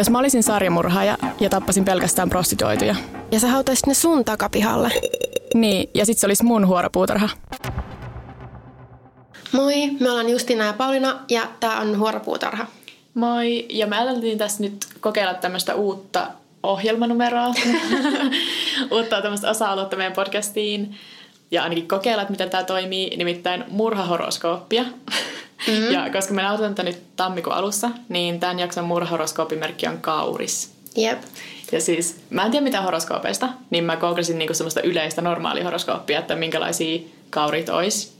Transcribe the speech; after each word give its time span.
Jos 0.00 0.10
mä 0.10 0.18
olisin 0.18 0.42
sarjamurhaaja 0.42 1.18
ja 1.40 1.50
tappasin 1.50 1.84
pelkästään 1.84 2.30
prostituoituja. 2.30 2.96
Ja 3.32 3.40
sä 3.40 3.48
hautaisit 3.48 3.86
ne 3.86 3.94
sun 3.94 4.24
takapihalle. 4.24 4.92
Niin, 5.54 5.90
ja 5.94 6.06
sit 6.06 6.18
se 6.18 6.26
olisi 6.26 6.44
mun 6.44 6.66
huoropuutarha. 6.66 7.28
Moi, 9.52 9.90
me 10.00 10.10
ollaan 10.10 10.28
Justina 10.28 10.64
ja 10.64 10.72
Paulina 10.72 11.20
ja 11.28 11.42
tää 11.60 11.80
on 11.80 11.98
Huoropuutarha. 11.98 12.66
Moi, 13.14 13.66
ja 13.68 13.86
me 13.86 13.96
ajateltiin 13.96 14.38
tässä 14.38 14.62
nyt 14.62 14.86
kokeilla 15.00 15.34
tämmöistä 15.34 15.74
uutta 15.74 16.26
ohjelmanumeroa, 16.62 17.54
uutta 18.94 19.22
tämmöistä 19.22 19.50
osa-aluetta 19.50 19.96
meidän 19.96 20.12
podcastiin, 20.12 20.94
ja 21.50 21.62
ainakin 21.62 21.88
kokeilla, 21.88 22.22
että 22.22 22.32
miten 22.32 22.50
tämä 22.50 22.64
toimii, 22.64 23.16
nimittäin 23.16 23.64
murhahoroskooppia. 23.68 24.84
Mm-hmm. 25.66 25.90
Ja 25.90 26.10
koska 26.12 26.34
me 26.34 26.42
nauhoitetaan 26.42 26.74
tätä 26.74 26.88
nyt 26.88 27.02
tammikuun 27.16 27.56
alussa, 27.56 27.90
niin 28.08 28.40
tämän 28.40 28.58
jakson 28.58 28.84
murhahoroskooppimerkki 28.84 29.86
on 29.86 29.98
kauris. 29.98 30.70
Jep. 30.96 31.22
Ja 31.72 31.80
siis, 31.80 32.16
mä 32.30 32.44
en 32.44 32.50
tiedä 32.50 32.64
mitään 32.64 32.84
horoskoopeista, 32.84 33.48
niin 33.70 33.84
mä 33.84 33.96
googlasin 33.96 34.38
niinku 34.38 34.54
semmoista 34.54 34.80
yleistä 34.80 35.22
normaalia 35.22 35.64
horoskooppia, 35.64 36.18
että 36.18 36.36
minkälaisia 36.36 37.00
kaurit 37.30 37.68
ois. 37.68 38.16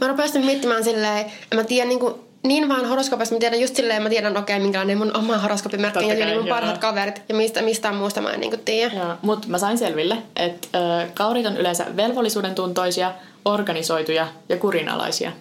Mä 0.00 0.08
rupesin 0.08 0.44
miettimään 0.44 0.84
silleen, 0.84 1.26
en 1.52 1.58
mä 1.58 1.64
tiedän 1.64 1.88
niinku 1.88 2.28
niin 2.42 2.68
vaan 2.68 2.86
horoskoopista, 2.86 3.34
mä 3.34 3.38
tiedän 3.38 3.60
just 3.60 3.76
silleen, 3.76 4.02
mä 4.02 4.08
tiedän 4.08 4.36
okei, 4.36 4.56
okay, 4.56 4.62
minkälainen 4.62 4.98
mun 4.98 5.16
oma 5.16 5.38
horoskoopimerkki 5.38 5.98
Totta 5.98 6.14
ja 6.14 6.26
kai, 6.26 6.34
mun 6.34 6.46
joo. 6.46 6.56
parhaat 6.56 6.78
kaverit 6.78 7.22
ja 7.28 7.34
mistä, 7.34 7.62
mistään 7.62 7.94
muusta 7.94 8.20
mä 8.20 8.30
en 8.30 8.40
niinku 8.40 8.56
tiedä. 8.64 9.16
Mutta 9.22 9.48
mä 9.48 9.58
sain 9.58 9.78
selville, 9.78 10.16
että 10.36 10.68
kaurit 11.14 11.46
on 11.46 11.56
yleensä 11.56 11.86
velvollisuuden 11.96 12.54
tuntoisia, 12.54 13.12
organisoituja 13.44 14.28
ja 14.48 14.56
kurinalaisia. 14.56 15.32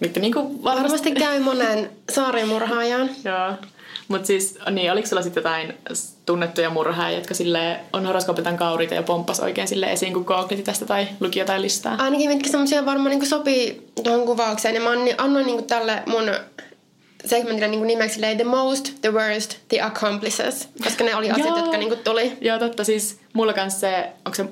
Mitkä 0.00 0.20
niinku 0.20 0.40
varmasti... 0.40 0.64
Varmasti 0.64 1.12
käy 1.12 1.40
monen 1.40 1.90
saaremurhaajan. 2.12 3.10
Joo. 3.24 3.52
Mutta 4.08 4.26
siis, 4.26 4.58
niin, 4.70 4.92
oliko 4.92 5.06
sulla 5.06 5.22
sitten 5.22 5.40
jotain 5.40 5.74
tunnettuja 6.26 6.70
murhaajia, 6.70 7.18
jotka 7.18 7.34
sille 7.34 7.80
on 7.92 8.06
horoskoopiltaan 8.06 8.56
kaurita 8.56 8.94
ja 8.94 9.02
pomppas 9.02 9.40
oikein 9.40 9.68
sille 9.68 9.92
esiin, 9.92 10.12
kun 10.12 10.24
googliti 10.24 10.62
tästä 10.62 10.86
tai 10.86 11.08
luki 11.20 11.38
jotain 11.38 11.62
listaa? 11.62 11.96
Ainakin 11.98 12.30
mitkä 12.30 12.50
semmosia 12.50 12.86
varmaan 12.86 13.10
niinku 13.10 13.26
sopii 13.26 13.90
tuohon 14.02 14.26
kuvaukseen. 14.26 14.74
Ja 14.74 14.80
mä 14.80 14.90
annoin, 15.18 15.46
niinku 15.46 15.62
tälle 15.62 16.02
mun 16.06 16.30
segmentille 17.24 17.68
niinku 17.68 17.86
nimeksi 17.86 18.14
silleen, 18.14 18.36
The 18.36 18.44
Most, 18.44 18.90
The 19.00 19.12
Worst, 19.12 19.56
The 19.68 19.80
Accomplices. 19.80 20.68
Koska 20.84 21.04
ne 21.04 21.16
oli 21.16 21.30
asiat, 21.30 21.48
Joo. 21.48 21.58
jotka 21.58 21.76
niinku 21.76 21.96
tuli. 21.96 22.38
Joo, 22.40 22.58
totta. 22.58 22.84
Siis 22.84 23.20
mulla 23.32 23.52
kanssa 23.52 23.80
se, 23.80 24.08
onko 24.26 24.34
se 24.34 24.44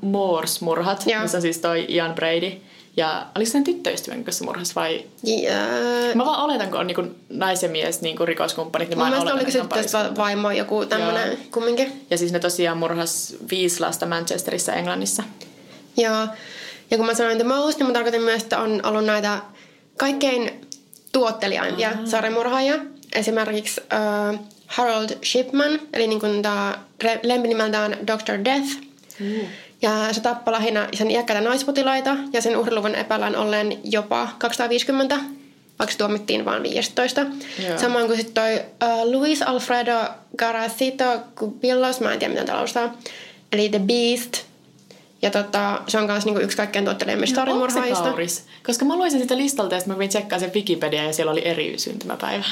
Moors-murhat, 0.00 1.04
missä 1.22 1.38
on 1.38 1.42
siis 1.42 1.58
toi 1.58 1.86
Ian 1.88 2.14
Brady. 2.14 2.52
Ja 2.96 3.26
oliko 3.34 3.46
se 3.48 3.52
sen 3.52 3.64
tyttöystävän 3.64 4.24
kanssa 4.24 4.44
murhas 4.44 4.76
vai... 4.76 5.04
Ja, 5.22 5.52
Mä 6.14 6.24
vaan 6.26 6.44
oletan, 6.44 6.70
kun 6.70 6.80
on 6.80 6.86
niinku 6.86 7.04
nais 7.28 7.62
ja 7.62 7.68
mies 7.68 8.00
niinku 8.00 8.26
rikoskumppanit, 8.26 8.88
niin 8.88 8.98
mä 8.98 9.04
en 9.04 9.10
mielestä 9.10 9.32
oleta, 9.32 9.44
oliko 9.44 9.50
se 9.50 9.68
pariskunta. 9.68 10.16
vaimo 10.16 10.50
joku 10.50 10.86
tämmönen 10.86 11.28
Joo. 11.28 11.36
kumminkin. 11.50 12.06
Ja 12.10 12.18
siis 12.18 12.32
ne 12.32 12.38
tosiaan 12.38 12.78
murhas 12.78 13.34
viisi 13.50 13.80
lasta 13.80 14.06
Manchesterissa 14.06 14.72
Englannissa. 14.72 15.22
Joo. 15.96 16.26
Ja 16.90 16.96
kun 16.96 17.06
mä 17.06 17.14
sanoin 17.14 17.36
The 17.38 17.44
Most, 17.46 17.78
niin 17.78 17.86
mä 17.86 17.92
tarkoitin 17.92 18.22
myös, 18.22 18.42
että 18.42 18.58
on 18.58 18.80
ollut 18.86 19.04
näitä 19.04 19.38
kaikkein 19.96 20.66
tuotteliaimpia 21.12 21.88
Ah. 21.88 21.96
sarjamurhaajia. 22.04 22.74
Esimerkiksi 23.14 23.80
äh, 23.92 24.40
Harold 24.66 25.10
Shipman, 25.24 25.80
eli 25.92 26.06
niin 26.06 26.20
kuin 26.20 26.42
tämä 26.42 26.78
lempinimeltään 27.22 27.92
Dr. 28.06 28.44
Death. 28.44 28.66
Mm. 29.18 29.40
Ja 29.86 30.12
se 30.12 30.20
tappoi 30.20 30.52
lähinnä 30.52 30.88
sen 30.94 31.10
iäkkäitä 31.10 31.40
naispotilaita 31.40 32.16
ja 32.32 32.42
sen 32.42 32.56
uhriluvun 32.56 32.94
epäillään 32.94 33.36
olleen 33.36 33.78
jopa 33.84 34.28
250, 34.38 35.16
vaikka 35.78 35.92
se 35.92 35.98
tuomittiin 35.98 36.44
vain 36.44 36.62
15. 36.62 37.20
Joo. 37.20 37.78
Samoin 37.78 38.06
kuin 38.06 38.18
sitten 38.18 38.34
toi 38.34 38.64
uh, 38.88 39.12
Luis 39.12 39.42
Alfredo 39.42 39.98
Garacito 40.38 41.20
Cubillos, 41.36 42.00
mä 42.00 42.12
en 42.12 42.18
tiedä 42.18 42.32
miten 42.32 42.46
tämä 42.46 42.58
laustaa, 42.58 42.96
eli 43.52 43.68
The 43.68 43.78
Beast. 43.78 44.46
Ja 45.22 45.30
tota, 45.30 45.80
se 45.88 45.98
on 45.98 46.06
myös 46.06 46.24
niinku 46.24 46.40
yksi 46.40 46.56
kaikkein 46.56 46.88
sarjamurhaajista. 47.34 48.04
kauris? 48.04 48.44
Koska 48.66 48.84
mä 48.84 48.96
luin 48.96 49.10
sen 49.10 49.20
sitä 49.20 49.36
listalta 49.36 49.74
ja 49.74 49.80
sitten 49.80 49.92
mä 49.92 49.96
kävin 49.96 50.08
tsekkaan 50.08 50.40
sen 50.40 50.54
Wikipedia 50.54 51.04
ja 51.04 51.12
siellä 51.12 51.32
oli 51.32 51.46
eri 51.46 51.74
syntymäpäivä. 51.78 52.44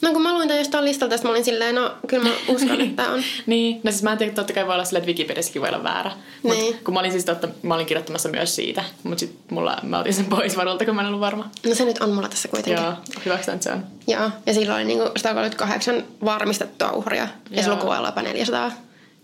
No 0.00 0.12
kun 0.12 0.22
mä 0.22 0.34
luin 0.34 0.48
tämän 0.48 0.58
jostain 0.60 0.84
listalta, 0.84 1.16
mä 1.24 1.30
olin 1.30 1.44
silleen, 1.44 1.74
no 1.74 1.94
kyllä 2.06 2.24
mä 2.24 2.30
uskon, 2.48 2.80
että 2.80 3.02
on. 3.10 3.22
Niin, 3.46 3.80
no 3.84 3.90
siis 3.90 4.02
mä 4.02 4.12
en 4.12 4.18
tiedä, 4.18 4.32
totta 4.32 4.52
kai 4.52 4.66
voi 4.66 4.74
olla 4.74 4.84
silleen, 4.84 5.00
että 5.02 5.08
Wikipediassakin 5.08 5.62
voi 5.62 5.68
olla 5.68 5.82
väärä. 5.82 6.10
Mut 6.42 6.52
Niin. 6.56 6.78
kun 6.84 6.94
mä 6.94 7.00
olin 7.00 7.12
siis 7.12 7.24
totta, 7.24 7.48
mä 7.62 7.74
olin 7.74 7.86
kirjoittamassa 7.86 8.28
myös 8.28 8.54
siitä, 8.56 8.84
mutta 9.02 9.20
sit 9.20 9.36
mulla, 9.50 9.76
mä 9.82 9.98
otin 9.98 10.14
sen 10.14 10.24
pois 10.24 10.56
varulta, 10.56 10.84
kun 10.84 10.94
mä 10.94 11.00
en 11.00 11.06
ollut 11.06 11.20
varma. 11.20 11.50
No 11.68 11.74
se 11.74 11.84
nyt 11.84 11.98
on 11.98 12.10
mulla 12.10 12.28
tässä 12.28 12.48
kuitenkin. 12.48 12.84
Joo, 12.84 12.92
hyväksytään, 13.24 13.56
että 13.56 13.64
se 13.70 13.72
on. 13.72 13.84
Joo. 14.06 14.30
Ja 14.46 14.54
silloin 14.54 14.76
oli 14.76 14.84
niinku 14.84 15.10
138 15.16 16.04
varmistettua 16.24 16.90
uhria. 16.92 17.22
Ja 17.50 17.56
Joo. 17.56 17.62
se 17.62 17.70
luku 17.70 17.88
olla 17.88 18.08
jopa 18.08 18.22
400. 18.22 18.72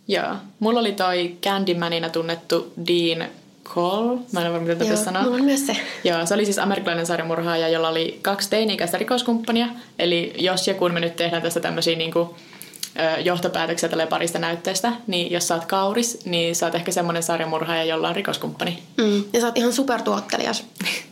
Joo. 0.08 0.34
Mulla 0.60 0.80
oli 0.80 0.92
toi 0.92 1.36
Candymanina 1.42 2.08
tunnettu 2.10 2.72
Dean 2.88 3.28
Cole. 3.74 4.20
Mä 4.32 4.40
en 4.40 4.46
ole 4.46 4.52
varma, 4.52 4.66
tätä 4.66 4.84
Joo, 4.84 4.96
sanoa. 4.96 5.22
mulla 5.22 5.36
on 5.36 5.44
myös 5.44 5.66
se. 5.66 5.76
Joo, 6.04 6.26
se 6.26 6.34
oli 6.34 6.44
siis 6.44 6.58
amerikkalainen 6.58 7.06
sarjamurhaaja, 7.06 7.68
jolla 7.68 7.88
oli 7.88 8.18
kaksi 8.22 8.50
teini-ikäistä 8.50 8.98
rikoskumppania. 8.98 9.66
Eli 9.98 10.34
jos 10.38 10.68
ja 10.68 10.74
kun 10.74 10.92
me 10.94 11.00
nyt 11.00 11.16
tehdään 11.16 11.42
tästä 11.42 11.60
tämmöisiä 11.60 11.96
niinku, 11.96 12.36
ö, 13.16 13.20
johtopäätöksiä 13.20 13.88
tälle 13.88 14.06
parista 14.06 14.38
näytteestä, 14.38 14.92
niin 15.06 15.32
jos 15.32 15.48
sä 15.48 15.54
oot 15.54 15.64
kauris, 15.64 16.26
niin 16.26 16.56
sä 16.56 16.66
oot 16.66 16.74
ehkä 16.74 16.92
semmoinen 16.92 17.22
sarjamurhaaja, 17.22 17.84
jolla 17.84 18.08
on 18.08 18.16
rikoskumppani. 18.16 18.82
Mm. 18.96 19.24
Ja 19.32 19.40
sä 19.40 19.46
oot 19.46 19.58
ihan 19.58 19.72
supertuottelias. 19.72 20.64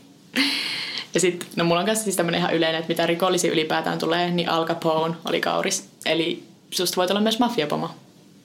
Ja 1.14 1.20
sitten, 1.20 1.48
no 1.56 1.64
mulla 1.64 1.80
on 1.80 1.86
kanssa 1.86 2.04
siis 2.04 2.16
tämmönen 2.16 2.38
ihan 2.40 2.54
yleinen, 2.54 2.78
että 2.78 2.88
mitä 2.88 3.06
rikollisia 3.06 3.52
ylipäätään 3.52 3.98
tulee, 3.98 4.30
niin 4.30 4.48
Al 4.48 4.66
Capone 4.66 5.14
oli 5.24 5.40
kauris. 5.40 5.88
Eli 6.06 6.42
susta 6.70 6.96
voit 6.96 7.10
olla 7.10 7.20
myös 7.20 7.38
mafiapomo, 7.38 7.90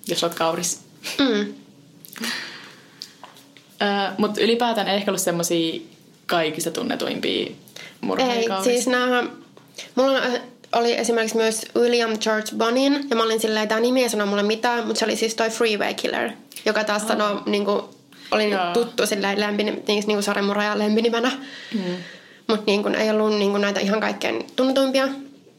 jos 0.08 0.24
olet 0.24 0.36
kauris. 0.36 0.80
Mm. 1.20 1.54
Mutta 4.18 4.42
ylipäätään 4.42 4.88
ei 4.88 4.96
ehkä 4.96 5.12
ollut 5.12 5.22
semmosia 5.22 5.82
kaikista 6.26 6.72
tunnetuimpia 6.72 7.52
murhaajia 8.02 8.58
Ei, 8.58 8.64
siis 8.64 8.88
nämä... 8.88 9.24
Mulla 9.96 10.12
on, 10.12 10.40
oli 10.74 10.94
esimerkiksi 10.98 11.38
myös 11.38 11.66
William 11.76 12.18
George 12.20 12.50
Bonin, 12.58 13.08
ja 13.10 13.16
mä 13.16 13.24
olin 13.24 13.40
silleen, 13.40 13.68
tämä 13.68 13.82
nimi 13.82 14.04
ei 14.04 14.10
sano 14.10 14.26
mulle 14.26 14.44
mitään, 14.44 14.88
mutta 14.88 15.00
se 15.00 15.06
oli 15.06 15.16
siis 15.16 15.36
toi 15.36 15.50
Freeway 15.50 15.94
Killer, 15.94 16.32
joka 16.66 16.84
taas 16.84 17.02
oh. 17.02 17.08
sanoo, 17.08 17.44
niin 17.46 17.66
kuin, 17.66 17.82
oli 18.32 18.52
Joo. 18.52 18.74
tuttu 18.74 19.08
silleen 19.08 19.40
lempini, 19.40 19.84
niin, 19.88 20.04
kuin 20.06 20.24
sarjamurhaajan 20.24 20.80
lempinimenä. 20.80 21.32
Mm. 21.74 21.82
Mutta 22.48 22.64
niin 22.66 22.84
kuin, 22.84 22.96
ei 22.96 23.10
ollut 23.10 23.38
niin 23.38 23.52
kuin, 23.52 23.62
näitä 23.62 23.80
ihan 23.80 24.00
kaikkein 24.00 24.48
tunnetuimpia, 24.56 25.08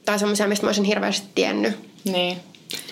tai 0.05 0.19
semmoisia, 0.19 0.49
mistä 0.49 0.67
mä 0.67 0.69
olisin 0.69 0.85
hirveästi 0.85 1.27
tiennyt. 1.35 1.73
Niin. 2.05 2.37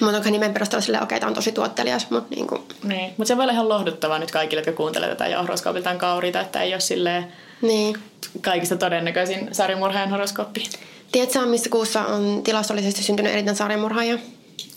Mutta 0.01 0.17
onko 0.17 0.31
nimen 0.31 0.53
perusteella 0.53 0.83
silleen, 0.85 1.03
okei, 1.03 1.17
okay, 1.17 1.21
tämä 1.21 1.29
on 1.29 1.35
tosi 1.35 1.53
tuottelias, 1.53 2.11
mutta 2.11 2.35
niin 2.35 2.47
kuin, 2.47 2.63
Niin. 2.83 3.15
Mutta 3.17 3.25
se 3.29 3.37
voi 3.37 3.43
olla 3.43 3.53
ihan 3.53 3.69
lohduttavaa 3.69 4.19
nyt 4.19 4.31
kaikille, 4.31 4.61
jotka 4.61 4.73
kuuntelee 4.77 5.09
tätä 5.09 5.27
ja 5.27 5.43
horoskoopiltaan 5.43 5.99
kauriita, 5.99 6.41
että 6.41 6.61
ei 6.63 6.73
ole 6.75 6.81
silleen 6.81 7.33
niin. 7.63 7.99
kaikista 8.41 8.77
todennäköisin 8.77 9.49
sarjamurhaajan 9.53 10.11
horoskooppi. 10.11 10.69
Tiedätkö, 11.13 11.47
missä 11.47 11.71
kuussa 11.71 12.07
on 12.07 12.41
tilastollisesti 12.45 13.03
syntynyt 13.03 13.33
eniten 13.33 13.57
sarjamurhaajia? 13.57 14.19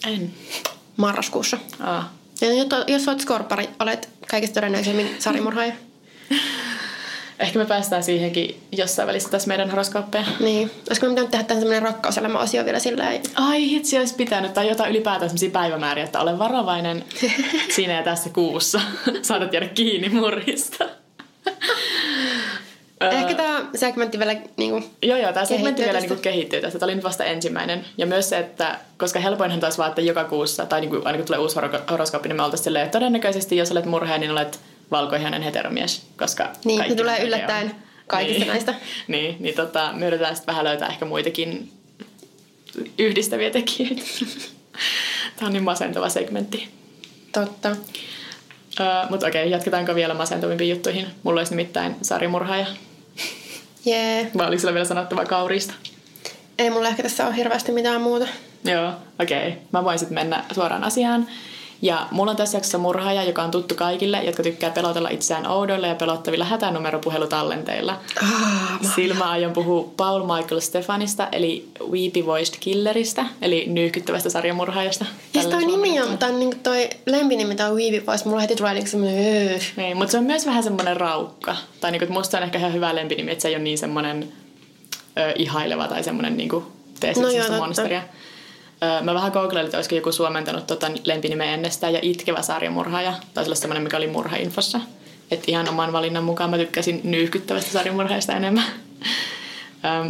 En. 0.07 0.33
Marraskuussa. 0.97 1.57
Aa. 1.79 2.13
Ja 2.41 2.47
jos- 2.87 3.07
olet 3.07 3.21
skorppari, 3.21 3.69
olet 3.79 4.09
kaikista 4.29 4.53
todennäköisemmin 4.53 5.15
sarimurhaaja. 5.19 5.73
Ehkä 7.39 7.59
me 7.59 7.65
päästään 7.65 8.03
siihenkin 8.03 8.61
jossain 8.71 9.07
välissä 9.07 9.29
tässä 9.29 9.47
meidän 9.47 9.69
horoskooppeja. 9.69 10.25
Niin. 10.39 10.71
Olisiko 10.89 11.05
me 11.05 11.09
pitänyt 11.09 11.31
tehdä 11.31 11.43
tähän 11.43 11.61
semmoinen 11.61 11.83
rakkauselämä-osio 11.83 12.65
vielä 12.65 12.79
silleen? 12.79 13.21
Ai 13.35 13.69
hitsi 13.69 13.97
olisi 13.97 14.15
pitänyt, 14.15 14.53
tai 14.53 14.69
jotain 14.69 14.91
ylipäätään 14.91 15.29
sellaisia 15.29 15.49
päivämääriä, 15.49 16.03
että 16.03 16.19
ole 16.19 16.39
varovainen 16.39 17.03
siinä 17.75 17.93
ja 17.93 18.03
tässä 18.03 18.29
kuussa. 18.29 18.81
Saatat 19.21 19.53
jäädä 19.53 19.67
kiinni 19.67 20.09
murhista. 20.09 20.85
Ehkä 23.01 23.33
tämä 23.33 23.65
segmentti 23.75 24.19
vielä 24.19 24.35
niinku... 24.57 24.83
Joo, 25.01 25.17
joo, 25.17 25.33
tämä 25.33 25.45
segmentti 25.45 25.81
vielä 25.81 25.93
tästä. 25.93 26.09
niinku 26.09 26.23
kehittyy 26.23 26.61
tästä. 26.61 26.79
Tämä 26.79 26.87
oli 26.87 26.95
nyt 26.95 27.03
vasta 27.03 27.23
ensimmäinen. 27.23 27.85
Ja 27.97 28.05
myös 28.05 28.29
se, 28.29 28.37
että 28.37 28.79
koska 28.97 29.19
helpoinhan 29.19 29.59
taas 29.59 29.77
vaan, 29.77 29.89
että 29.89 30.01
joka 30.01 30.23
kuussa, 30.23 30.65
tai 30.65 30.81
niinku, 30.81 31.01
aina 31.05 31.17
kun 31.17 31.25
tulee 31.25 31.39
uusi 31.39 31.55
horo- 31.55 31.91
horoskooppi, 31.91 32.29
niin 32.29 32.35
me 32.35 32.43
oltaisiin 32.43 32.63
silleen, 32.63 32.85
että 32.85 32.99
todennäköisesti 32.99 33.57
jos 33.57 33.71
olet 33.71 33.85
murhaaja, 33.85 34.19
niin 34.19 34.31
olet 34.31 34.59
valkoihainen 34.91 35.41
heteromies. 35.41 36.07
Koska 36.17 36.51
Niin, 36.65 36.77
kaikki 36.77 36.95
ne 36.95 37.01
tulee 37.01 37.23
yllättäen 37.23 37.75
kaikista 38.07 38.39
niin. 38.39 38.47
näistä. 38.47 38.73
niin, 39.07 39.35
niin 39.39 39.55
tota, 39.55 39.93
me 39.93 40.07
yritetään 40.07 40.35
sitten 40.35 40.53
vähän 40.53 40.65
löytää 40.65 40.87
ehkä 40.87 41.05
muitakin 41.05 41.71
yhdistäviä 42.97 43.49
tekijöitä. 43.49 44.01
Tämä 45.35 45.47
on 45.47 45.53
niin 45.53 45.63
masentava 45.63 46.09
segmentti. 46.09 46.69
Totta. 47.33 47.75
Öö, 48.79 48.85
Mutta 49.09 49.27
okei, 49.27 49.51
jatketaanko 49.51 49.95
vielä 49.95 50.13
masentavimpiin 50.13 50.69
juttuihin? 50.69 51.07
Mulla 51.23 51.39
olisi 51.39 51.51
nimittäin 51.51 51.95
sarimurhaaja. 52.01 52.65
Jee. 53.85 54.31
Vai 54.37 54.47
oliko 54.47 54.59
sulla 54.59 54.73
vielä 54.73 54.85
sanottavaa 54.85 55.25
kauriista? 55.25 55.73
Ei 56.57 56.69
mulla 56.69 56.87
ehkä 56.87 57.03
tässä 57.03 57.27
ole 57.27 57.35
hirveästi 57.35 57.71
mitään 57.71 58.01
muuta. 58.01 58.27
Joo, 58.63 58.93
okei. 59.19 59.47
Okay. 59.47 59.61
Mä 59.73 59.83
voin 59.83 59.99
sitten 59.99 60.15
mennä 60.15 60.43
suoraan 60.53 60.83
asiaan. 60.83 61.27
Ja 61.81 62.07
mulla 62.11 62.31
on 62.31 62.37
tässä 62.37 62.57
jaksossa 62.57 62.77
murhaaja, 62.77 63.23
joka 63.23 63.43
on 63.43 63.51
tuttu 63.51 63.75
kaikille, 63.75 64.23
jotka 64.23 64.43
tykkää 64.43 64.69
pelotella 64.69 65.09
itseään 65.09 65.47
oudoilla 65.47 65.87
ja 65.87 65.95
pelottavilla 65.95 66.45
hätänumeropuhelutallenteilla. 66.45 67.99
Ah, 68.23 68.79
Silmä 68.95 69.29
aion 69.29 69.53
puhua 69.53 69.91
Paul 69.97 70.21
Michael 70.21 70.59
Stefanista, 70.59 71.27
eli 71.31 71.67
Weepy 71.91 72.25
Voiced 72.25 72.55
Killeristä, 72.59 73.25
eli 73.41 73.65
nyyhkyttävästä 73.67 74.29
sarjamurhaajasta. 74.29 75.05
Ja 75.33 75.41
siis 75.41 75.53
toi 75.53 75.65
nimi 75.65 76.01
on, 76.01 76.17
tai 76.17 76.31
niinku 76.31 76.57
toi 76.63 76.89
lempinimi, 77.05 77.55
tai 77.55 77.71
Weavy 77.71 78.05
Voice, 78.05 78.25
mulla 78.25 78.41
heti 78.41 78.55
tulee 78.55 78.73
niinku 78.73 78.89
semmonen 78.89 79.49
öö. 79.51 79.59
Niin, 79.75 79.97
mutta 79.97 80.11
se 80.11 80.17
on 80.17 80.23
myös 80.23 80.45
vähän 80.45 80.63
semmoinen 80.63 80.97
raukka. 80.97 81.55
Tai 81.81 81.91
niinku, 81.91 82.03
että 82.03 82.13
musta 82.13 82.37
on 82.37 82.43
ehkä 82.43 82.59
ihan 82.59 82.73
hyvä 82.73 82.95
lempinimi, 82.95 83.31
että 83.31 83.41
se 83.41 83.47
ei 83.47 83.55
ole 83.55 83.63
niin 83.63 83.77
semmoinen 83.77 84.33
ö, 85.17 85.31
ihaileva 85.35 85.87
tai 85.87 86.03
semmoinen 86.03 86.37
niinku, 86.37 86.63
tee 86.99 87.13
No 87.13 87.29
joo, 87.29 87.47
joo, 87.47 87.67
totta. 87.67 88.01
Mä 89.01 89.13
vähän 89.13 89.31
googlailin, 89.31 89.65
että 89.65 89.77
olisiko 89.77 89.95
joku 89.95 90.11
suomentanut 90.11 90.67
tota 90.67 90.91
lempinimeä 91.03 91.53
ennestään 91.53 91.93
ja 91.93 91.99
itkevä 92.01 92.41
sarjamurhaaja. 92.41 93.13
Taisi 93.33 93.47
olla 93.47 93.55
semmoinen, 93.55 93.83
mikä 93.83 93.97
oli 93.97 94.07
murhainfossa. 94.07 94.79
Että 95.31 95.45
ihan 95.47 95.69
oman 95.69 95.93
valinnan 95.93 96.23
mukaan 96.23 96.49
mä 96.49 96.57
tykkäsin 96.57 97.01
nyyhkyttävästä 97.03 97.71
sarjamurhaajasta 97.71 98.33
enemmän. 98.33 98.63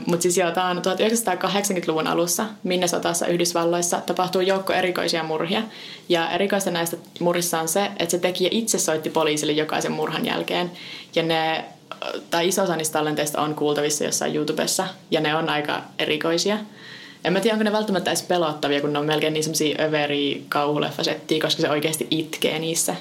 Mutta 0.05 0.23
siis 0.23 0.37
joo, 0.37 0.51
tämä 0.51 0.69
on 0.69 0.77
1980-luvun 0.77 2.07
alussa 2.07 2.45
Minnesotassa 2.63 3.27
Yhdysvalloissa 3.27 4.01
tapahtuu 4.01 4.41
joukko 4.41 4.73
erikoisia 4.73 5.23
murhia. 5.23 5.61
Ja 6.09 6.29
erikoista 6.29 6.71
näistä 6.71 6.97
murhissa 7.19 7.59
on 7.59 7.67
se, 7.67 7.85
että 7.85 8.11
se 8.11 8.19
tekijä 8.19 8.49
itse 8.51 8.79
soitti 8.79 9.09
poliisille 9.09 9.53
jokaisen 9.53 9.91
murhan 9.91 10.25
jälkeen. 10.25 10.71
Ja 11.15 11.23
ne, 11.23 11.65
tai 12.29 12.47
iso 12.47 12.63
osa 12.63 12.75
niistä 12.75 12.93
tallenteista 12.93 13.41
on 13.41 13.55
kuultavissa 13.55 14.03
jossain 14.03 14.35
YouTubessa, 14.35 14.87
ja 15.11 15.21
ne 15.21 15.35
on 15.35 15.49
aika 15.49 15.81
erikoisia. 15.99 16.57
En 17.27 17.33
mä 17.33 17.39
tiedä, 17.39 17.53
onko 17.53 17.63
ne 17.63 17.71
välttämättä 17.71 18.11
edes 18.11 18.21
pelottavia, 18.21 18.81
kun 18.81 18.93
ne 18.93 18.99
on 18.99 19.05
melkein 19.05 19.33
niin 19.33 19.43
semmosia 19.43 19.83
överi 19.83 20.45
kauhuleffasettiä, 20.49 21.41
koska 21.41 21.61
se 21.61 21.69
oikeasti 21.69 22.07
itkee 22.11 22.59
niissä. 22.59 22.95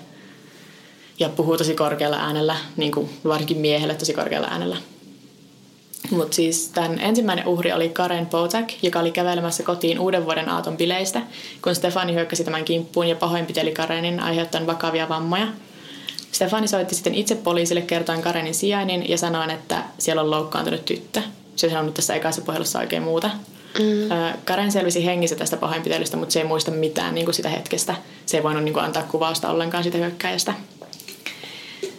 Ja 1.19 1.29
puhuu 1.29 1.57
tosi 1.57 1.75
korkealla 1.75 2.17
äänellä, 2.17 2.57
niin 2.77 2.93
kuin 2.93 3.11
varsinkin 3.25 3.59
miehelle 3.59 3.95
tosi 3.95 4.15
korkealla 4.15 4.49
äänellä. 4.49 4.77
Mutta 6.11 6.35
siis 6.35 6.69
tämän 6.69 6.99
ensimmäinen 6.99 7.47
uhri 7.47 7.73
oli 7.73 7.89
Karen 7.89 8.27
Potak, 8.27 8.69
joka 8.83 8.99
oli 9.01 9.11
kävelemässä 9.11 9.63
kotiin 9.63 10.01
uuden 10.01 10.25
vuoden 10.25 10.49
aaton 10.49 10.77
bileistä, 10.77 11.23
kun 11.63 11.75
Stefani 11.75 12.15
hyökkäsi 12.15 12.45
tämän 12.45 12.65
kimppuun 12.65 13.09
ja 13.09 13.17
pahoinpiteli 13.17 13.73
Karenin 13.73 14.21
aiheuttaen 14.21 14.67
vakavia 14.67 15.09
vammoja. 15.09 15.47
Stefani 16.33 16.69
soitti 16.69 16.95
sitten 16.95 17.15
itse 17.15 17.35
poliisille 17.35 17.83
kertoen 17.83 18.23
Karenin 18.23 18.55
sijainnin 18.55 19.09
ja 19.09 19.19
sanoen, 19.19 19.51
että 19.51 19.83
siellä 19.99 20.23
on 20.23 20.31
loukkaantunut 20.31 20.85
tyttö. 20.85 21.23
Se 21.57 21.67
ei 21.67 21.71
sanonut 21.71 21.95
tässä 21.95 22.15
ekassa 22.15 22.43
puhelussa 22.43 22.79
oikein 22.79 23.03
muuta. 23.03 23.31
Mm. 23.79 24.39
Karen 24.45 24.73
selvisi 24.73 25.07
hengissä 25.07 25.37
tästä 25.37 25.57
pahoinpitelystä, 25.57 26.17
mutta 26.17 26.33
se 26.33 26.41
ei 26.41 26.47
muista 26.47 26.71
mitään 26.71 27.15
niin 27.15 27.25
kuin 27.25 27.35
sitä 27.35 27.49
hetkestä. 27.49 27.95
Se 28.27 28.37
ei 28.37 28.43
voinut 28.43 28.65
niin 28.65 28.73
kuin, 28.73 28.85
antaa 28.85 29.03
kuvausta 29.03 29.51
ollenkaan 29.51 29.83
siitä 29.83 29.99
hyökkäjästä. 29.99 30.55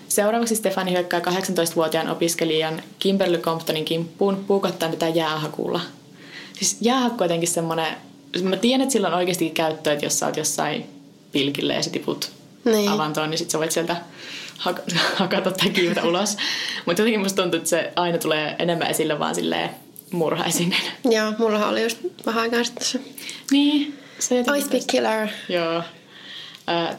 Seuraavaksi 0.07 0.55
Stefani 0.55 0.91
hyökkää 0.91 1.19
18-vuotiaan 1.19 2.09
opiskelijan 2.09 2.83
Kimberly 2.99 3.37
Comptonin 3.37 3.85
kimppuun 3.85 4.43
puukottaen 4.47 4.91
tätä 4.91 5.07
jäähakulla. 5.07 5.81
Siis 6.53 6.77
jäähakku 6.81 7.23
jotenkin 7.23 7.49
semmoinen, 7.49 7.97
mä 8.43 8.55
tiedän, 8.57 8.81
että 8.81 8.93
sillä 8.93 9.07
on 9.07 9.13
oikeasti 9.13 9.49
käyttöä, 9.49 9.93
että 9.93 10.05
jos 10.05 10.19
sä 10.19 10.25
oot 10.25 10.37
jossain 10.37 10.85
pilkille 11.31 11.73
ja 11.73 11.83
sä 11.83 11.89
tiput 11.89 12.31
Niin. 12.65 12.89
avantoon, 12.89 13.29
niin 13.29 13.37
sit 13.37 13.49
sä 13.49 13.59
voit 13.59 13.71
sieltä 13.71 13.95
hak- 14.59 14.95
hakata 15.15 15.51
tai 15.51 15.69
kiivetä 15.69 16.03
ulos. 16.03 16.37
Mutta 16.85 17.01
jotenkin 17.01 17.19
musta 17.21 17.41
tuntuu, 17.41 17.57
että 17.57 17.69
se 17.69 17.91
aina 17.95 18.17
tulee 18.17 18.55
enemmän 18.59 18.89
esille 18.89 19.19
vaan 19.19 19.35
silleen 19.35 19.69
murhaisin. 20.11 20.75
Joo, 21.03 21.33
mullahan 21.37 21.69
oli 21.69 21.83
just 21.83 21.97
vähän 22.25 22.41
aikaa 22.41 22.63
sitten 22.63 22.85
se 22.85 22.99
niin. 23.51 23.99
Se 24.19 24.43
Ice 24.57 24.79
Killer. 24.87 25.27
Joo. 25.49 25.83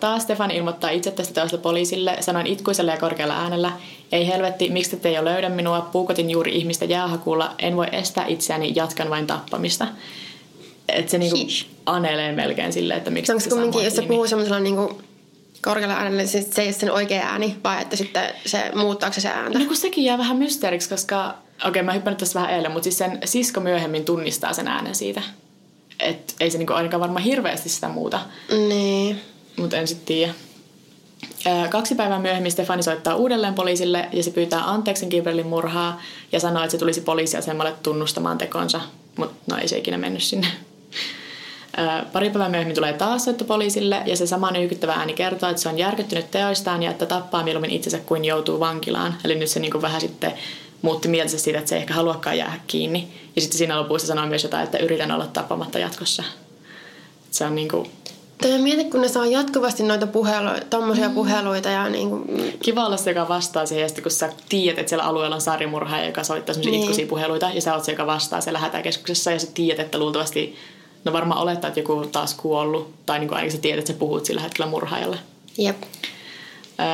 Taas 0.00 0.22
Stefan 0.22 0.50
ilmoittaa 0.50 0.90
itse 0.90 1.10
tästä 1.10 1.34
teosta 1.34 1.58
poliisille, 1.58 2.16
sanoin 2.20 2.46
itkuisella 2.46 2.92
ja 2.92 2.98
korkealla 2.98 3.36
äänellä, 3.36 3.72
ei 4.12 4.26
helvetti, 4.26 4.70
miksi 4.70 4.96
te 4.96 5.08
ei 5.08 5.14
jo 5.14 5.24
löydä 5.24 5.48
minua, 5.48 5.80
puukotin 5.80 6.30
juuri 6.30 6.56
ihmistä 6.56 6.84
jäähakulla, 6.84 7.54
en 7.58 7.76
voi 7.76 7.86
estää 7.92 8.26
itseäni, 8.26 8.72
jatkan 8.76 9.10
vain 9.10 9.26
tappamista. 9.26 9.86
Että 10.88 11.10
se 11.10 11.18
niinku 11.18 11.36
Hish. 11.36 11.66
anelee 11.86 12.32
melkein 12.32 12.72
silleen, 12.72 12.98
että 12.98 13.10
miksi 13.10 13.32
Onko 13.32 13.40
se 13.40 13.50
kumminkin, 13.50 13.84
jos 13.84 13.96
se 13.96 14.02
puhuu 14.02 14.28
semmoisella 14.28 14.60
niinku 14.60 15.02
korkealla 15.62 15.94
äänellä, 15.94 16.22
niin 16.22 16.28
se 16.28 16.62
ei 16.62 16.66
ole 16.66 16.72
sen 16.72 16.92
oikea 16.92 17.22
ääni, 17.22 17.56
vai 17.64 17.82
että 17.82 17.96
sitten 17.96 18.30
se 18.46 18.70
muuttaako 18.74 19.20
se 19.20 19.28
ääntä? 19.28 19.58
No 19.58 19.64
kun 19.64 19.76
sekin 19.76 20.04
jää 20.04 20.18
vähän 20.18 20.36
mysteeriksi, 20.36 20.88
koska, 20.88 21.34
okei 21.58 21.68
okay, 21.68 21.82
mä 21.82 21.92
hyppään 21.92 22.12
nyt 22.12 22.18
tässä 22.18 22.40
vähän 22.40 22.54
eilen, 22.54 22.72
mutta 22.72 22.84
siis 22.84 22.98
sen 22.98 23.18
sisko 23.24 23.60
myöhemmin 23.60 24.04
tunnistaa 24.04 24.52
sen 24.52 24.68
äänen 24.68 24.94
siitä. 24.94 25.22
Että 26.00 26.34
ei 26.40 26.50
se 26.50 26.58
niinku 26.58 26.72
ainakaan 26.72 27.00
varmaan 27.00 27.24
hirveästi 27.24 27.68
sitä 27.68 27.88
muuta. 27.88 28.20
Niin. 28.68 29.20
mutta 29.56 29.76
en 29.76 29.88
sitten 29.88 30.06
tiedä. 30.06 30.34
Kaksi 31.70 31.94
päivää 31.94 32.18
myöhemmin 32.18 32.52
Stefani 32.52 32.82
soittaa 32.82 33.14
uudelleen 33.14 33.54
poliisille 33.54 34.08
ja 34.12 34.22
se 34.22 34.30
pyytää 34.30 34.70
anteeksi 34.70 35.06
Kimberlin 35.06 35.46
murhaa 35.46 36.00
ja 36.32 36.40
sanoo, 36.40 36.62
että 36.62 36.70
se 36.70 36.78
tulisi 36.78 37.00
poliisiasemalle 37.00 37.74
tunnustamaan 37.82 38.38
tekonsa, 38.38 38.80
mutta 39.16 39.54
no 39.54 39.60
ei 39.60 39.68
se 39.68 39.78
ikinä 39.78 39.98
mennyt 39.98 40.22
sinne. 40.22 40.46
Pari 42.12 42.30
päivää 42.30 42.48
myöhemmin 42.48 42.74
tulee 42.74 42.92
taas 42.92 43.24
soitto 43.24 43.44
poliisille 43.44 44.02
ja 44.06 44.16
se 44.16 44.26
sama 44.26 44.50
nyykyttävä 44.50 44.92
ääni 44.92 45.12
kertoo, 45.12 45.50
että 45.50 45.62
se 45.62 45.68
on 45.68 45.78
järkyttynyt 45.78 46.30
teoistaan 46.30 46.82
ja 46.82 46.90
että 46.90 47.06
tappaa 47.06 47.44
mieluummin 47.44 47.70
itsensä 47.70 47.98
kuin 47.98 48.24
joutuu 48.24 48.60
vankilaan. 48.60 49.14
Eli 49.24 49.34
nyt 49.34 49.48
se 49.48 49.60
niinku 49.60 49.82
vähän 49.82 50.00
sitten 50.00 50.32
muutti 50.82 51.08
mielensä 51.08 51.38
siitä, 51.38 51.58
että 51.58 51.68
se 51.68 51.74
ei 51.74 51.80
ehkä 51.80 51.94
haluakaan 51.94 52.38
jäädä 52.38 52.60
kiinni. 52.66 53.08
Ja 53.36 53.42
sitten 53.42 53.58
siinä 53.58 53.80
lopussa 53.80 54.06
sanoo 54.06 54.26
myös 54.26 54.42
jotain, 54.42 54.64
että 54.64 54.78
yritän 54.78 55.12
olla 55.12 55.26
tappamatta 55.26 55.78
jatkossa. 55.78 56.22
Se 57.30 57.44
on 57.44 57.54
niinku 57.54 57.86
Tai 58.42 58.58
mieti, 58.58 58.84
kun 58.84 59.00
ne 59.00 59.08
saa 59.08 59.26
jatkuvasti 59.26 59.82
noita 59.82 60.06
puheluita, 60.06 60.66
tommosia 60.70 61.08
mm. 61.08 61.14
puheluita 61.14 61.68
ja 61.68 61.88
niinku, 61.88 62.24
Kiva 62.62 62.86
olla 62.86 62.96
se, 62.96 63.10
joka 63.10 63.28
vastaa 63.28 63.66
siihen, 63.66 63.82
ja 63.82 63.88
sitten 63.88 64.02
kun 64.02 64.12
sä 64.12 64.32
tiedät, 64.48 64.78
että 64.78 64.88
siellä 64.88 65.04
alueella 65.04 65.34
on 65.34 65.40
sarjamurhaaja, 65.40 66.06
joka 66.06 66.24
soittaa 66.24 66.54
semmoisia 66.54 66.70
Niin. 66.70 66.80
niin. 66.80 66.82
itkuisia 66.82 67.06
puheluita, 67.06 67.50
ja 67.54 67.60
sä 67.60 67.74
oot 67.74 67.84
se, 67.84 67.92
joka 67.92 68.06
vastaa 68.06 68.40
siellä 68.40 68.58
hätäkeskuksessa, 68.58 69.30
ja 69.30 69.38
sä 69.38 69.46
tiedät, 69.54 69.84
että 69.84 69.98
luultavasti, 69.98 70.56
no 71.04 71.12
varmaan 71.12 71.40
olettaa, 71.40 71.68
että 71.68 71.80
joku 71.80 71.92
on 71.92 72.10
taas 72.10 72.34
kuollut, 72.34 72.94
tai 73.06 73.18
niin 73.18 73.28
kuin 73.28 73.36
ainakin 73.36 73.56
sä 73.56 73.62
tiedät, 73.62 73.78
että 73.78 73.92
sä 73.92 73.98
puhut 73.98 74.24
sillä 74.24 74.40
hetkellä 74.40 74.70
murhaajalle. 74.70 75.18
jep. 75.58 75.76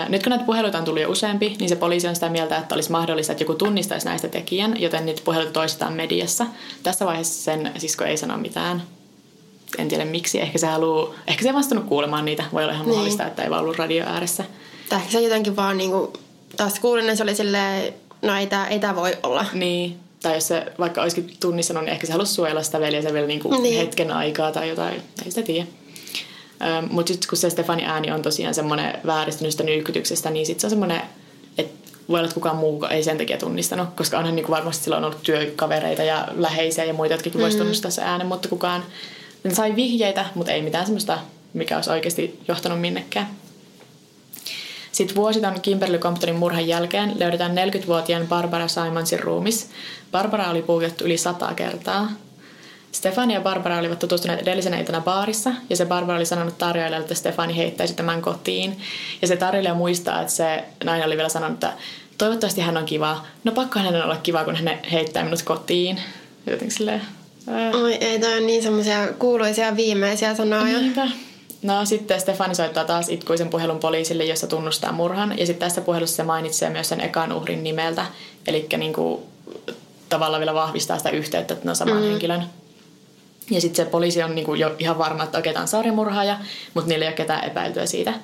Nyt 0.09 0.23
kun 0.23 0.31
näitä 0.31 0.45
puheluita 0.45 0.79
on 0.79 0.85
tullut 0.85 1.03
jo 1.03 1.11
useampi, 1.11 1.57
niin 1.61 1.69
se 1.69 1.77
poliisi 1.77 2.09
on 2.09 2.15
sitä 2.15 2.29
mieltä, 2.29 2.57
että 2.57 2.75
olisi 2.75 2.91
mahdollista, 2.91 3.33
että 3.33 3.43
joku 3.43 3.55
tunnistaisi 3.55 4.07
näistä 4.07 4.29
tekijän, 4.29 4.81
joten 4.81 5.07
niitä 5.07 5.23
puheluita 5.25 5.53
toistetaan 5.53 5.93
mediassa. 5.93 6.47
Tässä 6.83 7.07
vaiheessa 7.07 7.43
sen 7.43 7.73
sisko 7.79 8.05
ei 8.05 8.17
sano 8.17 8.37
mitään. 8.39 8.83
En 9.79 9.89
tiedä 9.89 10.05
miksi. 10.05 10.41
Ehkä 10.41 10.59
se 10.59 10.67
haluaa, 10.67 11.15
ehkä 11.27 11.43
se 11.43 11.49
ei 11.49 11.55
vastannut 11.55 11.87
kuulemaan 11.89 12.25
niitä. 12.25 12.45
Voi 12.53 12.63
olla 12.63 12.73
ihan 12.73 12.87
Niin. 12.87 12.95
mahdollista, 12.95 13.27
että 13.27 13.43
ei 13.43 13.51
vaan 13.51 13.63
ollut 13.63 13.77
radio 13.79 14.05
ääressä. 14.07 14.45
Tai 14.89 14.99
ehkä 14.99 15.13
se 15.13 15.21
jotenkin 15.21 15.57
vaan 15.57 15.79
niinku, 15.79 16.13
taas 16.57 16.79
kuulin, 16.81 17.07
niin 17.07 17.17
se 17.17 17.23
oli 17.23 17.35
silleen, 17.35 17.95
no 18.23 18.37
ei 18.37 18.47
tää, 18.47 18.69
ei 18.69 18.79
tää 18.79 18.97
voi 18.97 19.17
olla. 19.23 19.47
Niin. 19.53 19.97
Tai 20.23 20.35
jos 20.35 20.49
se 20.49 20.67
vaikka 20.79 21.03
olisikin 21.03 21.37
tunnistanut, 21.41 21.85
niin 21.85 21.93
ehkä 21.93 22.07
se 22.07 22.13
halusi 22.13 22.35
suojella 22.35 22.63
sitä 22.63 22.81
veliä 22.81 23.13
vielä 23.13 23.27
niinku 23.27 23.51
Niin. 23.51 23.63
niin. 23.63 23.79
hetken 23.79 24.11
aikaa 24.11 24.53
tai 24.53 24.69
jotain. 24.69 24.95
Ei 25.25 25.31
sitä 25.31 25.43
tiedä. 25.43 25.67
Mutta 26.91 27.13
sitten 27.13 27.29
kun 27.29 27.39
se 27.39 27.51
Stefani 27.51 27.85
ääni 27.85 28.11
on 28.11 28.23
tosiaan 28.23 28.55
semmoinen 28.55 28.99
vääristynystä 29.07 29.63
nyykkytyksestä, 29.63 30.31
niin 30.31 30.47
sitten 30.47 30.61
se 30.61 30.67
on 30.67 30.71
semmoinen, 30.71 31.01
että 31.59 31.89
voi 32.09 32.19
olla, 32.19 32.25
että 32.25 32.35
kukaan 32.35 32.57
muu 32.57 32.85
ei 32.85 33.03
sen 33.03 33.19
takia 33.19 33.39
tunnistanut, 33.39 33.89
koska 33.97 34.19
onhan 34.19 34.37
niinku 34.37 34.53
varmasti 34.53 34.85
sillä 34.85 34.97
on 34.97 35.05
ollut 35.05 35.23
työkavereita 35.23 36.03
ja 36.03 36.29
läheisiä 36.37 36.85
ja 36.85 36.95
muita, 36.95 37.15
jotka 37.15 37.29
mm-hmm. 37.29 37.43
voisi 37.43 37.59
tunnustaa 37.59 37.91
se 37.91 38.03
äänen, 38.03 38.27
mutta 38.27 38.49
kukaan 38.49 38.83
ne 39.45 39.55
sai 39.55 39.77
vihjeitä, 39.77 40.27
mutta 40.35 40.53
ei 40.53 40.63
mitään 40.63 40.87
semmoista, 40.87 41.19
mikä 41.53 41.77
olisi 41.77 41.91
oikeasti 41.91 42.41
johtanut 42.49 42.81
minnekään. 42.81 43.29
Sitten 44.93 45.17
vuositan 45.17 45.61
Kimberly 45.61 45.99
Comptonin 45.99 46.37
murhan 46.37 46.69
jälkeen 46.69 47.13
löydetään 47.19 47.57
40-vuotiaan 47.57 48.27
Barbara 48.27 48.69
Simonsin 48.69 49.21
ruumis. 49.21 49.71
Barbara 50.13 50.51
oli 50.51 50.63
puukettu 50.63 51.05
yli 51.05 51.17
sata 51.17 51.55
kertaa. 51.55 52.11
Stefani 52.95 53.35
ja 53.35 53.41
Barbara 53.41 53.79
olivat 53.79 53.99
tutustuneet 53.99 54.41
edellisenä 54.41 54.79
iltana 54.79 55.01
baarissa, 55.01 55.51
ja 55.71 55.77
se 55.77 55.87
Barbara 55.87 56.17
oli 56.17 56.27
sanonut 56.27 56.59
tarjoilijalle, 56.59 56.97
että 56.97 57.15
Stefani 57.15 57.57
heittäisi 57.57 57.95
tämän 57.95 58.23
kotiin. 58.23 58.81
Ja 59.23 59.29
se 59.29 59.37
tarjoilija 59.37 59.75
muistaa, 59.75 60.21
että 60.21 60.33
se 60.33 60.65
nainen 60.85 61.07
oli 61.07 61.17
vielä 61.17 61.29
sanonut, 61.29 61.55
että 61.55 61.73
toivottavasti 62.19 62.61
hän 62.61 62.77
on 62.77 62.85
kiva. 62.85 63.25
No 63.45 63.53
pakko 63.53 63.79
hänen 63.79 64.05
olla 64.05 64.17
kiva, 64.17 64.45
kun 64.45 64.57
hän 64.57 64.79
heittää 64.93 65.25
minut 65.25 65.43
kotiin. 65.43 66.01
Jotenkin 66.47 66.71
silleen... 66.71 67.03
ää. 67.49 67.71
Oi 67.71 67.95
ei, 67.95 68.19
toi 68.19 68.37
on 68.37 68.47
niin 68.47 68.63
semmosia 68.63 69.09
kuuluisia 69.19 69.77
viimeisiä 69.77 70.35
sanoja. 70.35 70.79
Niinpä. 70.79 71.09
No 71.63 71.85
sitten 71.85 72.21
Stefani 72.21 72.55
soittaa 72.55 72.85
taas 72.85 73.09
itkuisen 73.09 73.49
puhelun 73.49 73.79
poliisille, 73.79 74.25
jossa 74.25 74.47
tunnustaa 74.47 74.93
murhan. 74.93 75.39
Ja 75.39 75.47
sitten 75.47 75.67
tässä 75.69 75.81
puhelussa 75.81 76.17
se 76.17 76.23
mainitsee 76.23 76.71
myös 76.71 76.89
sen 76.89 77.01
ekan 77.01 77.33
uhrin 77.33 77.65
nimeltä. 77.65 78.07
Eli 78.47 78.67
niinku, 78.77 79.27
tavallaan 80.09 80.41
vielä 80.41 80.55
vahvistaa 80.55 80.99
sitä 80.99 81.11
yhteyttä, 81.11 81.55
että 81.55 81.67
ne 81.67 81.71
on 81.71 81.77
saman 81.77 81.97
mm. 81.97 82.03
henkilön. 82.03 82.45
Ja 83.51 83.61
sitten 83.61 83.85
se 83.85 83.91
poliisi 83.91 84.23
on 84.23 84.35
niinku 84.35 84.55
jo 84.55 84.75
ihan 84.79 84.99
varma, 84.99 85.25
että 85.25 85.39
okei, 85.39 85.53
tämä 85.53 85.63
on 85.63 85.69
sarjamurhaaja, 85.69 86.39
mutta 86.75 86.89
niillä 86.89 87.05
ei 87.05 87.09
ole 87.09 87.17
ketään 87.17 87.45
epäiltyä 87.45 87.87
siitä. 87.87 88.15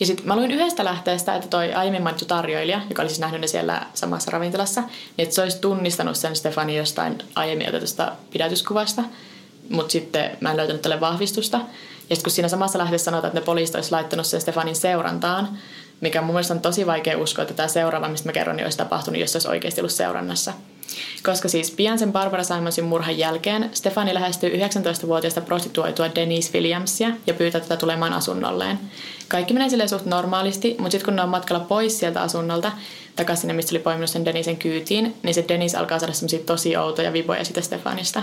Ja 0.00 0.06
sitten 0.06 0.26
mä 0.26 0.36
luin 0.36 0.50
yhdestä 0.50 0.84
lähteestä, 0.84 1.34
että 1.34 1.48
toi 1.48 1.72
aiemmin 1.72 2.02
mainittu 2.02 2.24
tarjoilija, 2.24 2.80
joka 2.88 3.02
oli 3.02 3.08
siis 3.08 3.20
nähnyt 3.20 3.40
ne 3.40 3.46
siellä 3.46 3.86
samassa 3.94 4.30
ravintolassa, 4.30 4.80
niin 4.80 5.24
että 5.24 5.34
se 5.34 5.42
olisi 5.42 5.60
tunnistanut 5.60 6.16
sen 6.16 6.36
Stefani 6.36 6.76
jostain 6.76 7.18
aiemmin 7.34 7.68
otetusta 7.68 8.12
pidätyskuvasta. 8.32 9.02
Mutta 9.70 9.92
sitten 9.92 10.36
mä 10.40 10.50
en 10.50 10.56
löytänyt 10.56 10.82
tälle 10.82 11.00
vahvistusta. 11.00 11.56
Ja 11.56 12.16
sitten 12.16 12.22
kun 12.24 12.32
siinä 12.32 12.48
samassa 12.48 12.78
lähteessä 12.78 13.04
sanotaan, 13.04 13.28
että 13.28 13.40
ne 13.40 13.44
poliisit 13.44 13.74
olisi 13.74 13.90
laittanut 13.90 14.26
sen 14.26 14.40
Stefanin 14.40 14.76
seurantaan, 14.76 15.48
mikä 16.00 16.22
mun 16.22 16.34
mielestä 16.34 16.54
on 16.54 16.60
tosi 16.60 16.86
vaikea 16.86 17.18
uskoa, 17.18 17.42
että 17.42 17.54
tämä 17.54 17.68
seuraava, 17.68 18.08
mistä 18.08 18.28
mä 18.28 18.32
kerron, 18.32 18.56
niin 18.56 18.64
olisi 18.66 18.78
tapahtunut, 18.78 19.20
jos 19.20 19.32
se 19.32 19.36
olisi 19.36 19.48
oikeasti 19.48 19.80
ollut 19.80 19.92
seurannassa. 19.92 20.52
Koska 21.22 21.48
siis 21.48 21.70
pian 21.70 21.98
sen 21.98 22.12
Barbara 22.12 22.44
Simonsin 22.44 22.84
murhan 22.84 23.18
jälkeen 23.18 23.70
Stefani 23.72 24.14
lähestyy 24.14 24.50
19-vuotiaista 24.50 25.40
prostituoitua 25.40 26.14
Denise 26.14 26.52
Williamsia 26.54 27.10
ja 27.26 27.34
pyytää 27.34 27.60
tätä 27.60 27.76
tulemaan 27.76 28.12
asunnolleen. 28.12 28.78
Kaikki 29.28 29.54
menee 29.54 29.68
silleen 29.68 29.88
suht 29.88 30.06
normaalisti, 30.06 30.76
mutta 30.78 30.90
sitten 30.90 31.04
kun 31.04 31.16
ne 31.16 31.22
on 31.22 31.28
matkalla 31.28 31.64
pois 31.64 31.98
sieltä 31.98 32.22
asunnolta, 32.22 32.72
takaisin 33.16 33.40
sinne, 33.40 33.54
mistä 33.54 33.72
oli 33.72 33.82
poiminut 33.82 34.10
sen 34.10 34.24
Denisen 34.24 34.56
kyytiin, 34.56 35.14
niin 35.22 35.34
se 35.34 35.44
Denise 35.48 35.76
alkaa 35.76 35.98
saada 35.98 36.12
semmoisia 36.12 36.38
tosi 36.38 36.76
outoja 36.76 37.12
viboja 37.12 37.44
sitä 37.44 37.60
Stefanista. 37.60 38.22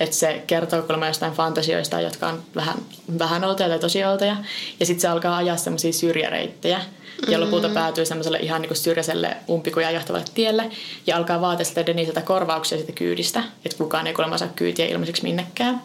Että 0.00 0.16
se 0.16 0.42
kertoo 0.46 0.82
kuulemma 0.82 1.06
jostain 1.06 1.32
fantasioista, 1.32 2.00
jotka 2.00 2.28
on 2.28 2.42
vähän, 2.54 2.76
vähän 3.18 3.44
outoja 3.44 3.68
tai 3.68 3.78
tosi 3.78 4.04
outoja. 4.04 4.36
Ja 4.80 4.86
sitten 4.86 5.00
se 5.00 5.08
alkaa 5.08 5.36
ajaa 5.36 5.56
semmoisia 5.56 5.92
syrjäreittejä. 5.92 6.80
Ja 7.28 7.40
lopulta 7.40 7.68
päätyy 7.68 8.06
semmoiselle 8.06 8.38
ihan 8.38 8.62
niin 8.62 8.76
syrjäiselle 8.76 9.36
umpikuja 9.48 9.90
johtavalle 9.90 10.26
tielle. 10.34 10.70
Ja 11.06 11.16
alkaa 11.16 11.40
vaatia 11.40 11.64
sitä 11.64 11.86
Deniseltä 11.86 12.20
korvauksia 12.20 12.78
siitä 12.78 12.92
kyydistä. 12.92 13.42
Että 13.64 13.78
kukaan 13.78 14.06
ei 14.06 14.14
kuulemma 14.14 14.38
saa 14.38 14.48
kyytiä 14.56 14.86
ilmaiseksi 14.86 15.22
minnekään. 15.22 15.82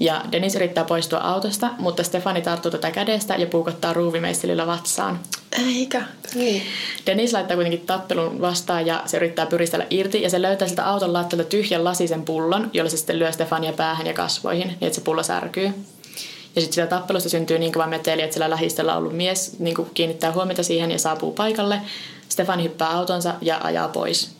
Ja 0.00 0.22
Dennis 0.32 0.56
yrittää 0.56 0.84
poistua 0.84 1.18
autosta, 1.18 1.70
mutta 1.78 2.02
Stefani 2.02 2.42
tarttuu 2.42 2.70
tätä 2.70 2.90
kädestä 2.90 3.34
ja 3.34 3.46
puukottaa 3.46 3.92
ruuvimeistelillä 3.92 4.66
vatsaan. 4.66 5.20
Eikä. 5.76 6.02
Niin. 6.34 6.62
Dennis 7.06 7.32
laittaa 7.32 7.56
kuitenkin 7.56 7.86
tappelun 7.86 8.40
vastaan 8.40 8.86
ja 8.86 9.02
se 9.06 9.16
yrittää 9.16 9.46
pyristellä 9.46 9.86
irti 9.90 10.22
ja 10.22 10.30
se 10.30 10.42
löytää 10.42 10.68
siltä 10.68 10.86
auton 10.86 11.12
lattialta 11.12 11.48
tyhjän 11.48 11.84
lasisen 11.84 12.22
pullon, 12.22 12.70
jolla 12.72 12.90
se 12.90 12.96
sitten 12.96 13.18
lyö 13.18 13.32
Stefania 13.32 13.72
päähän 13.72 14.06
ja 14.06 14.14
kasvoihin, 14.14 14.66
niin 14.66 14.78
että 14.80 14.94
se 14.94 15.00
pullo 15.00 15.22
särkyy. 15.22 15.72
Ja 16.56 16.60
sitten 16.60 16.74
sitä 16.74 16.86
tappelusta 16.86 17.28
syntyy 17.28 17.58
niin 17.58 17.72
kova 17.72 17.86
meteli, 17.86 18.22
että 18.22 18.34
sillä 18.34 18.50
lähistöllä 18.50 18.96
ollut 18.96 19.16
mies 19.16 19.58
niin 19.58 19.76
kiinnittää 19.94 20.32
huomiota 20.32 20.62
siihen 20.62 20.90
ja 20.90 20.98
saapuu 20.98 21.32
paikalle. 21.32 21.80
Stefani 22.28 22.62
hyppää 22.62 22.90
autonsa 22.90 23.34
ja 23.40 23.60
ajaa 23.62 23.88
pois. 23.88 24.30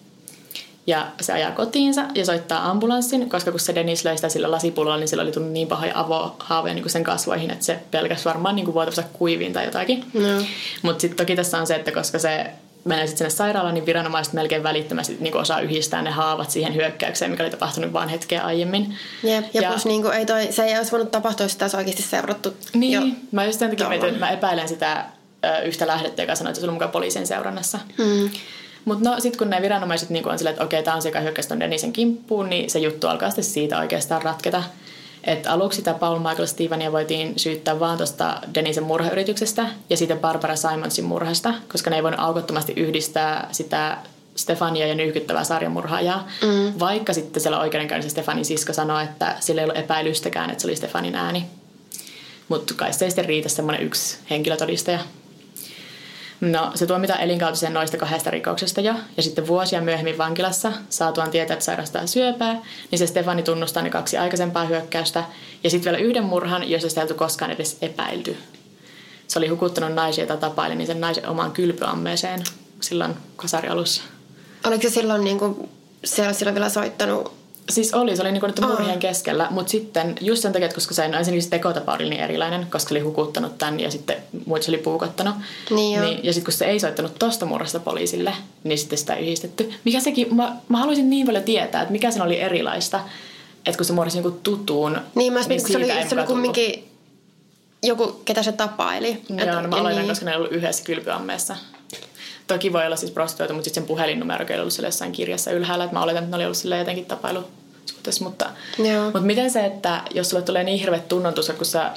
Ja 0.86 1.06
se 1.20 1.32
ajaa 1.32 1.50
kotiinsa 1.50 2.04
ja 2.14 2.24
soittaa 2.24 2.70
ambulanssin, 2.70 3.30
koska 3.30 3.50
kun 3.50 3.60
se 3.60 3.74
Dennis 3.74 4.04
löi 4.04 4.16
sitä 4.16 4.28
sillä 4.28 4.50
lasipullolla, 4.50 4.96
niin 4.96 5.08
sillä 5.08 5.22
oli 5.22 5.32
tullut 5.32 5.52
niin 5.52 5.68
pahoja 5.68 5.92
avohaavoja 5.94 6.74
niin 6.74 6.90
sen 6.90 7.04
kasvoihin, 7.04 7.50
että 7.50 7.64
se 7.64 7.78
pelkäs 7.90 8.24
varmaan 8.24 8.56
niin 8.56 8.74
vuotavassa 8.74 9.02
kuiviin 9.12 9.52
tai 9.52 9.64
jotakin. 9.64 10.04
No. 10.14 10.44
Mutta 10.82 11.00
sitten 11.00 11.16
toki 11.16 11.36
tässä 11.36 11.58
on 11.58 11.66
se, 11.66 11.74
että 11.74 11.92
koska 11.92 12.18
se 12.18 12.46
menee 12.84 13.06
sitten 13.06 13.18
sinne 13.18 13.30
sairaalaan, 13.30 13.74
niin 13.74 13.86
viranomaiset 13.86 14.32
melkein 14.32 14.62
välittömästi 14.62 15.16
niin 15.20 15.36
osaa 15.36 15.60
yhdistää 15.60 16.02
ne 16.02 16.10
haavat 16.10 16.50
siihen 16.50 16.74
hyökkäykseen, 16.74 17.30
mikä 17.30 17.42
oli 17.42 17.50
tapahtunut 17.50 17.92
vain 17.92 18.08
hetkeä 18.08 18.42
aiemmin. 18.42 18.94
Jep, 19.22 19.44
ja, 19.54 19.62
ja 19.62 19.70
plus 19.70 19.86
niin 19.86 20.02
kuin, 20.02 20.14
ei 20.14 20.26
toi, 20.26 20.52
se 20.52 20.64
ei 20.64 20.76
olisi 20.76 20.92
voinut 20.92 21.10
tapahtua, 21.10 21.44
jos 21.44 21.52
sitä 21.52 21.64
olisi 21.64 21.76
oikeasti 21.76 22.02
seurattu. 22.02 22.56
Niin, 22.74 22.92
jo 22.92 23.00
mä 23.32 23.44
just 23.44 23.58
sen 23.58 23.70
takia 23.70 23.88
mietin, 23.88 24.08
että 24.08 24.20
mä 24.20 24.30
epäilen 24.30 24.68
sitä 24.68 25.04
ö, 25.44 25.62
yhtä 25.62 25.86
lähdettä, 25.86 26.22
joka 26.22 26.34
sanoi, 26.34 26.50
että 26.50 26.60
se 26.60 26.66
oli 26.66 26.72
mukaan 26.72 26.90
poliisin 26.90 27.26
seurannassa. 27.26 27.78
Hmm. 27.98 28.30
Mutta 28.84 29.10
no 29.10 29.20
sitten 29.20 29.38
kun 29.38 29.50
ne 29.50 29.62
viranomaiset 29.62 30.10
niin 30.10 30.28
on 30.28 30.38
silleen, 30.38 30.52
että 30.52 30.64
okei, 30.64 30.82
tämä 30.82 30.94
on 30.94 31.02
se, 31.02 31.08
joka 31.08 31.20
hyökkäsi 31.20 31.48
ton 31.48 31.60
Denisen 31.60 31.92
kimppuun, 31.92 32.50
niin 32.50 32.70
se 32.70 32.78
juttu 32.78 33.06
alkaa 33.06 33.30
sitten 33.30 33.44
siitä 33.44 33.78
oikeastaan 33.78 34.22
ratketa. 34.22 34.62
Et 35.26 35.46
aluksi 35.46 35.76
sitä 35.76 35.94
Paul 35.94 36.18
Michael 36.18 36.46
Stevenia 36.46 36.92
voitiin 36.92 37.38
syyttää 37.38 37.80
vaan 37.80 37.96
tuosta 37.96 38.40
Denisen 38.54 38.84
murhayrityksestä 38.84 39.66
ja 39.90 39.96
sitten 39.96 40.18
Barbara 40.18 40.56
Simonsin 40.56 41.04
murhasta, 41.04 41.54
koska 41.72 41.90
ne 41.90 41.96
ei 41.96 42.02
voinut 42.02 42.20
aukottomasti 42.20 42.72
yhdistää 42.76 43.48
sitä 43.52 43.98
Stefania 44.36 44.86
ja 44.86 44.94
nyykyttävää 44.94 45.44
sarjamurhaajaa, 45.44 46.28
mm. 46.42 46.78
vaikka 46.78 47.12
sitten 47.12 47.42
siellä 47.42 47.60
oikeudenkäynnissä 47.60 48.10
Stefanin 48.10 48.44
sisko 48.44 48.72
sanoi, 48.72 49.04
että 49.04 49.36
sillä 49.40 49.60
ei 49.60 49.64
ollut 49.64 49.78
epäilystäkään, 49.78 50.50
että 50.50 50.62
se 50.62 50.68
oli 50.68 50.76
Stefanin 50.76 51.14
ääni. 51.14 51.44
Mutta 52.48 52.74
kai 52.76 52.92
se 52.92 53.04
ei 53.04 53.10
sitten 53.10 53.24
riitä 53.24 53.48
semmoinen 53.48 53.86
yksi 53.86 54.18
henkilötodistaja. 54.30 54.98
No, 56.44 56.70
se 56.74 56.86
tuomitaan 56.86 57.20
elinkautiseen 57.20 57.74
noista 57.74 57.96
kahdesta 57.96 58.30
rikoksesta 58.30 58.80
jo, 58.80 58.94
ja 59.16 59.22
sitten 59.22 59.46
vuosia 59.46 59.80
myöhemmin 59.80 60.18
vankilassa 60.18 60.72
saatuaan 60.90 61.30
tietää, 61.30 61.54
että 61.54 61.64
sairastaa 61.64 62.06
syöpää, 62.06 62.56
niin 62.90 62.98
se 62.98 63.06
Stefani 63.06 63.42
tunnustaa 63.42 63.82
ne 63.82 63.90
kaksi 63.90 64.16
aikaisempaa 64.18 64.64
hyökkäystä, 64.64 65.24
ja 65.64 65.70
sitten 65.70 65.92
vielä 65.92 66.04
yhden 66.04 66.24
murhan, 66.24 66.70
jossa 66.70 66.88
sitä 66.88 67.02
ei 67.02 67.08
koskaan 67.08 67.50
edes 67.50 67.76
epäilty. 67.82 68.36
Se 69.26 69.38
oli 69.38 69.48
hukuttanut 69.48 69.94
naisia, 69.94 70.24
jota 70.24 70.36
tapaili, 70.36 70.74
niin 70.74 70.86
sen 70.86 71.00
naisen 71.00 71.28
omaan 71.28 71.52
kylpyammeeseen 71.52 72.42
silloin 72.80 73.14
kasarialussa. 73.36 74.02
Oliko 74.66 74.82
se 74.82 74.90
silloin, 74.90 75.24
niin 75.24 75.38
kuin, 75.38 75.68
se 76.04 76.26
olisi 76.26 76.38
silloin 76.38 76.54
vielä 76.54 76.68
soittanut 76.68 77.43
Siis 77.70 77.94
oli, 77.94 78.16
se 78.16 78.22
oli 78.22 78.32
niinku 78.32 78.46
nyt 78.46 78.60
murhien 78.60 78.98
keskellä, 78.98 79.46
mutta 79.50 79.70
sitten 79.70 80.14
just 80.20 80.42
sen 80.42 80.52
takia, 80.52 80.66
että 80.66 80.74
koska 80.74 80.94
se, 80.94 81.08
no 81.08 81.18
ensinnäkin 81.18 81.42
se 81.42 81.50
tekotapa 81.50 81.94
oli 81.94 82.10
niin 82.10 82.20
erilainen, 82.20 82.66
koska 82.70 82.88
se 82.88 82.94
oli 82.94 83.00
hukuttanut 83.00 83.58
tämän 83.58 83.80
ja 83.80 83.90
sitten 83.90 84.16
muut 84.46 84.62
se 84.62 84.70
oli 84.70 84.78
puukottanut. 84.78 85.34
Niin 85.70 86.00
niin, 86.00 86.24
ja 86.24 86.32
sitten 86.32 86.44
kun 86.44 86.52
se 86.52 86.64
ei 86.64 86.80
soittanut 86.80 87.18
tosta 87.18 87.46
murrasta 87.46 87.80
poliisille, 87.80 88.32
niin 88.64 88.78
sitten 88.78 88.98
sitä 88.98 89.14
ei 89.14 89.26
yhdistetty. 89.26 89.72
Mikä 89.84 90.00
sekin, 90.00 90.34
mä, 90.34 90.56
mä 90.68 90.78
haluaisin 90.78 91.10
niin 91.10 91.26
paljon 91.26 91.44
tietää, 91.44 91.82
että 91.82 91.92
mikä 91.92 92.10
sen 92.10 92.22
oli 92.22 92.40
erilaista, 92.40 93.00
että 93.66 93.76
kun 93.76 93.84
se 93.84 93.92
muodosi 93.92 94.16
niinku 94.16 94.38
tutuun. 94.42 94.98
Niin, 95.14 95.32
mä 95.32 95.40
niin 95.40 95.60
se 95.60 95.76
oli, 95.76 96.08
se 96.08 96.14
oli 96.14 96.26
kumminkin 96.26 96.88
joku, 97.82 98.20
ketä 98.24 98.42
se 98.42 98.52
tapaili. 98.52 99.22
Joo, 99.28 99.62
no 99.62 99.68
mä 99.68 99.76
aloitan, 99.76 99.98
niin. 99.98 100.08
koska 100.08 100.24
ne 100.24 100.30
ei 100.30 100.36
ollut 100.36 100.52
yhdessä 100.52 100.84
kylpyammeessa. 100.84 101.56
Toki 102.46 102.72
voi 102.72 102.86
olla 102.86 102.96
siis 102.96 103.12
prostituoitu, 103.12 103.54
mutta 103.54 103.64
sitten 103.64 103.82
sen 103.82 103.88
puhelinnumero 103.88 104.46
ei 104.48 104.60
ollut 104.60 104.78
jossain 104.82 105.12
kirjassa 105.12 105.50
ylhäällä. 105.50 105.84
Että 105.84 105.96
mä 105.96 106.02
oletan, 106.02 106.22
että 106.22 106.30
ne 106.30 106.36
oli 106.36 106.44
ollut 106.44 106.56
sille 106.56 106.78
jotenkin 106.78 107.06
tapailu 107.06 107.44
suhteessa. 107.86 108.24
Mutta, 108.24 108.50
mutta 109.04 109.20
miten 109.20 109.50
se, 109.50 109.64
että 109.64 110.02
jos 110.14 110.30
sulle 110.30 110.42
tulee 110.42 110.64
niin 110.64 110.78
hirveät 110.78 111.08
tunnontus, 111.08 111.52
kun 111.56 111.66
sä 111.66 111.90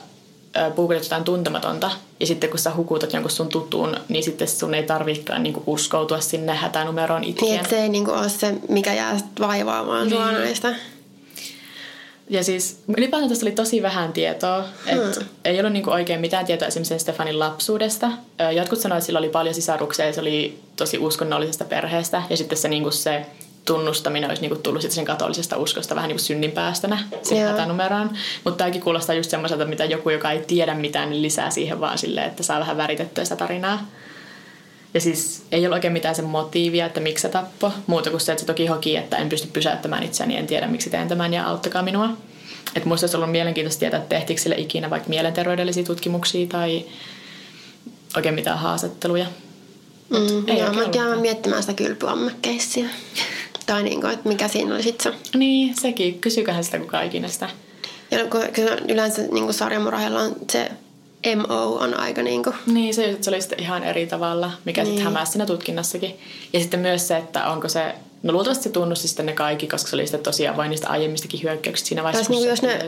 puhutat 0.76 1.04
jotain 1.04 1.24
tuntematonta 1.24 1.92
ja 2.20 2.28
sitten 2.28 2.50
kun 2.50 2.60
sä 2.60 2.76
hukutat 2.76 3.14
jonkun 3.14 3.32
sun 3.32 3.50
tutuun, 3.50 3.98
niin 4.10 4.24
sitten 4.24 4.48
sun 4.48 4.74
ei 4.74 4.84
tarvitsekaan 4.84 5.44
niinku 5.44 5.64
uskoutua 5.66 6.20
sinne 6.20 6.56
hätänumeroon 6.56 7.24
itkien. 7.24 7.50
Niin, 7.50 7.60
että 7.60 7.70
se 7.70 7.82
ei 7.82 7.90
niinku 7.90 8.12
ole 8.12 8.30
se, 8.30 8.56
mikä 8.70 8.94
jää 8.94 9.18
vaivaamaan 9.40 10.08
niin. 10.08 10.18
sua 10.18 10.32
näistä. 10.32 10.76
Ja 12.30 12.44
siis 12.44 12.80
ylipäätään 12.98 13.30
tästä 13.30 13.46
oli 13.46 13.52
tosi 13.52 13.82
vähän 13.82 14.14
tietoa. 14.14 14.64
Hmm. 14.92 15.26
ei 15.46 15.60
ollut 15.60 15.74
niinku 15.74 15.90
oikein 15.90 16.22
mitään 16.22 16.46
tietoa 16.46 16.68
esimerkiksi 16.68 17.00
Stefanin 17.00 17.40
lapsuudesta. 17.40 18.12
Jotkut 18.56 18.80
sanoivat, 18.80 18.98
että 19.02 19.06
sillä 19.06 19.20
oli 19.20 19.30
paljon 19.30 19.56
sisaruksia 19.56 20.06
ja 20.06 20.14
se 20.14 20.22
oli 20.22 20.60
tosi 20.76 20.98
uskonnollisesta 20.98 21.66
perheestä. 21.66 22.24
Ja 22.30 22.38
sitten 22.38 22.58
se, 22.58 22.68
niinku 22.68 22.92
se 22.92 23.26
tunnustaminen 23.66 24.30
olisi 24.30 24.42
niinku 24.42 24.60
tullut 24.64 24.82
sen 24.82 25.06
katolisesta 25.06 25.58
uskosta 25.58 25.96
vähän 25.96 26.08
niinku 26.08 26.24
synninpäästönä 26.24 27.00
siihen 27.24 27.48
hätänumeroon. 27.48 28.10
Mutta 28.44 28.58
tämäkin 28.58 28.82
kuulostaa 28.82 29.16
just 29.16 29.30
semmoiselta, 29.30 29.66
mitä 29.66 29.86
joku, 29.86 30.10
joka 30.10 30.32
ei 30.32 30.40
tiedä 30.40 30.74
mitään, 30.76 31.10
niin 31.10 31.22
lisää 31.22 31.50
siihen 31.50 31.80
vaan 31.80 31.98
silleen, 31.98 32.28
että 32.28 32.44
saa 32.44 32.60
vähän 32.60 32.78
väritettyä 32.78 33.24
sitä 33.24 33.36
tarinaa. 33.36 33.88
Ja 34.94 35.02
siis 35.02 35.44
ei 35.52 35.68
ole 35.68 35.76
oikein 35.76 35.94
mitään 35.94 36.16
sen 36.16 36.26
motiivia, 36.26 36.86
että 36.86 37.00
miksi 37.00 37.22
se 37.22 37.30
tappo. 37.30 37.72
Muuta 37.88 38.10
kuin 38.10 38.22
se, 38.22 38.32
että 38.32 38.40
se 38.40 38.46
toki 38.46 38.66
hoki, 38.66 38.96
että 38.96 39.18
en 39.18 39.30
pysty 39.30 39.48
pysäyttämään 39.54 40.04
itseäni, 40.04 40.38
en 40.38 40.48
tiedä 40.48 40.68
miksi 40.68 40.90
teen 40.90 41.08
tämän 41.08 41.34
ja 41.34 41.48
auttakaa 41.48 41.84
minua. 41.84 42.10
Että 42.76 42.90
musta 42.90 43.06
olisi 43.06 43.18
ollut 43.18 43.32
mielenkiintoista 43.32 43.80
tietää, 43.80 43.98
että 43.98 44.16
tehtiinkö 44.16 44.42
sille 44.42 44.56
ikinä 44.58 44.90
vaikka 44.90 45.10
mielenterveydellisiä 45.10 45.84
tutkimuksia 45.84 46.48
tai 46.48 46.86
oikein 48.16 48.36
mitään 48.36 48.60
haastatteluja. 48.60 49.26
Mm, 50.10 50.48
ei 50.48 50.60
joo, 50.60 50.74
mä 50.74 50.84
jään 50.96 51.20
miettimään 51.20 51.64
sitä 51.64 51.74
kylpyammekeissiä. 51.74 52.90
tai 53.66 53.84
niin 53.84 54.02
kuin, 54.02 54.14
että 54.14 54.30
mikä 54.30 54.48
siinä 54.48 54.74
oli 54.74 54.84
sitten 54.84 55.14
se. 55.14 55.38
Niin, 55.38 55.76
sekin. 55.82 56.20
Kysyköhän 56.20 56.64
sitä 56.64 56.80
kukaan 56.80 57.06
ikinä 57.06 57.28
sitä. 57.28 57.50
Ja 58.12 58.20
kun, 58.20 58.42
kun 58.42 58.90
yleensä 58.90 59.22
niin 59.22 59.54
sarjamurhaajalla 59.54 60.20
on 60.20 60.36
se 60.52 60.72
MO 61.36 61.76
on 61.76 62.00
aika 62.00 62.22
niin 62.22 62.44
kuin... 62.44 62.56
Niin, 62.66 62.94
se, 62.94 63.18
se 63.22 63.30
oli 63.30 63.42
sitten 63.42 63.60
ihan 63.60 63.84
eri 63.84 64.08
tavalla, 64.08 64.52
mikä 64.66 64.82
niin. 64.82 64.88
sitten 64.88 65.06
hämäsi 65.06 65.32
siinä 65.32 65.46
tutkinnassakin. 65.46 66.20
Ja 66.54 66.60
sitten 66.60 66.80
myös 66.80 67.08
se, 67.08 67.18
että 67.18 67.50
onko 67.50 67.70
se... 67.70 67.96
No 68.24 68.34
luultavasti 68.34 68.64
se 68.64 68.70
tunnusti 68.70 69.08
sitten 69.08 69.26
ne 69.26 69.34
kaikki, 69.34 69.68
koska 69.68 69.90
se 69.90 69.96
oli 69.96 70.08
sitten 70.08 70.24
tosiaan 70.24 70.58
vain 70.58 70.70
niistä 70.70 70.90
aiemmistakin 70.90 71.44
hyökkäyksistä 71.44 71.88
siinä 71.88 72.04
vaiheessa. 72.04 72.34
niin 72.34 72.50
jos 72.50 72.62
ne 72.62 72.80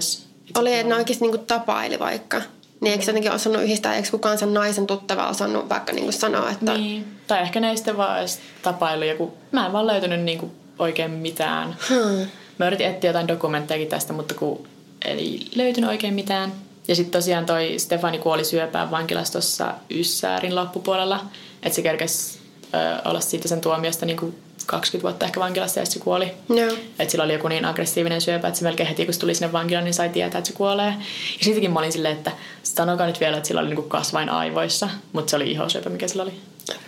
oli, 0.58 0.74
että 0.74 0.88
ne 0.88 0.96
oikeasti 0.96 1.26
niin 1.26 1.32
kuin 1.32 1.46
tapaili 1.46 2.00
vaikka. 2.00 2.42
Niin 2.82 2.92
eikö 2.92 3.06
se 3.06 3.12
jotenkin 3.12 3.32
osannut 3.32 3.64
yhdistää, 3.64 3.96
eikö 3.96 4.08
kukaan 4.12 4.38
sen 4.38 4.54
naisen 4.54 4.88
tuttava 4.88 5.30
osannut 5.30 5.70
vaikka 5.70 5.94
niin 5.94 6.04
kuin 6.04 6.14
sanoa, 6.14 6.50
että... 6.52 6.74
Niin. 6.74 7.06
Tai 7.28 7.42
ehkä 7.42 7.60
ne 7.60 7.70
ei 7.70 7.78
sitten 7.78 7.98
vaan 7.98 8.20
edes 8.20 8.40
tapailu 8.62 9.04
joku... 9.04 9.34
Mä 9.52 9.66
en 9.66 9.74
vaan 9.74 9.88
löytänyt 9.88 10.22
niin 10.22 10.40
kuin 10.40 10.52
oikein 10.80 11.12
mitään. 11.12 11.76
Hmm. 11.90 12.28
Mä 12.58 12.68
yritin 12.68 12.88
etsiä 12.88 13.10
jotain 13.10 13.28
dokumenttejakin 13.28 13.88
tästä, 13.88 14.14
mutta 14.14 14.34
kun 14.34 14.68
ei 15.06 15.48
löytynyt 15.56 15.90
oikein 15.90 16.14
mitään. 16.14 16.52
Ja 16.90 16.96
sitten 16.96 17.12
tosiaan 17.12 17.46
toi 17.46 17.74
Stefani 17.78 18.18
kuoli 18.18 18.46
syöpään 18.46 18.92
vankilastossa 18.92 19.74
Yssäärin 19.90 20.56
loppupuolella. 20.56 21.26
Että 21.64 21.76
se 21.76 21.82
kerkesi 21.82 22.40
ö, 22.74 22.78
olla 23.10 23.22
siitä 23.22 23.48
sen 23.48 23.62
tuomiosta 23.62 24.06
niin 24.06 24.18
kuin 24.18 24.36
20 24.66 25.04
vuotta 25.04 25.26
ehkä 25.26 25.40
vankilassa 25.40 25.80
ja 25.80 25.86
se 25.86 26.00
kuoli. 26.00 26.32
No. 26.48 26.56
Että 27.00 27.12
sillä 27.12 27.24
oli 27.24 27.34
joku 27.34 27.48
niin 27.48 27.66
aggressiivinen 27.66 28.22
syöpä, 28.22 28.48
että 28.48 28.58
se 28.60 28.64
melkein 28.66 28.90
heti 28.90 29.06
kun 29.06 29.14
se 29.14 29.20
tuli 29.20 29.36
sinne 29.36 29.52
vankilaan, 29.52 29.84
niin 29.84 29.94
sai 29.94 30.10
tietää, 30.10 30.40
että 30.40 30.48
se 30.48 30.54
kuolee. 30.58 30.94
Ja 31.40 31.46
sittenkin 31.46 31.72
mä 31.72 31.80
olin 31.80 31.92
silleen, 31.92 32.18
että 32.18 32.32
sanokaa 32.64 33.08
nyt 33.08 33.20
vielä, 33.20 33.38
että 33.38 33.48
sillä 33.48 33.62
oli 33.62 33.76
niin 33.76 33.90
kasvain 33.90 34.30
aivoissa, 34.30 34.90
mutta 35.14 35.30
se 35.30 35.36
oli 35.36 35.52
ihosyöpä, 35.52 35.90
mikä 35.90 36.08
sillä 36.08 36.24
oli. 36.24 36.34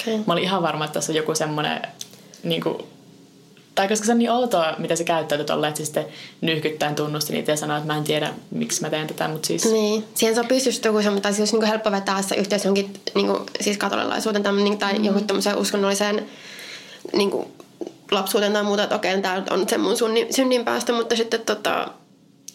Okay. 0.02 0.18
Mä 0.28 0.34
olin 0.34 0.44
ihan 0.44 0.62
varma, 0.62 0.86
että 0.86 0.94
tässä 0.94 1.12
on 1.12 1.16
joku 1.16 1.36
semmoinen 1.36 1.82
niin 2.44 2.62
kuin, 2.62 2.78
tai 3.76 3.88
koska 3.88 4.06
se 4.06 4.12
on 4.12 4.20
niin 4.20 4.32
outoa, 4.32 4.76
mitä 4.78 4.96
se 4.96 5.04
käyttäytyy 5.04 5.46
tolle, 5.46 5.68
että 5.68 5.78
se 5.78 5.86
sitten 5.86 6.06
nyhkyttäen 6.42 6.96
tunnusti 6.96 7.34
niitä 7.34 7.52
ja 7.52 7.58
sanoi, 7.58 7.78
että 7.78 7.94
mä 7.94 7.98
en 7.98 8.04
tiedä, 8.04 8.34
miksi 8.52 8.82
mä 8.82 8.90
teen 8.90 9.08
tätä, 9.08 9.28
mutta 9.28 9.48
siis... 9.48 9.66
Niin, 9.66 10.04
siihen 10.14 10.36
sopii 10.36 10.66
just 10.66 10.86
joku 10.86 10.98
semmoinen, 10.98 11.22
tai 11.22 11.34
siis 11.34 11.54
niin 11.54 11.64
helppo 11.64 11.92
vetää 11.92 12.22
se 12.22 12.36
yhteys 12.36 12.66
johonkin 12.66 12.94
niin 13.16 13.28
kuin, 13.28 13.40
siis 13.62 13.78
katolilaisuuteen 13.78 14.44
tai, 14.44 14.54
niin, 14.54 14.78
tai 14.78 14.94
mm. 14.94 15.06
johonkin 15.06 15.28
tämmöiseen 15.28 15.58
uskonnolliseen 15.58 16.26
niin 17.14 17.32
kuin, 17.32 17.48
lapsuuteen 18.12 18.54
tai 18.54 18.64
muuta, 18.64 18.84
että 18.84 18.96
okei, 18.96 19.22
tämä 19.22 19.44
on 19.50 19.70
se 19.70 19.78
mun 19.78 19.96
synnin 20.30 20.66
päästä, 20.66 20.94
mutta 20.94 21.16
sitten 21.16 21.42
tota, 21.42 21.88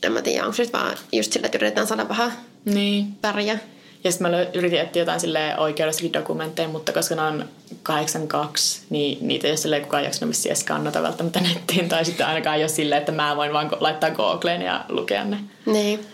en 0.03 0.13
mä 0.13 0.23
tiedä, 0.23 0.45
onko 0.45 0.57
se 0.57 0.69
vaan 0.73 0.97
just 1.13 1.33
sille, 1.33 1.47
että 1.47 1.59
yritetään 1.59 1.87
saada 1.87 2.09
vähän 2.09 2.33
niin. 2.65 3.07
väriä. 3.23 3.59
Ja 4.07 4.13
sitten 4.13 4.31
mä 4.31 4.43
yritin 4.55 4.81
etsiä 4.81 5.03
jotain 5.03 5.21
sille 5.21 5.59
oikeudellisikin 5.59 6.13
dokumentteja, 6.13 6.69
mutta 6.69 6.93
koska 6.93 7.15
ne 7.15 7.23
on 7.23 7.49
82, 7.83 8.83
niin 8.91 9.19
niitä 9.21 9.47
ei 9.47 9.51
ole 9.51 9.57
silleen 9.57 9.83
kukaan 9.83 10.05
jaksanut 10.05 10.29
missä 10.29 10.49
edes 10.49 10.65
kannata 10.65 11.03
välttämättä 11.03 11.41
nettiin. 11.41 11.89
Tai 11.89 12.05
sitten 12.05 12.27
ainakaan 12.27 12.59
ole 12.59 12.69
silleen, 12.69 12.99
että 12.99 13.13
mä 13.13 13.37
voin 13.37 13.53
vaan 13.53 13.71
laittaa 13.81 14.11
Googleen 14.11 14.63
ja 14.63 14.85
lukea 14.89 15.25
ne. 15.25 15.39
Niin. 15.67 16.07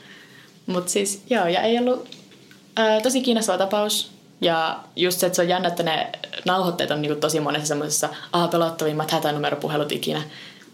Mutta 0.66 0.90
siis 0.90 1.22
joo, 1.30 1.46
ja 1.46 1.62
ei 1.62 1.78
ollut 1.78 2.08
ää, 2.76 3.00
tosi 3.00 3.20
kiinnostava 3.20 3.58
tapaus. 3.58 4.12
Ja 4.40 4.80
just 4.96 5.20
se, 5.20 5.26
että 5.26 5.36
se 5.36 5.42
on 5.42 5.48
jännä, 5.48 5.68
että 5.68 5.82
ne 5.82 6.12
nauhoitteet 6.44 6.90
on 6.90 7.02
niinku 7.02 7.20
tosi 7.20 7.40
monessa 7.40 7.66
semmoisessa 7.66 8.08
pelottavimmat 8.50 9.10
hätänumeropuhelut 9.10 9.92
ikinä. 9.92 10.22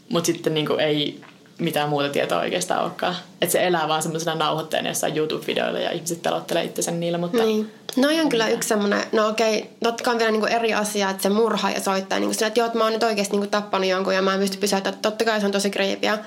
Mutta 0.08 0.26
sitten 0.26 0.54
niinku 0.54 0.72
ei 0.72 1.20
mitään 1.58 1.88
muuta 1.88 2.08
tietoa 2.08 2.40
oikeastaan 2.40 2.82
olekaan. 2.82 3.16
Että 3.42 3.52
se 3.52 3.66
elää 3.66 3.88
vaan 3.88 4.02
semmoisena 4.02 4.34
nauhoitteena 4.34 4.88
jossain 4.88 5.16
YouTube-videoilla 5.16 5.78
ja 5.78 5.90
ihmiset 5.90 6.22
pelottelee 6.22 6.64
itsensä 6.64 6.90
niillä. 6.90 7.18
Mutta... 7.18 7.44
Niin. 7.44 7.74
No 7.96 8.08
on 8.22 8.28
kyllä 8.28 8.48
yksi 8.48 8.68
semmoinen, 8.68 9.02
no 9.12 9.28
okei, 9.28 9.70
totta 9.82 10.04
kai 10.04 10.14
on 10.14 10.18
vielä 10.18 10.32
niinku 10.32 10.46
eri 10.46 10.74
asia, 10.74 11.10
että 11.10 11.22
se 11.22 11.28
murha 11.28 11.70
ja 11.70 11.80
soittaa 11.80 12.18
niinku 12.18 12.34
sillä, 12.34 12.46
että 12.46 12.60
joo, 12.60 12.66
että 12.66 12.78
mä 12.78 12.84
oon 12.84 12.92
nyt 12.92 13.02
oikeasti 13.02 13.36
niinku 13.36 13.50
tappanut 13.50 13.88
jonkun 13.88 14.14
ja 14.14 14.22
mä 14.22 14.34
en 14.34 14.40
pysty 14.40 14.58
pysäyttämään. 14.58 15.02
Totta 15.02 15.24
kai 15.24 15.40
se 15.40 15.46
on 15.46 15.52
tosi 15.52 15.70
kriipiä. 15.70 16.18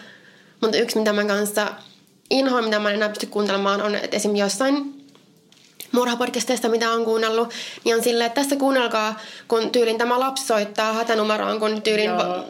Mutta 0.61 0.77
yksi, 0.77 0.97
mitä 0.97 1.13
mä 1.13 1.23
kanssa 1.23 1.67
inhoin, 2.29 2.65
mitä 2.65 2.79
mä 2.79 2.89
en 2.89 2.95
enää 2.95 3.09
pysty 3.09 3.25
kuuntelemaan, 3.25 3.81
on, 3.81 3.95
että 3.95 4.15
esimerkiksi 4.17 4.43
jossain 4.43 5.05
murhapodcasteista, 5.91 6.69
mitä 6.69 6.91
on 6.91 7.05
kuunnellut, 7.05 7.53
niin 7.83 7.95
on 7.95 8.03
silleen, 8.03 8.27
että 8.27 8.41
tässä 8.41 8.55
kuunnelkaa, 8.55 9.19
kun 9.47 9.71
tyylin 9.71 9.97
tämä 9.97 10.19
lapsi 10.19 10.45
soittaa 10.45 10.93
hätänumeroon, 10.93 11.59
kun 11.59 11.81
tyylin 11.81 12.05
Joo 12.05 12.45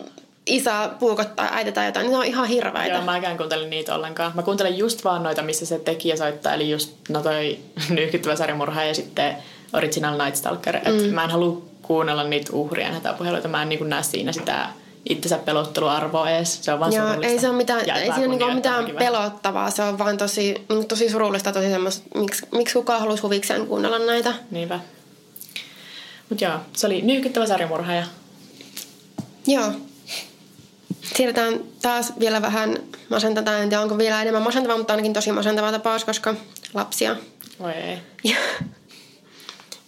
isä 0.51 0.89
puukottaa 0.99 1.49
äiti 1.51 1.71
tai 1.71 1.85
jotain, 1.85 2.03
niin 2.03 2.11
ne 2.11 2.17
on 2.17 2.25
ihan 2.25 2.47
hirveitä. 2.47 2.93
Joo, 2.93 3.01
mä 3.01 3.17
en 3.17 3.37
kuuntele 3.37 3.67
niitä 3.67 3.95
ollenkaan. 3.95 4.31
Mä 4.35 4.43
kuuntelen 4.43 4.77
just 4.77 5.03
vaan 5.03 5.23
noita, 5.23 5.41
missä 5.41 5.65
se 5.65 5.79
tekijä 5.79 6.15
soittaa, 6.15 6.53
eli 6.53 6.69
just 6.69 6.93
no 7.09 7.21
toi 7.21 7.59
nyhkyttävä 7.89 8.35
sarjamurha 8.35 8.83
ja 8.83 8.95
sitten 8.95 9.35
Original 9.73 10.23
Night 10.23 10.35
Stalker. 10.35 10.75
Mm. 10.75 11.05
Et 11.05 11.11
mä 11.11 11.23
en 11.23 11.29
halua 11.29 11.61
kuunnella 11.81 12.23
niitä 12.23 12.51
uhrien 12.53 12.93
hätäpuheluita, 12.93 13.47
mä 13.47 13.61
en 13.61 13.69
niin 13.69 13.89
näe 13.89 14.03
siinä 14.03 14.31
sitä 14.31 14.67
itsensä 15.09 15.37
pelotteluarvoa 15.37 16.29
edes. 16.29 16.63
Se 16.63 16.73
on 16.73 16.79
vaan 16.79 16.93
Joo, 16.93 17.21
ei 17.21 17.39
se 17.39 17.49
ole 17.49 17.57
mitään, 17.57 17.89
ei 17.89 18.11
siinä 18.13 18.27
niinku 18.27 18.51
mitään 18.51 18.85
pelottavaa, 18.99 19.71
se 19.71 19.83
on 19.83 19.97
vaan 19.97 20.17
tosi, 20.17 20.65
tosi 20.87 21.09
surullista, 21.09 21.51
tosi 21.51 21.69
semmoista, 21.69 22.03
miksi, 22.15 22.45
miksi 22.51 22.73
kukaan 22.73 22.99
haluaisi 22.99 23.23
huvikseen 23.23 23.67
kuunnella 23.67 23.99
näitä. 23.99 24.33
Niinpä. 24.51 24.79
Mut 26.29 26.41
joo, 26.41 26.53
se 26.73 26.87
oli 26.87 27.01
nyhkyttävä 27.01 27.45
sarjamurha 27.45 27.93
ja... 27.93 28.05
Joo, 29.47 29.71
Siirrytään 31.15 31.59
taas 31.81 32.13
vielä 32.19 32.41
vähän 32.41 32.77
masentavaa. 33.09 33.57
En 33.57 33.69
tiedä, 33.69 33.81
onko 33.81 33.97
vielä 33.97 34.21
enemmän 34.21 34.41
masentavaa, 34.41 34.77
mutta 34.77 34.93
ainakin 34.93 35.13
tosi 35.13 35.31
masentava 35.31 35.71
tapaus, 35.71 36.05
koska 36.05 36.35
lapsia. 36.73 37.15
Voi 37.59 37.71
ei. 37.71 37.97
Ja, 38.23 38.35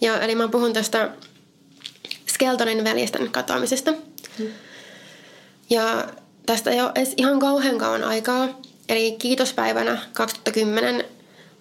ja, 0.00 0.20
eli 0.20 0.34
mä 0.34 0.48
puhun 0.48 0.72
tästä 0.72 1.10
Skeltonin 2.28 2.84
veljesten 2.84 3.30
katoamisesta. 3.30 3.92
Hmm. 4.38 4.48
Ja 5.70 6.08
tästä 6.46 6.70
ei 6.70 6.80
ole 6.80 6.92
edes 6.94 7.14
ihan 7.16 7.38
kauhean 7.38 7.78
kauan 7.78 8.04
aikaa. 8.04 8.48
Eli 8.88 9.12
kiitospäivänä 9.18 9.98
2010 10.12 11.04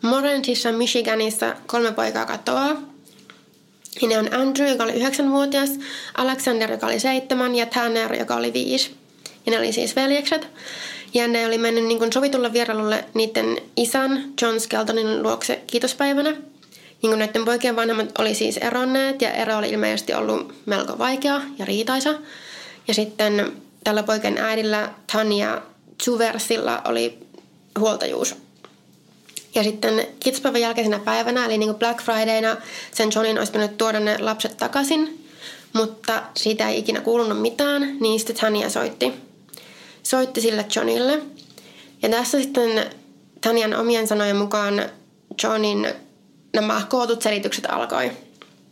Morentisha, 0.01 0.71
Michiganissa 0.71 1.55
kolme 1.65 1.91
poikaa 1.91 2.25
katoaa. 2.25 2.81
Ja 4.01 4.07
ne 4.07 4.17
on 4.17 4.33
Andrew, 4.33 4.69
joka 4.69 4.83
oli 4.83 4.93
9-vuotias, 4.93 5.69
Alexander, 6.17 6.71
joka 6.71 6.87
oli 6.87 6.99
7 6.99 7.55
ja 7.55 7.65
Tanner, 7.65 8.13
joka 8.13 8.35
oli 8.35 8.53
5. 8.53 9.02
Ja 9.45 9.51
ne 9.51 9.57
oli 9.57 9.73
siis 9.73 9.95
veljekset. 9.95 10.47
Ja 11.13 11.27
ne 11.27 11.45
oli 11.45 11.57
mennyt 11.57 11.83
niin 11.83 11.99
kuin 11.99 12.13
sovitulle 12.13 12.53
vierailulle 12.53 13.05
niiden 13.13 13.57
isän 13.77 14.33
John 14.41 14.59
Skeltonin 14.59 15.23
luokse 15.23 15.61
kiitospäivänä. 15.67 16.29
Niin 16.31 17.09
kuin 17.09 17.19
näiden 17.19 17.45
poikien 17.45 17.75
vanhemmat 17.75 18.19
oli 18.19 18.35
siis 18.35 18.57
eronneet 18.57 19.21
ja 19.21 19.31
ero 19.31 19.57
oli 19.57 19.69
ilmeisesti 19.69 20.13
ollut 20.13 20.53
melko 20.65 20.97
vaikea 20.97 21.41
ja 21.57 21.65
riitaisa. 21.65 22.13
Ja 22.87 22.93
sitten 22.93 23.51
tällä 23.83 24.03
poikien 24.03 24.37
äidillä 24.37 24.89
Tania 25.11 25.61
Zuversilla 26.03 26.81
oli 26.85 27.17
huoltajuus. 27.79 28.35
Ja 29.55 29.63
sitten 29.63 30.07
kiitospäivän 30.19 30.61
jälkeisenä 30.61 30.99
päivänä, 30.99 31.45
eli 31.45 31.57
niin 31.57 31.69
kuin 31.69 31.79
Black 31.79 32.01
Fridayna, 32.01 32.57
sen 32.91 33.09
Johnin 33.15 33.37
olisi 33.37 33.51
pitänyt 33.51 33.77
tuoda 33.77 33.99
ne 33.99 34.17
lapset 34.17 34.57
takaisin, 34.57 35.27
mutta 35.73 36.23
siitä 36.37 36.69
ei 36.69 36.79
ikinä 36.79 37.01
kuulunut 37.01 37.41
mitään, 37.41 37.97
niin 37.99 38.19
sitten 38.19 38.35
Tania 38.35 38.69
soitti 38.69 39.13
soitti 40.03 40.41
sille 40.41 40.65
Johnille. 40.75 41.21
Ja 42.01 42.09
tässä 42.09 42.41
sitten 42.41 42.85
Tanian 43.41 43.75
omien 43.75 44.07
sanojen 44.07 44.35
mukaan 44.35 44.89
Johnin 45.43 45.87
nämä 46.53 46.81
kootut 46.89 47.21
selitykset 47.21 47.65
alkoi. 47.69 48.11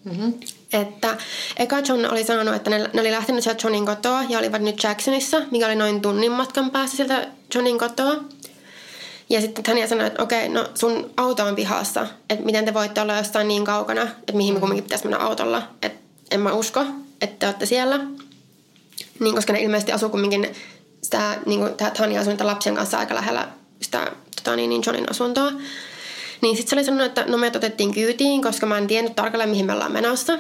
Mm-hmm. 0.04 0.34
Että 0.74 1.18
eka 1.58 1.80
John 1.80 2.06
oli 2.12 2.24
sanonut, 2.24 2.56
että 2.56 2.70
ne, 2.70 2.90
ne 2.94 3.02
oli 3.02 3.12
lähtenyt 3.12 3.44
sieltä 3.44 3.68
Johnin 3.68 3.86
kotoa 3.86 4.24
ja 4.30 4.40
olivat 4.40 4.62
nyt 4.62 4.84
Jacksonissa, 4.84 5.42
mikä 5.52 5.66
oli 5.66 5.76
noin 5.76 6.02
tunnin 6.02 6.32
matkan 6.32 6.72
päässä 6.72 6.98
sieltä 6.98 7.28
Johnin 7.56 7.80
kotoa. 7.80 8.16
Ja 9.30 9.42
sitten 9.42 9.64
Tania 9.64 9.88
sanoi, 9.88 10.08
että 10.08 10.24
okei, 10.24 10.50
no 10.50 10.66
sun 10.76 11.10
auto 11.18 11.46
on 11.46 11.56
pihassa, 11.56 12.08
että 12.30 12.46
miten 12.46 12.66
te 12.66 12.74
voitte 12.74 13.02
olla 13.02 13.18
jostain 13.18 13.48
niin 13.48 13.66
kaukana, 13.66 14.02
että 14.02 14.34
mihin 14.34 14.38
me 14.38 14.44
mm-hmm. 14.44 14.60
kumminkin 14.60 14.84
pitäisi 14.84 15.08
mennä 15.08 15.26
autolla. 15.26 15.64
Että 15.82 16.00
en 16.32 16.40
mä 16.40 16.54
usko, 16.54 16.86
että 17.22 17.36
te 17.40 17.46
olette 17.46 17.66
siellä. 17.66 18.00
Niin, 19.20 19.36
koska 19.36 19.54
ne 19.54 19.62
ilmeisesti 19.62 19.92
asuu 19.92 20.10
kumminkin 20.10 20.56
sitä, 21.12 21.38
niin 21.46 21.60
kuin, 21.60 21.74
Tania 21.98 22.22
asui 22.22 22.36
lapsien 22.40 22.76
kanssa 22.76 23.00
aika 23.00 23.16
lähellä 23.16 23.48
sitä 23.82 24.12
tota, 24.36 24.56
niin, 24.56 24.70
niin 24.70 24.82
Johnin 24.86 25.12
asuntoa. 25.12 25.52
Niin 26.42 26.58
sitten 26.58 26.70
se 26.70 26.76
oli 26.76 26.84
sanonut, 26.84 27.06
että 27.06 27.26
no 27.28 27.38
me 27.38 27.52
otettiin 27.56 27.94
kyytiin, 27.94 28.42
koska 28.42 28.66
mä 28.66 28.78
en 28.78 28.88
tiennyt 28.88 29.16
tarkalleen, 29.16 29.50
mihin 29.50 29.66
me 29.66 29.74
ollaan 29.74 29.92
menossa. 29.92 30.34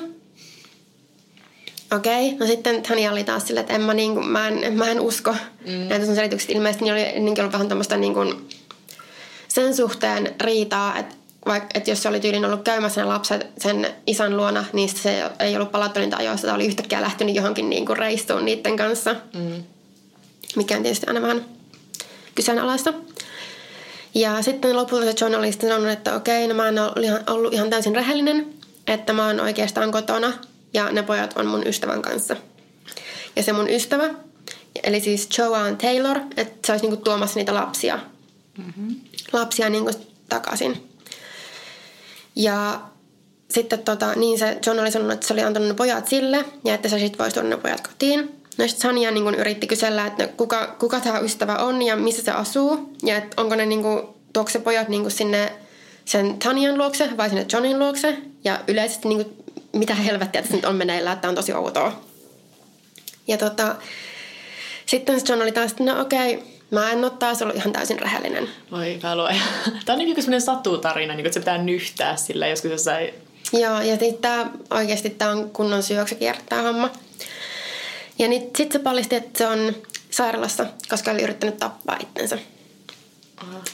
Okei, 1.95 2.27
okay. 2.27 2.39
no 2.39 2.45
sitten 2.45 2.83
Tania 2.83 3.11
oli 3.11 3.23
taas 3.23 3.47
silleen, 3.47 3.61
että 3.61 3.73
en 3.73 3.81
mä, 3.81 3.93
niin 3.93 4.13
kuin, 4.13 4.27
mä, 4.27 4.47
en, 4.47 4.73
mä 4.73 4.91
en 4.91 4.99
usko 4.99 5.35
mm. 5.65 5.71
näitä 5.71 6.05
sun 6.05 6.15
selitykset. 6.15 6.49
Ilmeisesti 6.49 6.85
niin 6.85 6.93
oli 6.93 7.01
ennenkin 7.01 7.41
ollut 7.41 7.53
vähän 7.53 7.67
tämmöistä 7.67 7.97
niin 7.97 8.13
kuin, 8.13 8.47
sen 9.47 9.75
suhteen 9.75 10.35
riitaa, 10.41 10.97
että 10.97 11.15
vaikka, 11.45 11.69
että 11.73 11.89
jos 11.91 12.03
se 12.03 12.09
oli 12.09 12.19
tyylin 12.19 12.45
ollut 12.45 12.63
käymässä 12.63 13.01
ne 13.01 13.07
lapset 13.07 13.47
sen 13.57 13.87
isän 14.07 14.37
luona, 14.37 14.65
niin 14.73 14.89
se 14.89 15.23
ei 15.39 15.55
ollut 15.55 15.71
palattu 15.71 15.99
niitä 15.99 16.17
ajoissa, 16.17 16.47
tai 16.47 16.55
oli 16.55 16.65
yhtäkkiä 16.65 17.01
lähtenyt 17.01 17.35
johonkin 17.35 17.69
niin 17.69 17.85
kuin 17.85 17.97
reistuun 17.97 18.45
niiden 18.45 18.77
kanssa. 18.77 19.15
Mm 19.33 19.63
mikä 20.55 20.77
on 20.77 20.83
tietysti 20.83 21.07
aina 21.07 21.21
vähän 21.21 21.45
kyseenalaista. 22.35 22.93
Ja 24.15 24.41
sitten 24.41 24.75
lopulta 24.75 25.05
se 25.05 25.13
John 25.21 25.35
oli 25.35 25.51
sanonut, 25.51 25.89
että 25.89 26.15
okei, 26.15 26.47
no 26.47 26.53
mä 26.53 26.67
en 26.67 26.75
ihan, 27.01 27.23
ollut 27.29 27.53
ihan 27.53 27.69
täysin 27.69 27.95
rehellinen, 27.95 28.53
että 28.87 29.13
mä 29.13 29.27
oon 29.27 29.39
oikeastaan 29.39 29.91
kotona 29.91 30.33
ja 30.73 30.91
ne 30.91 31.03
pojat 31.03 31.33
on 31.37 31.45
mun 31.45 31.67
ystävän 31.67 32.01
kanssa. 32.01 32.35
Ja 33.35 33.43
se 33.43 33.53
mun 33.53 33.69
ystävä, 33.69 34.09
eli 34.83 35.01
siis 35.01 35.29
Joanne 35.37 35.75
Taylor, 35.81 36.19
että 36.37 36.67
se 36.67 36.71
olisi 36.71 36.85
niinku 36.85 37.03
tuomassa 37.03 37.39
niitä 37.39 37.53
lapsia, 37.53 37.99
mm-hmm. 38.57 38.95
lapsia 39.33 39.69
niinku 39.69 39.91
takaisin. 40.29 40.89
Ja 42.35 42.81
sitten 43.49 43.79
tota, 43.79 44.15
niin 44.15 44.39
se 44.39 44.57
John 44.65 44.79
oli 44.79 44.91
sanonut, 44.91 45.13
että 45.13 45.27
se 45.27 45.33
oli 45.33 45.43
antanut 45.43 45.67
ne 45.67 45.73
pojat 45.73 46.07
sille 46.07 46.45
ja 46.65 46.73
että 46.73 46.89
se 46.89 46.99
sitten 46.99 47.17
voisi 47.17 47.33
tuoda 47.33 47.49
ne 47.49 47.57
pojat 47.57 47.87
kotiin. 47.87 48.40
No 48.57 48.67
sitten 48.67 48.81
Sanja 48.81 49.11
niin 49.11 49.23
kun 49.23 49.35
yritti 49.35 49.67
kysellä, 49.67 50.05
että 50.05 50.27
kuka, 50.27 50.75
kuka 50.79 50.99
tämä 50.99 51.19
ystävä 51.19 51.55
on 51.55 51.81
ja 51.81 51.95
missä 51.95 52.23
se 52.23 52.31
asuu. 52.31 52.95
Ja 53.03 53.17
että 53.17 53.41
onko 53.41 53.55
ne 53.55 53.65
niin 53.65 53.81
kun, 53.81 54.13
tuokse 54.33 54.59
pojat 54.59 54.89
niin 54.89 55.11
sinne 55.11 55.53
sen 56.05 56.39
Tanjan 56.39 56.77
luokse 56.77 57.17
vai 57.17 57.29
sinne 57.29 57.45
Johnin 57.53 57.79
luokse. 57.79 58.17
Ja 58.43 58.59
yleisesti 58.67 59.07
niin 59.07 59.25
kun, 59.25 59.43
mitä 59.73 59.95
helvettiä 59.95 60.41
tässä 60.41 60.55
nyt 60.55 60.65
on 60.65 60.75
meneillään, 60.75 61.15
että 61.15 61.29
on 61.29 61.35
tosi 61.35 61.53
outoa. 61.53 62.01
Ja 63.27 63.37
tota, 63.37 63.75
sitten 64.85 65.21
John 65.29 65.41
oli 65.41 65.51
taas, 65.51 65.71
että 65.71 65.83
no 65.83 66.01
okei, 66.01 66.35
okay, 66.35 66.47
mä 66.71 66.91
en 66.91 67.03
ole 67.03 67.11
taas 67.19 67.41
ollut 67.41 67.55
ihan 67.55 67.73
täysin 67.73 67.99
rehellinen. 67.99 68.49
Voi 68.71 68.99
kalue. 69.01 69.35
Tämä 69.85 69.93
on 69.93 69.99
niin 69.99 70.13
kuin 70.13 70.23
sellainen 70.23 70.41
satutarina, 70.41 71.13
niin 71.13 71.23
kuin, 71.23 71.25
että 71.25 71.33
se 71.33 71.39
pitää 71.39 71.57
nyhtää 71.57 72.15
sillä 72.15 72.47
joskus 72.47 72.71
jossain... 72.71 73.13
Joo, 73.53 73.81
ja 73.81 73.97
sitten 73.97 74.21
tämä, 74.21 74.51
oikeasti 74.69 75.09
tämä 75.09 75.31
on 75.31 75.49
kunnon 75.49 75.83
syöksykiertää 75.83 76.61
homma. 76.61 76.89
Ja 78.21 78.27
niin 78.27 78.41
sitten 78.41 78.71
se 78.71 78.79
paljasti, 78.79 79.15
että 79.15 79.37
se 79.37 79.47
on 79.47 79.75
sairaalassa, 80.09 80.65
koska 80.89 81.11
oli 81.11 81.21
yrittänyt 81.21 81.57
tappaa 81.57 81.97
itsensä. 82.01 82.37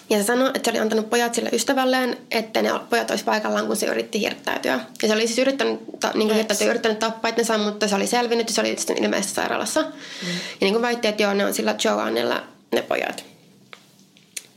Ja 0.09 0.17
se 0.17 0.23
sanoi, 0.23 0.51
että 0.53 0.59
se 0.63 0.69
oli 0.69 0.79
antanut 0.79 1.09
pojat 1.09 1.35
sille 1.35 1.49
ystävälleen, 1.53 2.17
että 2.31 2.61
ne 2.61 2.69
pojat 2.89 3.11
olisi 3.11 3.23
paikallaan, 3.23 3.67
kun 3.67 3.75
se 3.75 3.85
yritti 3.85 4.21
hirttäytyä. 4.21 4.79
Ja 5.01 5.07
se 5.07 5.13
oli 5.13 5.27
siis 5.27 5.39
yrittänyt, 5.39 5.79
ta, 5.99 6.11
niin 6.13 6.27
kuin 6.27 6.35
hirttäytyä, 6.35 6.69
yrittänyt 6.69 6.99
tappaa 6.99 7.29
itsensä, 7.29 7.57
mutta 7.57 7.87
se 7.87 7.95
oli 7.95 8.07
selvinnyt 8.07 8.47
ja 8.49 8.53
se 8.53 8.61
oli 8.61 8.75
sitten 8.77 9.03
ilmeisesti 9.03 9.35
sairaalassa. 9.35 9.81
Mm. 9.81 10.27
Ja 10.27 10.35
niin 10.61 10.73
kuin 10.73 10.81
väitti, 10.81 11.07
että 11.07 11.23
joo, 11.23 11.33
ne 11.33 11.45
on 11.45 11.53
sillä 11.53 11.75
Joannella 11.83 12.43
ne 12.71 12.81
pojat. 12.81 13.25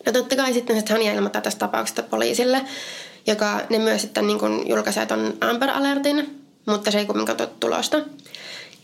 Ja 0.06 0.12
totta 0.12 0.36
kai 0.36 0.52
sitten 0.52 0.76
se 0.76 0.82
Tania 0.82 1.12
ilmoittaa 1.12 1.42
tästä 1.42 1.58
tapauksesta 1.58 2.02
poliisille, 2.02 2.64
joka 3.26 3.60
ne 3.70 3.78
myös 3.78 4.02
sitten 4.02 4.26
niin 4.26 4.38
kuin 4.38 4.68
julkaisee 4.68 5.06
ton 5.06 5.36
Amber 5.40 5.70
Alertin, 5.70 6.40
mutta 6.66 6.90
se 6.90 6.98
ei 6.98 7.06
kumminkaan 7.06 7.36
tuo 7.36 7.46
tulosta. 7.46 7.96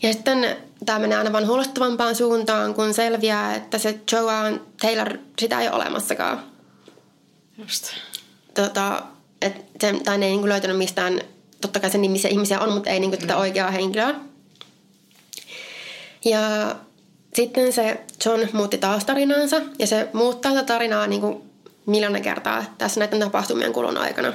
Ja 0.03 0.13
sitten 0.13 0.57
tämä 0.85 0.99
menee 0.99 1.17
aina 1.17 1.31
vaan 1.31 1.47
huolestuvampaan 1.47 2.15
suuntaan, 2.15 2.73
kun 2.73 2.93
selviää, 2.93 3.55
että 3.55 3.77
se 3.77 3.99
Joan 4.11 4.61
Taylor, 4.81 5.17
sitä 5.39 5.61
ei 5.61 5.67
ole 5.67 5.75
olemassakaan. 5.75 6.43
Just. 7.57 7.93
Tota, 8.53 9.03
et 9.41 9.65
se, 9.81 9.93
tai 10.03 10.17
ne 10.17 10.25
ei 10.25 10.37
niin 10.37 10.49
löytänyt 10.49 10.77
mistään, 10.77 11.21
totta 11.61 11.79
kai 11.79 11.89
sen 11.89 12.01
nimisiä 12.01 12.31
ihmisiä 12.31 12.59
on, 12.59 12.73
mutta 12.73 12.89
ei 12.89 12.99
niin 12.99 13.11
tätä 13.11 13.33
mm. 13.33 13.39
oikeaa 13.39 13.71
henkilöä. 13.71 14.15
Ja 16.25 16.75
sitten 17.33 17.73
se 17.73 18.01
John 18.25 18.47
muutti 18.53 18.77
taas 18.77 19.05
tarinaansa 19.05 19.61
ja 19.79 19.87
se 19.87 20.09
muuttaa 20.13 20.51
tätä 20.51 20.63
tarinaa 20.63 21.07
niin 21.07 21.21
kuin 21.21 21.41
miljoona 21.85 22.19
kertaa 22.19 22.65
tässä 22.77 22.99
näiden 22.99 23.19
tapahtumien 23.19 23.73
kulun 23.73 23.97
aikana. 23.97 24.33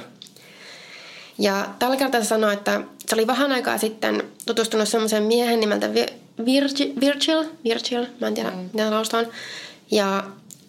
Ja 1.37 1.67
tällä 1.79 1.97
kertaa 1.97 2.21
se 2.21 2.27
sanoi, 2.27 2.53
että 2.53 2.81
se 3.07 3.15
oli 3.15 3.27
vähän 3.27 3.51
aikaa 3.51 3.77
sitten 3.77 4.23
tutustunut 4.45 4.89
semmoisen 4.89 5.23
miehen 5.23 5.59
nimeltä 5.59 5.93
Virgil, 6.45 6.93
Virgil, 6.99 7.43
Virgil 7.63 8.05
mä 8.21 8.27
en 8.27 8.33
tiedä 8.33 8.49
mm. 8.49 8.69
mitä 8.73 8.91
lausutaan. 8.91 9.27
Ja 9.91 10.23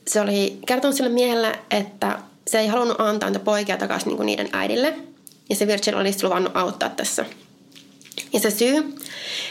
se 0.06 0.20
oli 0.20 0.58
kertonut 0.66 0.96
sille 0.96 1.10
miehelle, 1.10 1.58
että 1.70 2.18
se 2.46 2.58
ei 2.58 2.66
halunnut 2.66 3.00
antaa 3.00 3.30
niitä 3.30 3.44
poikia 3.44 3.76
takaisin 3.76 4.08
niin 4.08 4.16
kuin 4.16 4.26
niiden 4.26 4.48
äidille. 4.52 4.94
Ja 5.50 5.56
se 5.56 5.66
Virgil 5.66 5.96
olisi 5.96 6.24
luvannut 6.24 6.56
auttaa 6.56 6.88
tässä. 6.88 7.24
Ja 8.32 8.40
se 8.40 8.50
syy, 8.50 8.94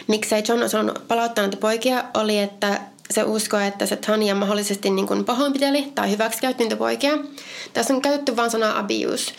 miksei 0.08 0.44
John 0.48 0.62
olisi 0.62 0.78
halunnut 0.78 1.08
palauttaa 1.08 1.44
näitä 1.44 1.58
poikia, 1.58 2.04
oli, 2.14 2.40
että 2.40 2.82
se 3.12 3.24
uskoi, 3.24 3.68
että 3.68 3.86
se 3.86 3.96
Tania 3.96 4.36
mahdollisesti 4.36 4.90
niin 4.90 5.08
kuin 5.08 5.26
pahoinpiteli 5.26 5.92
tai 5.96 6.12
hyväksikäytti 6.12 6.64
niitä 6.64 6.76
poikia. 6.76 7.18
Tässä 7.74 7.94
on 7.94 8.02
käytetty 8.02 8.36
vain 8.36 8.52
sanaa 8.52 8.80
abuse. 8.80 9.34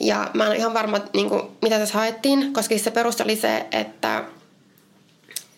Ja 0.00 0.30
mä 0.34 0.44
en 0.44 0.48
ole 0.48 0.56
ihan 0.56 0.74
varma, 0.74 1.00
niin 1.14 1.28
kuin, 1.28 1.42
mitä 1.62 1.78
tässä 1.78 1.94
haettiin, 1.94 2.52
koska 2.52 2.78
se 2.78 2.90
perusta 2.90 3.24
oli 3.24 3.36
se, 3.36 3.66
että 3.72 4.24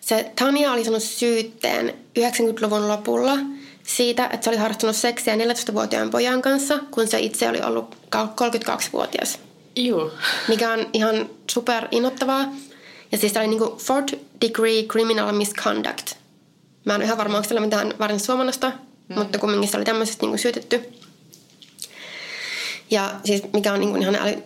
se 0.05 0.31
Tania 0.35 0.71
oli 0.71 0.83
saanut 0.83 1.03
syytteen 1.03 1.93
90-luvun 2.19 2.87
lopulla 2.87 3.37
siitä, 3.83 4.25
että 4.25 4.43
se 4.43 4.49
oli 4.49 4.57
harrastanut 4.57 4.95
seksiä 4.95 5.35
14-vuotiaan 5.35 6.09
pojan 6.09 6.41
kanssa, 6.41 6.79
kun 6.91 7.07
se 7.07 7.19
itse 7.19 7.49
oli 7.49 7.61
ollut 7.61 7.95
32-vuotias. 8.15 9.39
Juu. 9.75 10.11
Mikä 10.47 10.71
on 10.71 10.87
ihan 10.93 11.29
super 11.51 11.87
innoittavaa. 11.91 12.55
Ja 13.11 13.17
siis 13.17 13.33
tämä 13.33 13.43
oli 13.43 13.49
niinku 13.49 13.77
fourth 13.77 14.13
degree 14.41 14.83
criminal 14.83 15.31
misconduct. 15.31 16.15
Mä 16.85 16.95
en 16.95 16.99
ole 16.99 17.05
ihan 17.05 17.17
varma, 17.17 17.37
onko 17.37 17.59
mitään 17.59 17.93
varin 17.99 18.19
suomannasta, 18.19 18.69
mm. 19.09 19.15
mutta 19.15 19.39
kumminkin 19.39 19.69
se 19.69 19.77
oli 19.77 19.85
tämmöisestä 19.85 20.23
niinku 20.23 20.37
syytetty. 20.37 20.81
Ja 22.91 23.13
siis 23.25 23.43
mikä 23.53 23.73
on 23.73 23.79
niinku 23.79 23.97
ihan 23.97 24.15
äly... 24.15 24.43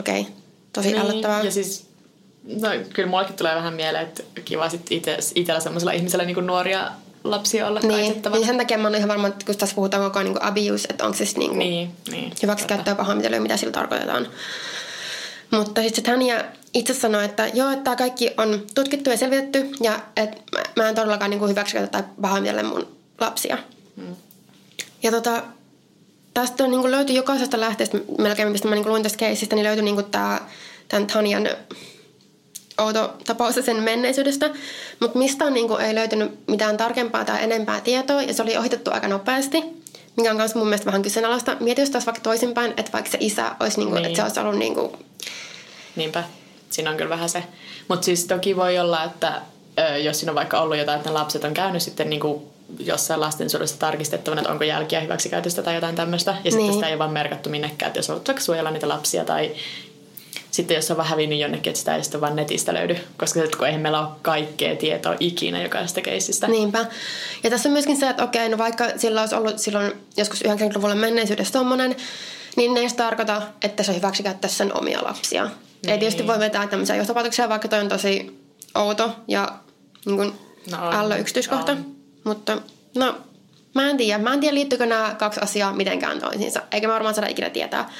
okei, 0.00 0.20
okay, 0.20 0.32
tosi 0.72 0.88
niin, 0.88 0.98
älyttävää. 0.98 1.42
Ja 1.42 1.50
siis 1.50 1.93
No 2.44 2.68
kyllä 2.92 3.08
mullekin 3.08 3.36
tulee 3.36 3.54
vähän 3.54 3.74
mieleen, 3.74 4.04
että 4.04 4.22
kiva 4.44 4.68
sitten 4.68 4.98
ite, 4.98 5.18
itsellä 5.34 5.60
semmoisella 5.60 5.92
ihmisellä 5.92 6.24
niin 6.24 6.46
nuoria 6.46 6.90
lapsia 7.24 7.66
olla 7.66 7.80
niin, 7.80 8.22
niin 8.32 8.46
sen 8.46 8.58
takia 8.58 8.78
mä 8.78 8.88
oon 8.88 8.94
ihan 8.94 9.08
varma, 9.08 9.28
että 9.28 9.46
kun 9.46 9.56
tässä 9.56 9.74
puhutaan 9.74 10.02
koko 10.02 10.18
ajan 10.18 10.32
niin 10.32 10.42
abuse, 10.42 10.88
että 10.90 11.04
onko 11.04 11.14
se 11.14 11.18
siis 11.18 11.36
niin 11.36 11.58
niin, 11.58 11.90
niin, 12.10 12.32
hyväksikäyttöä 12.42 12.94
pahoinpitelyä, 12.94 13.40
mitä 13.40 13.56
sillä 13.56 13.72
tarkoitetaan. 13.72 14.28
Mutta 15.50 15.82
sitten 15.82 16.04
Tania 16.04 16.44
itse 16.74 16.94
sanoi, 16.94 17.24
että 17.24 17.50
joo, 17.54 17.70
että 17.70 17.84
tämä 17.84 17.96
kaikki 17.96 18.30
on 18.36 18.62
tutkittu 18.74 19.10
ja 19.10 19.16
selvitetty 19.16 19.70
ja 19.80 20.00
että 20.16 20.36
mä 20.76 20.88
en 20.88 20.94
todellakaan 20.94 21.30
niin 21.30 21.48
hyväksikäytä 21.48 21.90
tai 21.90 22.02
pahoinpitele 22.20 22.62
mun 22.62 22.88
lapsia. 23.20 23.58
Hmm. 23.96 24.16
Ja 25.02 25.10
tota, 25.10 25.42
tästä 26.34 26.64
on, 26.64 26.70
niin 26.70 26.90
löytyi 26.90 27.16
jokaisesta 27.16 27.60
lähteestä, 27.60 27.98
melkein 28.18 28.52
mistä 28.52 28.68
mä 28.68 28.74
niin 28.74 28.88
luin 28.88 29.02
tästä 29.02 29.18
keisistä, 29.18 29.56
niin 29.56 29.66
löytyi 29.66 29.84
niin 29.84 30.04
tämä, 30.04 30.40
tämän 30.88 31.06
Tanian 31.06 31.48
outo 32.78 33.14
tapaus 33.26 33.54
sen 33.54 33.82
menneisyydestä, 33.82 34.50
mutta 35.00 35.18
mistä 35.18 35.50
niin 35.50 35.68
kuin, 35.68 35.80
ei 35.80 35.94
löytynyt 35.94 36.38
mitään 36.46 36.76
tarkempaa 36.76 37.24
tai 37.24 37.42
enempää 37.44 37.80
tietoa 37.80 38.22
ja 38.22 38.34
se 38.34 38.42
oli 38.42 38.56
ohitettu 38.56 38.90
aika 38.90 39.08
nopeasti, 39.08 39.62
mikä 40.16 40.30
on 40.30 40.36
myös 40.36 40.54
mun 40.54 40.66
mielestä 40.66 40.86
vähän 40.86 41.02
kyseenalaista. 41.02 41.56
Mieti 41.60 41.80
jos 41.80 41.90
taas 41.90 42.06
vaikka 42.06 42.22
toisinpäin, 42.22 42.74
että 42.76 42.92
vaikka 42.92 43.10
se 43.10 43.18
isä 43.20 43.56
olisi, 43.60 43.78
niin 43.78 43.88
kuin, 43.88 44.02
niin. 44.02 44.06
että 44.06 44.16
se 44.16 44.22
olisi 44.22 44.40
ollut 44.40 44.58
niin 44.58 44.74
kuin... 44.74 44.92
Niinpä, 45.96 46.24
siinä 46.70 46.90
on 46.90 46.96
kyllä 46.96 47.10
vähän 47.10 47.28
se. 47.28 47.44
Mutta 47.88 48.04
siis 48.04 48.24
toki 48.24 48.56
voi 48.56 48.78
olla, 48.78 49.04
että 49.04 49.42
jos 50.02 50.20
siinä 50.20 50.30
on 50.30 50.36
vaikka 50.36 50.60
ollut 50.60 50.76
jotain, 50.76 50.96
että 50.96 51.10
ne 51.10 51.14
lapset 51.14 51.44
on 51.44 51.54
käynyt 51.54 51.82
sitten 51.82 52.10
niin 52.10 52.20
kuin 52.20 52.42
jossain 52.78 53.20
lastensuojelussa 53.20 53.78
tarkistettavana, 53.78 54.40
että 54.40 54.52
onko 54.52 54.64
jälkiä 54.64 55.00
hyväksikäytöstä 55.00 55.62
tai 55.62 55.74
jotain 55.74 55.96
tämmöistä. 55.96 56.30
Ja 56.30 56.36
niin. 56.42 56.52
sitten 56.52 56.74
sitä 56.74 56.86
ei 56.86 56.92
ole 56.92 56.98
vaan 56.98 57.12
merkattu 57.12 57.50
minnekään, 57.50 57.88
että 57.88 57.98
jos 57.98 58.08
vaikka 58.08 58.40
suojella 58.40 58.70
niitä 58.70 58.88
lapsia 58.88 59.24
tai 59.24 59.52
sitten 60.54 60.74
jos 60.74 60.90
on 60.90 60.96
vähän 60.96 61.10
hävinnyt 61.10 61.38
jonnekin, 61.38 61.70
että 61.70 61.78
sitä 61.78 61.96
ei 61.96 62.02
sitten 62.02 62.20
vaan 62.20 62.36
netistä 62.36 62.74
löydy, 62.74 62.96
koska 63.16 63.40
sitten 63.40 63.58
kun 63.58 63.66
eihän 63.66 63.82
meillä 63.82 64.00
ole 64.00 64.08
kaikkea 64.22 64.76
tietoa 64.76 65.14
ikinä 65.20 65.62
jokaisesta 65.62 66.00
keisistä. 66.00 66.48
Niinpä. 66.48 66.86
Ja 67.42 67.50
tässä 67.50 67.68
on 67.68 67.72
myöskin 67.72 67.96
se, 67.96 68.08
että 68.08 68.24
okei, 68.24 68.48
no 68.48 68.58
vaikka 68.58 68.84
sillä 68.96 69.20
olisi 69.20 69.34
ollut 69.34 69.58
silloin 69.58 69.92
joskus 70.16 70.44
90-luvulla 70.44 70.94
menneisyydessä 70.94 71.52
tommonen, 71.52 71.96
niin 72.56 72.74
ne 72.74 72.80
ei 72.80 72.88
tarkoita, 72.88 73.42
että 73.62 73.82
se 73.82 73.94
hyväksikäyttää 73.94 74.50
sen 74.50 74.78
omia 74.78 75.04
lapsia. 75.04 75.44
Niin. 75.44 75.92
Ei 75.92 75.98
tietysti 75.98 76.26
voi 76.26 76.38
vetää 76.38 76.66
tämmöisiä 76.66 76.96
johtopäätöksiä, 76.96 77.48
vaikka 77.48 77.68
toi 77.68 77.80
on 77.80 77.88
tosi 77.88 78.40
outo 78.74 79.10
ja 79.28 79.48
niin 80.06 80.16
kuin 80.16 80.32
no 80.70 80.78
alla 80.80 81.16
yksityiskohta. 81.16 81.72
On. 81.72 81.96
Mutta 82.24 82.58
no, 82.96 83.14
Mä 83.74 83.90
en 83.90 83.96
tiedä. 83.96 84.18
Mä 84.22 84.32
en 84.32 84.40
tiedä, 84.40 84.54
liittyykö 84.54 84.86
nämä 84.86 85.14
kaksi 85.18 85.40
asiaa 85.40 85.72
mitenkään 85.72 86.20
toisiinsa. 86.20 86.62
Eikä 86.72 86.88
mä 86.88 86.94
varmaan 86.94 87.14
saada 87.14 87.30
ikinä 87.30 87.50
tietää. 87.50 87.90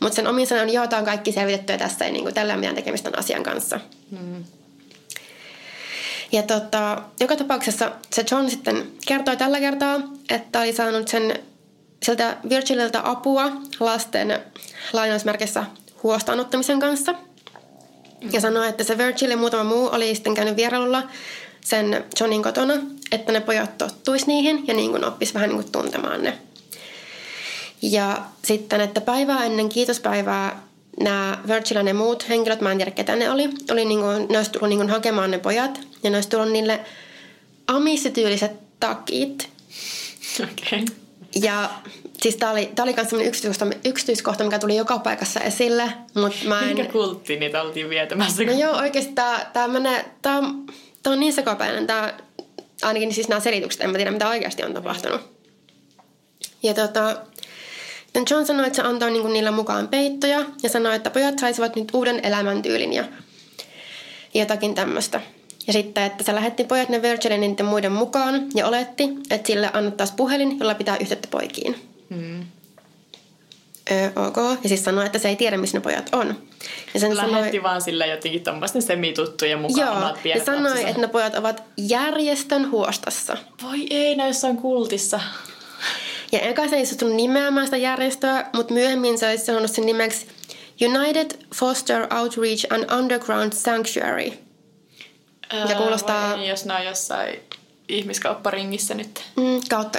Mutta 0.00 0.16
sen 0.16 0.26
omin 0.26 0.46
sanon, 0.46 0.72
joo, 0.72 0.86
on 0.98 1.04
kaikki 1.04 1.32
selvitetty 1.32 1.72
ja 1.72 1.78
tässä 1.78 2.04
ei 2.04 2.12
niinku, 2.12 2.32
tällä 2.32 2.52
ole 2.52 2.60
mitään 2.60 2.74
tekemistä 2.74 3.10
asian 3.16 3.42
kanssa. 3.42 3.80
Mm. 4.10 4.44
Ja 6.32 6.42
tota, 6.42 7.02
joka 7.20 7.36
tapauksessa 7.36 7.92
se 8.12 8.24
John 8.30 8.50
sitten 8.50 8.86
kertoi 9.06 9.36
tällä 9.36 9.60
kertaa, 9.60 10.00
että 10.30 10.60
oli 10.60 10.72
saanut 10.72 11.08
sen 11.08 11.38
sieltä 12.02 12.36
Virgililtä 12.48 13.00
apua 13.10 13.52
lasten 13.80 14.40
lainausmerkissä 14.92 15.64
huostaanottamisen 16.02 16.80
kanssa. 16.80 17.14
Ja 18.32 18.40
sanoi, 18.40 18.68
että 18.68 18.84
se 18.84 18.98
Virgil 18.98 19.30
ja 19.30 19.36
muutama 19.36 19.64
muu 19.64 19.88
oli 19.92 20.14
sitten 20.14 20.34
käynyt 20.34 20.56
vierailulla 20.56 21.02
sen 21.60 22.04
Johnin 22.20 22.42
kotona, 22.42 22.74
että 23.14 23.32
ne 23.32 23.40
pojat 23.40 23.78
tottuisi 23.78 24.26
niihin 24.26 24.64
ja 24.66 24.74
niin 24.74 24.90
kuin 24.90 25.04
oppis 25.04 25.34
vähän 25.34 25.48
niin 25.48 25.62
kuin 25.62 25.72
tuntemaan 25.72 26.22
ne. 26.22 26.38
Ja 27.82 28.22
sitten, 28.44 28.80
että 28.80 29.00
päivää 29.00 29.44
ennen 29.44 29.68
kiitospäivää 29.68 30.62
nämä 31.00 31.38
Virgil 31.48 31.76
ja 31.76 31.82
ne 31.82 31.92
muut 31.92 32.28
henkilöt, 32.28 32.60
mä 32.60 32.72
en 32.72 32.76
tiedä 32.76 32.90
ketä 32.90 33.16
ne 33.16 33.30
oli, 33.30 33.48
oli 33.70 33.84
niin 33.84 34.00
kuin, 34.00 34.26
ne 34.28 34.38
olisi 34.38 34.50
tullut 34.50 34.68
niin 34.68 34.78
kuin 34.78 34.90
hakemaan 34.90 35.30
ne 35.30 35.38
pojat 35.38 35.80
ja 36.02 36.10
ne 36.10 36.16
olisi 36.16 36.28
tullut 36.28 36.52
niille 36.52 36.80
amissityyliset 37.66 38.52
takit. 38.80 39.50
Okei. 40.42 40.82
Okay. 40.82 40.84
Ja 41.42 41.70
siis 42.22 42.36
tää 42.36 42.50
oli, 42.50 42.70
tää 42.74 42.82
oli 42.82 42.94
myös 42.96 43.26
yksityiskohta, 43.26 43.76
yksityiskohta, 43.84 44.44
mikä 44.44 44.58
tuli 44.58 44.76
joka 44.76 44.98
paikassa 44.98 45.40
esille, 45.40 45.92
mutta 46.14 46.38
mä 46.48 46.60
en... 46.60 46.66
Minkä 46.66 46.92
kultti 46.92 47.36
niitä 47.36 47.62
oltiin 47.62 47.90
vietämässä? 47.90 48.44
No 48.44 48.52
joo, 48.52 48.76
oikeasti 48.76 49.12
tää, 49.12 49.50
tää 49.52 49.68
menee, 49.68 50.04
tää, 50.22 50.40
tää 51.02 51.12
on 51.12 51.20
niin 51.20 51.32
sekapäinen 51.32 51.86
tää, 51.86 52.18
ainakin 52.84 53.14
siis 53.14 53.28
nämä 53.28 53.40
selitykset, 53.40 53.80
en 53.80 53.90
mä 53.90 53.96
tiedä 53.96 54.10
mitä 54.10 54.28
oikeasti 54.28 54.64
on 54.64 54.74
tapahtunut. 54.74 55.20
Ja 56.62 56.74
tota, 56.74 57.16
John 58.30 58.46
sanoi, 58.46 58.66
että 58.66 58.76
se 58.76 58.82
antoi 58.82 59.10
niinku 59.10 59.28
niillä 59.28 59.50
mukaan 59.50 59.88
peittoja 59.88 60.44
ja 60.62 60.68
sanoi, 60.68 60.96
että 60.96 61.10
pojat 61.10 61.38
saisivat 61.38 61.76
nyt 61.76 61.88
uuden 61.92 62.20
elämäntyylin 62.22 62.92
ja 62.92 63.04
jotakin 64.34 64.74
tämmöistä. 64.74 65.20
Ja 65.66 65.72
sitten, 65.72 66.04
että 66.04 66.24
se 66.24 66.34
lähetti 66.34 66.64
pojat 66.64 66.88
ne 66.88 67.02
Virgilin 67.02 67.40
niiden 67.40 67.66
muiden 67.66 67.92
mukaan 67.92 68.46
ja 68.54 68.66
oletti, 68.66 69.08
että 69.30 69.46
sille 69.46 69.70
annettaisiin 69.72 70.16
puhelin, 70.16 70.58
jolla 70.58 70.74
pitää 70.74 70.96
yhteyttä 70.96 71.28
poikiin. 71.30 71.76
Mm. 72.08 72.46
Öö, 73.90 74.26
ok. 74.26 74.36
Ja 74.62 74.68
siis 74.68 74.84
sanoi, 74.84 75.06
että 75.06 75.18
se 75.18 75.28
ei 75.28 75.36
tiedä, 75.36 75.56
missä 75.56 75.78
ne 75.78 75.82
pojat 75.82 76.08
on. 76.12 76.36
Ja 76.94 77.00
sen 77.00 77.16
Lähetti 77.16 77.34
sanoi, 77.34 77.62
vaan 77.62 77.82
sille 77.82 78.06
jotenkin 78.06 78.44
tuommoisten 78.44 78.82
semituttujen 78.82 79.58
mukaan 79.58 79.88
Joo, 79.88 79.96
omat 79.96 80.24
ja 80.24 80.44
sanoi, 80.44 80.62
lapsensa. 80.62 80.88
että 80.88 81.00
ne 81.00 81.08
pojat 81.08 81.34
ovat 81.34 81.62
järjestön 81.76 82.70
huostassa. 82.70 83.36
Voi 83.62 83.86
ei, 83.90 84.16
ne 84.16 84.26
jossain 84.26 84.56
kultissa. 84.56 85.20
Ja 86.32 86.40
eka 86.40 86.68
se 86.68 86.76
ei 86.76 86.86
suostunut 86.86 87.14
nimeämään 87.14 87.66
sitä 87.66 87.76
järjestöä, 87.76 88.46
mutta 88.54 88.74
myöhemmin 88.74 89.18
se 89.18 89.28
olisi 89.28 89.44
sanonut 89.44 89.70
sen 89.70 89.86
nimeksi 89.86 90.26
United 90.86 91.30
Foster 91.54 92.14
Outreach 92.14 92.66
and 92.70 92.90
Underground 92.98 93.52
Sanctuary. 93.52 94.32
Öö, 95.52 95.64
ja 95.68 95.76
kuulostaa... 95.76 96.36
Voi, 96.36 96.48
jos 96.48 96.64
ne 96.64 96.74
on 96.74 96.84
jossain 96.84 97.40
ihmiskaupparingissä 97.88 98.94
nyt. 98.94 99.22
Mm, 99.36 99.60
kautta, 99.70 99.98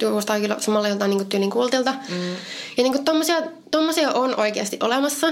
kuulostaa 0.00 0.40
kyllä 0.40 0.56
samalla 0.58 0.88
joltain 0.88 1.10
niin 1.10 1.26
tyylin 1.26 1.50
kultilta. 1.50 1.92
Mm. 1.92 2.28
Ja 2.76 2.82
niin 2.82 2.92
kuin 2.92 3.04
tommosia, 3.04 3.36
tommosia 3.70 4.12
on 4.12 4.40
oikeasti 4.40 4.76
olemassa, 4.80 5.26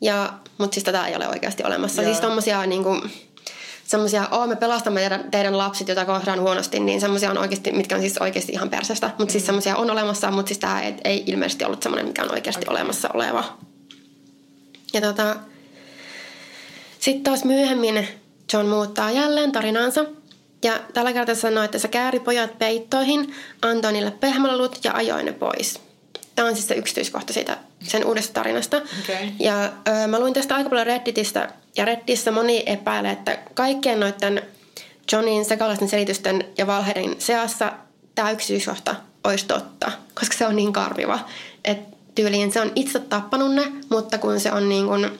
ja, 0.00 0.32
mutta 0.58 0.74
siis 0.74 0.84
tätä 0.84 1.06
ei 1.06 1.16
ole 1.16 1.28
oikeasti 1.28 1.64
olemassa. 1.64 2.02
Joo. 2.02 2.10
Siis 2.12 2.20
tommosia 2.20 2.66
niin 2.66 2.82
kuin, 2.82 3.02
semmoisia, 3.84 4.28
oh, 4.30 4.48
me 4.48 4.56
pelastamme 4.56 5.00
teidän, 5.00 5.30
teidän 5.30 5.58
lapset, 5.58 5.88
joita 5.88 6.04
kohtaan 6.04 6.40
huonosti, 6.40 6.80
niin 6.80 7.00
semmoisia 7.00 7.30
on 7.30 7.38
oikeasti, 7.38 7.72
mitkä 7.72 7.94
on 7.94 8.00
siis 8.00 8.18
oikeasti 8.18 8.52
ihan 8.52 8.70
persestä. 8.70 9.06
Mutta 9.06 9.18
siis 9.18 9.28
mm. 9.28 9.32
siis 9.32 9.46
semmoisia 9.46 9.76
on 9.76 9.90
olemassa, 9.90 10.30
mutta 10.30 10.48
siis 10.48 10.58
tämä 10.58 10.82
ei, 10.82 10.94
ei 11.04 11.24
ilmeisesti 11.26 11.64
ollut 11.64 11.82
semmoinen, 11.82 12.06
mikä 12.06 12.22
on 12.22 12.32
oikeasti 12.32 12.64
okay. 12.64 12.76
olemassa 12.76 13.08
oleva. 13.14 13.44
Ja 14.94 15.00
tota, 15.00 15.36
sitten 16.98 17.24
taas 17.24 17.44
myöhemmin 17.44 18.08
John 18.52 18.66
muuttaa 18.66 19.10
jälleen 19.10 19.52
tarinansa. 19.52 20.04
Ja 20.64 20.80
tällä 20.94 21.12
kertaa 21.12 21.34
sanoo, 21.34 21.64
että 21.64 21.78
se 21.78 21.88
kääri 21.88 22.20
pojat 22.20 22.58
peittoihin, 22.58 23.34
antoi 23.62 23.92
niille 23.92 24.10
pehmälelut 24.10 24.78
ja 24.84 24.92
ajoi 24.92 25.22
ne 25.22 25.32
pois. 25.32 25.80
Tämä 26.34 26.48
on 26.48 26.54
siis 26.54 26.68
se 26.68 26.74
yksityiskohta 26.74 27.32
siitä 27.32 27.58
sen 27.82 28.04
uudesta 28.04 28.32
tarinasta. 28.32 28.76
Okay. 28.76 29.28
Ja 29.38 29.64
ö, 29.64 30.06
mä 30.06 30.18
luin 30.18 30.34
tästä 30.34 30.54
aika 30.54 30.70
paljon 30.70 30.86
Redditistä, 30.86 31.48
ja 31.76 31.84
Reddissä 31.84 32.30
moni 32.30 32.62
epäilee, 32.66 33.12
että 33.12 33.38
kaikkien 33.54 34.00
noiden 34.00 34.42
Johnin 35.12 35.44
sekalaisten 35.44 35.88
selitysten 35.88 36.44
ja 36.58 36.66
valheiden 36.66 37.14
seassa 37.18 37.72
tämä 38.14 38.30
yksityiskohta 38.30 38.94
olisi 39.24 39.46
totta, 39.46 39.92
koska 40.14 40.36
se 40.36 40.46
on 40.46 40.56
niin 40.56 40.72
karviva. 40.72 41.18
Että 41.64 41.96
tyyliin 42.14 42.52
se 42.52 42.60
on 42.60 42.72
itse 42.74 42.98
tappanut 42.98 43.54
ne, 43.54 43.62
mutta 43.90 44.18
kun 44.18 44.40
se 44.40 44.52
on 44.52 44.68
niin 44.68 44.86
kuin 44.86 45.18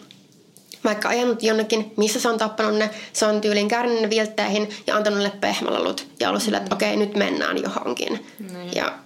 vaikka 0.85 1.09
ajanut 1.09 1.43
jonnekin, 1.43 1.93
missä 1.97 2.21
se 2.21 2.29
on 2.29 2.39
tappanut 2.39 2.79
ne, 2.79 2.91
se 3.13 3.27
on 3.27 3.41
tyyliin 3.41 3.69
kärnyt 3.69 4.01
ne 4.01 4.11
viltteihin 4.11 4.69
ja 4.87 4.97
antanut 4.97 5.23
ne 5.23 5.33
pehmälalut 5.41 6.07
ja 6.21 6.29
ollut 6.29 6.43
sillä, 6.43 6.59
että 6.59 6.71
mm. 6.71 6.77
okei, 6.77 6.95
okay, 6.95 7.07
nyt 7.07 7.17
mennään 7.17 7.63
johonkin. 7.63 8.27
Mm. 8.39 8.73
Ja 8.75 8.99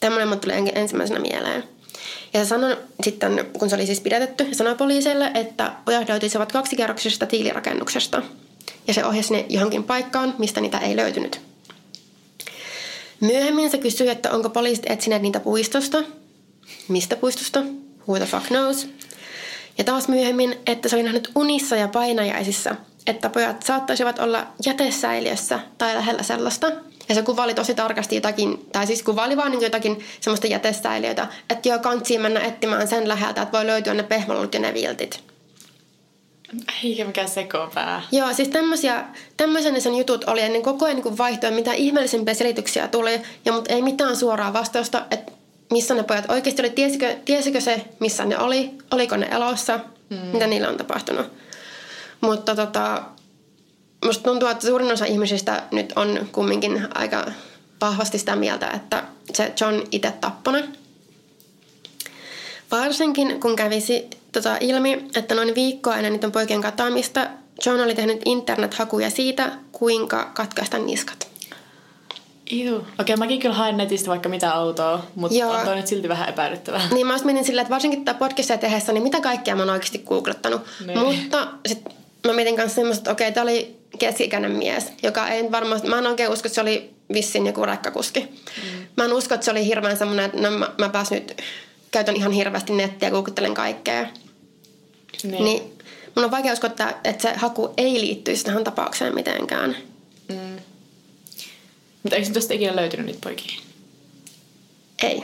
tämmöinen 0.00 0.40
tulee 0.40 0.62
ensimmäisenä 0.74 1.20
mieleen. 1.20 1.64
Ja 2.34 2.44
se 2.44 2.48
sanoi 2.48 2.76
sitten, 3.02 3.46
kun 3.58 3.70
se 3.70 3.76
oli 3.76 3.86
siis 3.86 4.00
pidätetty, 4.00 4.46
sanoi 4.52 4.74
poliisille, 4.74 5.30
että 5.34 5.72
pojat 5.84 6.08
löytyisivät 6.08 6.52
kaksikerroksisesta 6.52 7.26
tiilirakennuksesta. 7.26 8.22
Ja 8.88 8.94
se 8.94 9.04
ohjasi 9.04 9.32
ne 9.32 9.46
johonkin 9.48 9.84
paikkaan, 9.84 10.34
mistä 10.38 10.60
niitä 10.60 10.78
ei 10.78 10.96
löytynyt. 10.96 11.40
Myöhemmin 13.20 13.70
se 13.70 13.78
kysyi, 13.78 14.08
että 14.08 14.30
onko 14.30 14.50
poliisit 14.50 14.90
etsineet 14.90 15.22
niitä 15.22 15.40
puistosta. 15.40 16.02
Mistä 16.88 17.16
puistosta? 17.16 17.62
Who 18.08 18.18
the 18.18 18.26
fuck 18.26 18.46
knows? 18.46 18.88
Ja 19.78 19.84
taas 19.84 20.08
myöhemmin, 20.08 20.56
että 20.66 20.88
se 20.88 20.96
oli 20.96 21.02
nähnyt 21.02 21.30
unissa 21.34 21.76
ja 21.76 21.88
painajaisissa, 21.88 22.76
että 23.06 23.28
pojat 23.28 23.62
saattaisivat 23.62 24.18
olla 24.18 24.46
jätesäiliössä 24.66 25.60
tai 25.78 25.94
lähellä 25.94 26.22
sellaista– 26.22 26.70
ja 27.08 27.14
se 27.14 27.22
kuvaili 27.22 27.54
tosi 27.54 27.74
tarkasti 27.74 28.14
jotakin, 28.14 28.66
tai 28.72 28.86
siis 28.86 29.02
kuvaili 29.02 29.36
vaan 29.36 29.50
niin 29.50 29.62
jotakin 29.62 30.04
semmoista 30.20 30.46
jätesäiliöitä, 30.46 31.26
että 31.50 31.68
joo, 31.68 31.78
kantsiin 31.78 32.20
mennä 32.20 32.40
etsimään 32.40 32.88
sen 32.88 33.08
läheltä, 33.08 33.42
että 33.42 33.58
voi 33.58 33.66
löytyä 33.66 33.94
ne 33.94 34.02
pehmolut 34.02 34.54
ja 34.54 34.60
ne 34.60 34.74
viltit. 34.74 35.24
Eikä 36.84 37.04
mikään 37.04 37.28
sekopää. 37.28 38.02
Joo, 38.12 38.32
siis 38.32 38.48
tämmöisiä, 38.48 39.04
tämmöisen 39.36 39.80
sen 39.80 39.94
jutut 39.94 40.24
oli, 40.24 40.40
ennen 40.40 40.62
koko 40.62 40.84
ajan 40.84 40.96
niin 40.96 41.18
vaihtoi, 41.18 41.50
mitä 41.50 41.72
ihmeellisempiä 41.72 42.34
selityksiä 42.34 42.88
tuli, 42.88 43.20
ja 43.44 43.52
mutta 43.52 43.72
ei 43.72 43.82
mitään 43.82 44.16
suoraa 44.16 44.52
vastausta, 44.52 45.06
että 45.10 45.32
missä 45.70 45.94
ne 45.94 46.02
pojat 46.02 46.30
oikeasti 46.30 46.62
oli, 46.62 46.70
tiesikö, 46.70 47.16
tiesikö 47.24 47.60
se, 47.60 47.84
missä 48.00 48.24
ne 48.24 48.38
oli, 48.38 48.70
oliko 48.90 49.16
ne 49.16 49.26
elossa, 49.30 49.80
mm. 50.10 50.16
mitä 50.16 50.46
niillä 50.46 50.68
on 50.68 50.76
tapahtunut. 50.76 51.26
Mutta 52.20 52.54
tota, 52.54 53.02
musta 54.04 54.24
tuntuu, 54.24 54.48
että 54.48 54.66
suurin 54.66 54.92
osa 54.92 55.04
ihmisistä 55.04 55.62
nyt 55.70 55.92
on 55.96 56.28
kumminkin 56.32 56.88
aika 56.94 57.26
vahvasti 57.80 58.18
sitä 58.18 58.36
mieltä, 58.36 58.70
että 58.70 59.04
se 59.32 59.52
John 59.60 59.82
itse 59.92 60.12
tappona. 60.20 60.58
Varsinkin 62.70 63.40
kun 63.40 63.56
kävisi 63.56 64.08
tota 64.32 64.56
ilmi, 64.60 65.06
että 65.16 65.34
noin 65.34 65.54
viikkoa 65.54 65.96
ennen 65.96 66.12
niiden 66.12 66.32
poikien 66.32 66.60
katoamista 66.60 67.26
John 67.66 67.80
oli 67.80 67.94
tehnyt 67.94 68.22
internet-hakuja 68.24 69.10
siitä, 69.10 69.52
kuinka 69.72 70.30
katkaista 70.34 70.78
niskat. 70.78 71.23
Iu. 72.52 72.76
Okei, 72.76 72.86
okay, 73.00 73.16
mäkin 73.16 73.40
kyllä 73.40 73.54
haen 73.54 73.76
netistä 73.76 74.10
vaikka 74.10 74.28
mitä 74.28 74.54
autoa, 74.54 75.06
mutta 75.14 75.38
Joo. 75.38 75.52
on 75.52 75.64
toi 75.64 75.76
nyt 75.76 75.86
silti 75.86 76.08
vähän 76.08 76.28
epäilyttävää. 76.28 76.88
Niin 76.92 77.06
mä 77.06 77.16
menin 77.24 77.44
silleen, 77.44 77.62
että 77.62 77.74
varsinkin 77.74 78.04
tätä 78.04 78.18
podcastia 78.18 78.58
tehdessä, 78.58 78.92
niin 78.92 79.02
mitä 79.02 79.20
kaikkea 79.20 79.56
mä 79.56 79.62
oon 79.62 79.70
oikeasti 79.70 79.98
googlettanut. 79.98 80.62
Niin. 80.86 80.98
Mutta 80.98 81.48
sitten 81.66 81.92
mä 82.26 82.32
mietin 82.32 82.56
kanssa 82.56 82.74
semmoista, 82.74 83.00
että 83.00 83.12
okei, 83.12 83.28
okay, 83.28 83.34
tää 83.34 83.42
oli 83.42 83.76
keski 83.98 84.30
mies, 84.48 84.92
joka 85.02 85.28
ei 85.28 85.50
varmasti, 85.50 85.88
mä 85.88 85.98
en 85.98 86.06
oikein 86.06 86.30
usko, 86.30 86.46
että 86.46 86.54
se 86.54 86.60
oli 86.60 86.90
vissin 87.12 87.46
joku 87.46 87.66
rekkakuski. 87.66 88.20
Mm. 88.20 88.86
Mä 88.96 89.04
en 89.04 89.12
usko, 89.12 89.34
että 89.34 89.44
se 89.44 89.50
oli 89.50 89.66
hirveän 89.66 89.96
semmoinen, 89.96 90.24
että 90.24 90.40
no, 90.40 90.50
mä, 90.50 90.70
mä 90.78 90.88
pääs 90.88 91.10
nyt, 91.10 91.42
käytän 91.90 92.16
ihan 92.16 92.32
hirveästi 92.32 92.72
nettiä 92.72 93.08
ja 93.08 93.10
googuttelen 93.10 93.54
kaikkea. 93.54 94.06
Niin. 95.22 95.44
niin 95.44 95.62
mun 96.14 96.24
on 96.24 96.30
vaikea 96.30 96.52
uskoa, 96.52 96.70
että, 96.70 96.94
että 97.04 97.22
se 97.22 97.34
haku 97.36 97.74
ei 97.76 98.00
liittyisi 98.00 98.44
tähän 98.44 98.64
tapaukseen 98.64 99.14
mitenkään. 99.14 99.76
Mm. 100.28 100.58
Mutta 102.04 102.16
eikö 102.16 102.30
tästä 102.32 102.54
ikinä 102.54 102.76
löytynyt 102.76 103.06
niitä 103.06 103.20
poikia? 103.22 103.60
Ei. 105.02 105.22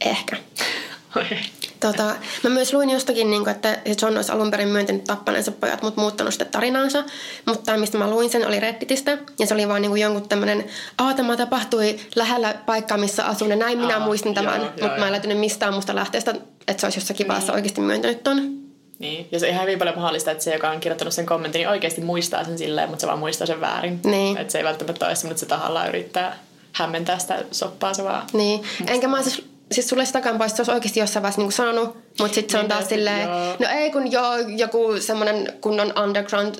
Ehkä. 0.00 0.36
Okay. 1.16 1.38
Tota, 1.80 2.14
mä 2.42 2.50
myös 2.50 2.72
luin 2.72 2.90
jostakin, 2.90 3.30
niin 3.30 3.44
kuin, 3.44 3.54
että 3.54 3.78
John 4.02 4.16
olisi 4.16 4.32
alun 4.32 4.50
perin 4.50 4.68
myöntänyt 4.68 5.04
tappaneensa 5.04 5.52
pojat, 5.52 5.82
mutta 5.82 6.00
muuttanut 6.00 6.32
sitä 6.32 6.44
tarinaansa. 6.44 7.04
Mutta 7.46 7.76
mistä 7.76 7.98
mä 7.98 8.10
luin 8.10 8.30
sen, 8.30 8.46
oli 8.46 8.60
Redditistä. 8.60 9.18
Ja 9.38 9.46
se 9.46 9.54
oli 9.54 9.68
vaan 9.68 9.82
niin 9.82 9.90
kuin 9.90 10.02
jonkun 10.02 10.28
tämmöinen, 10.28 10.64
aah, 10.98 11.14
tämä 11.14 11.36
tapahtui 11.36 12.00
lähellä 12.16 12.54
paikkaa, 12.66 12.98
missä 12.98 13.24
asun. 13.24 13.50
Ja 13.50 13.56
näin 13.56 13.78
minä 13.78 13.96
Aa, 13.96 14.04
muistin 14.04 14.34
tämän, 14.34 14.60
mutta 14.60 14.98
mä 14.98 15.06
en 15.06 15.12
löytynyt 15.12 15.38
mistään 15.38 15.72
muusta 15.72 15.94
lähteestä, 15.94 16.34
että 16.68 16.80
se 16.80 16.86
olisi 16.86 16.98
jossakin 16.98 17.24
niin. 17.24 17.28
vaiheessa 17.28 17.52
oikeasti 17.52 17.80
myöntänyt 17.80 18.24
ton. 18.24 18.69
Niin, 19.00 19.28
ja 19.32 19.40
se 19.40 19.48
ihan 19.48 19.62
hyvin 19.62 19.78
paljon 19.78 19.96
mahdollista, 19.96 20.30
että 20.30 20.44
se, 20.44 20.52
joka 20.52 20.70
on 20.70 20.80
kirjoittanut 20.80 21.14
sen 21.14 21.26
kommentin, 21.26 21.58
niin 21.58 21.68
oikeasti 21.68 22.00
muistaa 22.00 22.44
sen 22.44 22.58
silleen, 22.58 22.88
mutta 22.88 23.00
se 23.00 23.06
vaan 23.06 23.18
muistaa 23.18 23.46
sen 23.46 23.60
väärin. 23.60 24.00
Niin. 24.04 24.38
Että 24.38 24.52
se 24.52 24.58
ei 24.58 24.64
välttämättä 24.64 25.06
ole 25.06 25.14
semmoinen, 25.14 25.32
että 25.32 25.40
se 25.40 25.46
tahallaan 25.46 25.88
yrittää 25.88 26.38
hämmentää 26.72 27.18
sitä 27.18 27.44
soppaa, 27.50 27.94
se 27.94 28.04
vaan... 28.04 28.26
Niin, 28.32 28.62
enkä 28.86 29.08
mä 29.08 29.22
siis 29.22 29.50
siis 29.72 29.88
sulle 29.88 30.04
sitä 30.04 30.22
pois, 30.38 30.56
se 30.56 30.60
olisi 30.60 30.72
oikeasti 30.72 31.00
jossain 31.00 31.22
vaiheessa 31.22 31.42
niin 31.42 31.52
sanonut, 31.52 31.96
mutta 32.18 32.34
sitten 32.34 32.50
se 32.50 32.58
on 32.58 32.62
niin, 32.62 32.68
taas 32.68 32.88
silleen, 32.88 33.28
no 33.58 33.68
ei 33.70 33.90
kun 33.90 34.12
joo, 34.12 34.36
joku 34.36 35.00
semmoinen 35.00 35.52
kunnon 35.60 35.92
underground 36.04 36.54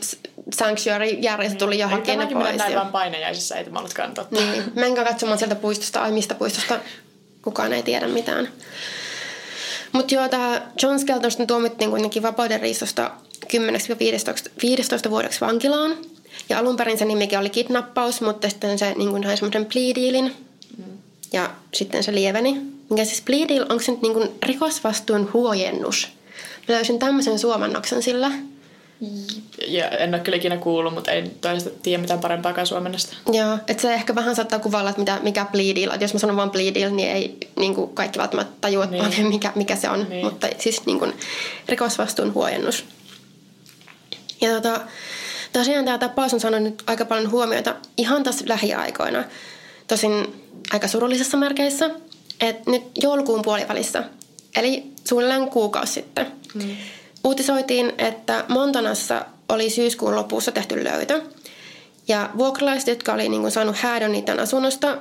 sanctuary-järjestö 0.55 1.59
tuli 1.59 1.75
mm. 1.75 1.81
johonkin 1.81 2.19
ne 2.19 2.27
pois. 2.27 2.57
Näin 2.57 2.75
vaan 2.75 2.93
painajaisissa, 2.93 3.57
ei 3.57 3.65
tämä 3.65 3.79
ollutkaan 3.79 4.15
totta. 4.15 4.41
Niin, 4.41 4.65
menkää 4.75 5.05
katsomaan 5.05 5.39
sieltä 5.39 5.55
puistosta, 5.55 6.03
ai 6.03 6.13
mistä 6.13 6.35
puistosta, 6.35 6.79
kukaan 7.45 7.73
ei 7.73 7.83
tiedä 7.83 8.09
mitään. 8.09 8.49
Mutta 9.93 10.15
joo, 10.15 10.29
tämä 10.29 10.63
John 10.83 10.99
Skelton 10.99 11.47
tuomittiin 11.47 11.91
kuitenkin 11.91 12.23
vapauden 12.23 12.61
riistosta 12.61 13.11
10-15 15.07 15.11
vuodeksi 15.11 15.41
vankilaan. 15.41 15.97
Ja 16.49 16.59
alun 16.59 16.77
perin 16.77 16.99
se 16.99 17.05
nimikin 17.05 17.39
oli 17.39 17.51
kidnappaus, 17.51 18.21
mutta 18.21 18.51
sitten 18.51 18.79
se 18.79 18.95
niin 18.95 19.23
sai 19.23 19.37
semmoisen 19.37 19.67
plea 19.67 19.95
dealin. 19.95 20.37
Mm. 20.79 20.85
Ja 21.33 21.51
sitten 21.75 22.05
se 22.05 22.15
lieveni. 22.15 22.61
Mikä 22.91 23.05
siis 23.05 23.23
plea 23.23 23.49
deal, 23.49 23.67
onko 23.69 23.83
se 23.83 23.93
nyt 23.93 24.03
niin 24.03 24.13
kuin 24.13 24.29
rikosvastuun 24.43 25.31
huojennus? 25.33 26.09
Mä 26.69 26.75
löysin 26.75 26.99
tämmöisen 26.99 27.39
suomannoksen 27.39 28.03
sillä. 28.03 28.31
Ja 29.67 29.89
en 29.89 30.15
ole 30.15 30.23
kyllä 30.23 30.37
ikinä 30.37 30.57
kuullut, 30.57 30.95
mutta 30.95 31.11
en 31.11 31.31
toista 31.41 31.71
tiedä 31.83 32.01
mitään 32.01 32.21
parempaakaan 32.21 32.67
suomennosta. 32.67 33.17
Joo, 33.33 33.59
että 33.69 33.83
se 33.83 33.95
ehkä 33.95 34.15
vähän 34.15 34.37
saattaa 34.37 34.59
kuvalla, 34.59 34.91
että 34.91 35.01
mitä, 35.01 35.19
mikä 35.23 35.47
deal. 35.75 35.91
Että 35.93 36.05
jos 36.05 36.13
mä 36.13 36.21
sanon 36.21 36.37
vaan 36.37 36.53
deal, 36.53 36.95
niin 36.95 37.09
ei 37.09 37.37
niin 37.57 37.75
kuin 37.75 37.95
kaikki 37.95 38.19
välttämättä 38.19 38.53
tajua, 38.61 38.87
niin. 38.87 39.27
mikä, 39.27 39.53
mikä 39.55 39.77
se 39.77 39.91
on. 39.91 40.07
Niin. 40.09 40.25
Mutta 40.25 40.47
siis 40.59 40.87
niin 40.87 40.99
kuin, 40.99 41.13
rikosvastuun 41.69 42.35
huojennus. 42.35 42.85
Ja 44.41 44.51
tota, 44.51 44.81
tosiaan 45.53 45.85
tämä 45.85 45.99
tapaus 45.99 46.35
on 46.35 46.41
saanut 46.41 46.63
nyt 46.63 46.83
aika 46.87 47.05
paljon 47.05 47.31
huomiota 47.31 47.75
ihan 47.97 48.23
tässä 48.23 48.45
lähiaikoina. 48.49 49.25
Tosin 49.89 50.43
aika 50.73 50.89
surullisessa 50.89 51.37
merkeissä 51.37 51.91
että 52.41 52.71
nyt 52.71 52.83
joulukuun 53.03 53.43
puolivälissä, 53.43 54.05
eli 54.57 54.85
suunnilleen 55.09 55.51
kuukausi 55.51 55.93
sitten, 55.93 56.27
mm. 56.55 56.77
Uutisoitiin, 57.25 57.93
että 57.99 58.45
Montanassa 58.49 59.25
oli 59.49 59.71
syyskuun 59.71 60.17
lopussa 60.17 60.53
tehty 60.53 60.85
löytö. 60.85 61.23
Ja 62.09 62.31
vuokralaiset, 62.39 62.89
jotka 62.89 63.13
oli 63.13 63.29
niin 63.29 63.41
kuin 63.41 63.53
saanut 63.53 63.77
häädön 63.77 64.13
niiden 64.13 64.41
asunnosta, 64.41 64.99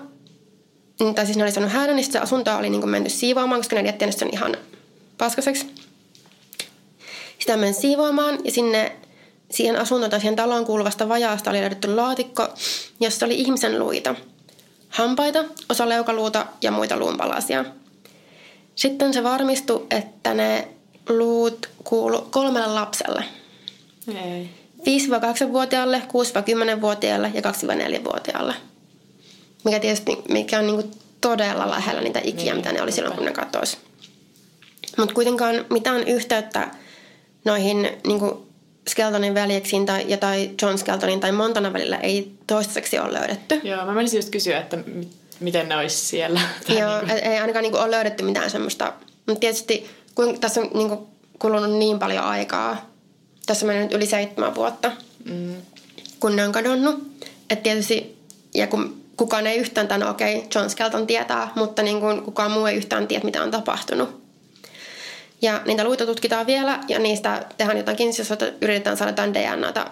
tai 1.15 1.25
siis 1.25 1.38
ne 1.38 1.43
oli 1.43 1.51
saanut 1.51 1.71
häädön, 1.71 1.95
niin 1.95 2.12
se 2.12 2.19
asuntoa 2.19 2.58
oli 2.58 2.69
niin 2.69 2.82
kuin 2.82 2.91
menty 2.91 3.10
siivoamaan, 3.10 3.60
koska 3.60 3.75
ne 3.75 3.82
jätti 3.82 4.12
sen 4.12 4.29
ihan 4.34 4.58
paskaseksi. 5.17 5.65
Sitä 7.39 7.58
meni 7.58 7.73
siivoamaan 7.73 8.39
ja 8.43 8.51
sinne 8.51 8.95
siihen 9.51 9.75
asuntoon 9.75 10.12
tai 10.12 10.19
siihen 10.19 10.36
taloon 10.36 10.65
kuuluvasta 10.65 11.10
vajaasta 11.10 11.49
oli 11.49 11.62
löydetty 11.62 11.95
laatikko, 11.95 12.47
jossa 12.99 13.25
oli 13.25 13.36
ihmisen 13.36 13.79
luita– 13.79 14.15
hampaita, 14.89 15.45
osa 15.69 15.89
leukaluuta 15.89 16.45
ja 16.62 16.71
muita 16.71 16.97
luunpalasia. 16.97 17.65
Sitten 18.75 19.13
se 19.13 19.23
varmistui, 19.23 19.86
että 19.91 20.34
ne 20.34 20.67
luut 21.09 21.69
kuulu 21.83 22.21
kolmelle 22.21 22.67
lapselle. 22.67 23.23
Ei. 24.07 24.49
5-8-vuotiaalle, 24.79 26.01
6-10-vuotiaalle 26.77 27.31
ja 27.33 27.41
2-4-vuotiaalle. 27.41 28.53
Mikä 29.63 29.79
tietysti 29.79 30.17
mikä 30.29 30.59
on 30.59 30.67
niinku 30.67 30.91
todella 31.21 31.69
lähellä 31.69 32.01
niitä 32.01 32.21
ikiä, 32.23 32.43
niin, 32.43 32.55
mitä 32.55 32.71
ne 32.71 32.81
oli 32.81 32.91
silloin, 32.91 33.15
kun 33.15 33.25
ne 33.25 33.31
katosi. 33.31 33.77
Mutta 34.97 35.15
kuitenkaan 35.15 35.65
mitään 35.69 36.07
yhteyttä 36.07 36.71
noihin 37.45 37.89
niinku 38.07 38.47
Skeltonin 38.89 39.33
veljeksiin 39.33 39.85
tai, 39.85 40.05
ja 40.07 40.17
tai 40.17 40.51
John 40.61 40.77
Skeltonin 40.77 41.19
tai 41.19 41.31
Montanan 41.31 41.73
välillä 41.73 41.97
ei 41.97 42.31
toistaiseksi 42.47 42.99
ole 42.99 43.13
löydetty. 43.13 43.61
Joo, 43.63 43.85
mä 43.85 43.93
menisin 43.93 44.17
just 44.17 44.29
kysyä, 44.29 44.59
että 44.59 44.77
miten 45.39 45.69
ne 45.69 45.77
olisi 45.77 46.05
siellä. 46.05 46.41
Joo, 46.79 47.01
niin 47.01 47.17
ei 47.17 47.37
ainakaan 47.37 47.63
niinku 47.63 47.77
ole 47.77 47.91
löydetty 47.91 48.23
mitään 48.23 48.49
semmoista. 48.49 48.93
Mutta 49.25 49.39
tietysti 49.39 49.89
kun 50.15 50.39
tässä 50.39 50.61
on 50.61 50.69
niinku 50.73 51.07
kulunut 51.39 51.79
niin 51.79 51.99
paljon 51.99 52.23
aikaa, 52.23 52.89
tässä 53.45 53.65
meni 53.65 53.79
nyt 53.79 53.93
yli 53.93 54.05
seitsemän 54.05 54.55
vuotta, 54.55 54.91
mm. 55.25 55.55
kun 56.19 56.35
ne 56.35 56.45
on 56.45 56.51
kadonnut. 56.51 57.09
Että 57.49 57.63
tietysti, 57.63 58.17
ja 58.53 58.67
kun 58.67 59.01
kukaan 59.17 59.47
ei 59.47 59.57
yhtään 59.57 59.87
tämän, 59.87 60.09
okei, 60.09 60.35
okay, 60.35 60.49
John 60.55 60.69
Skelton 60.69 61.07
tietää, 61.07 61.51
mutta 61.55 61.83
niin 61.83 61.99
kuin 61.99 62.21
kukaan 62.21 62.51
muu 62.51 62.65
ei 62.65 62.75
yhtään 62.75 63.07
tiedä, 63.07 63.25
mitä 63.25 63.43
on 63.43 63.51
tapahtunut. 63.51 64.21
Ja 65.41 65.61
niitä 65.65 65.83
luita 65.83 66.05
tutkitaan 66.05 66.47
vielä 66.47 66.79
ja 66.87 66.99
niistä 66.99 67.45
tehdään 67.57 67.77
jotakin, 67.77 68.07
jos 68.17 68.33
yritetään 68.61 68.97
saada 68.97 69.13
tämän 69.13 69.33
DNAta 69.33 69.91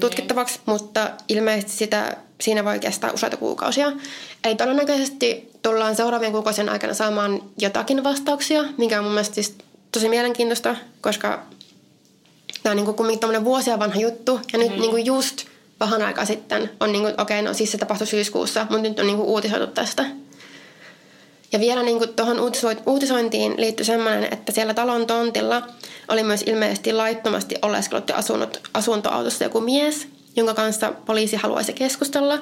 tutkittavaksi, 0.00 0.54
niin. 0.54 0.62
mutta 0.66 1.10
ilmeisesti 1.28 1.72
sitä, 1.72 2.16
siinä 2.40 2.64
voi 2.64 2.78
kestää 2.78 3.12
useita 3.12 3.36
kuukausia. 3.36 3.92
Eli 4.44 4.54
todennäköisesti 4.54 5.51
tullaan 5.62 5.96
seuraavien 5.96 6.32
kuukausien 6.32 6.68
aikana 6.68 6.94
saamaan 6.94 7.42
jotakin 7.58 8.04
vastauksia, 8.04 8.64
mikä 8.76 8.98
on 8.98 9.04
mun 9.04 9.12
mielestä 9.12 9.34
siis 9.34 9.54
tosi 9.92 10.08
mielenkiintoista, 10.08 10.76
koska 11.00 11.42
tämä 12.62 12.70
on 12.70 12.76
niin 12.76 12.94
kuin 12.94 13.44
vuosia 13.44 13.78
vanha 13.78 14.00
juttu. 14.00 14.40
Ja 14.52 14.58
nyt 14.58 14.72
mm. 14.72 14.80
niin 14.80 14.90
kuin 14.90 15.06
just 15.06 15.44
vähän 15.80 16.02
aikaa 16.02 16.24
sitten 16.24 16.70
on 16.80 16.92
niin 16.92 17.02
kuin, 17.02 17.20
okei, 17.20 17.40
okay, 17.40 17.48
no 17.48 17.54
siis 17.54 17.72
se 17.72 17.78
tapahtui 17.78 18.06
syyskuussa, 18.06 18.60
mutta 18.60 18.88
nyt 18.88 18.98
on 18.98 19.06
niin 19.06 19.16
kuin 19.16 19.28
uutisoitu 19.28 19.66
tästä. 19.66 20.04
Ja 21.52 21.60
vielä 21.60 21.82
niin 21.82 22.08
tuohon 22.16 22.36
uutisointiin 22.86 23.54
liittyy 23.56 23.84
sellainen, 23.84 24.32
että 24.32 24.52
siellä 24.52 24.74
talon 24.74 25.06
tontilla 25.06 25.62
oli 26.08 26.22
myös 26.22 26.42
ilmeisesti 26.46 26.92
laittomasti 26.92 27.54
oleskellut 27.62 28.08
ja 28.08 28.16
asunut 28.16 28.60
asuntoautossa 28.74 29.44
joku 29.44 29.60
mies, 29.60 30.08
jonka 30.36 30.54
kanssa 30.54 30.92
poliisi 31.06 31.36
haluaisi 31.36 31.72
keskustella. 31.72 32.38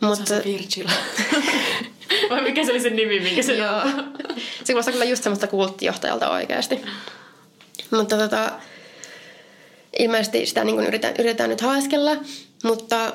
Mutta... 0.00 0.16
Se 0.26 0.34
on 0.34 0.42
se 0.42 0.44
Virgil. 0.44 0.86
Vai 2.30 2.42
mikä 2.42 2.64
se 2.64 2.70
oli 2.70 2.80
se 2.80 2.90
nimi, 2.90 3.20
minkä 3.20 3.42
se 3.42 3.54
Joo. 3.54 3.82
Se 4.64 4.72
kuulostaa 4.72 4.92
kyllä 4.92 5.04
just 5.04 5.22
semmoista 5.22 5.46
kulttijohtajalta 5.46 6.30
oikeasti. 6.30 6.80
Mutta 7.90 8.16
tota, 8.16 8.52
ilmeisesti 9.98 10.46
sitä 10.46 10.64
niin 10.64 10.80
yritetään, 10.80 11.14
yritetään 11.18 11.50
nyt 11.50 11.60
haiskella, 11.60 12.16
mutta 12.64 13.12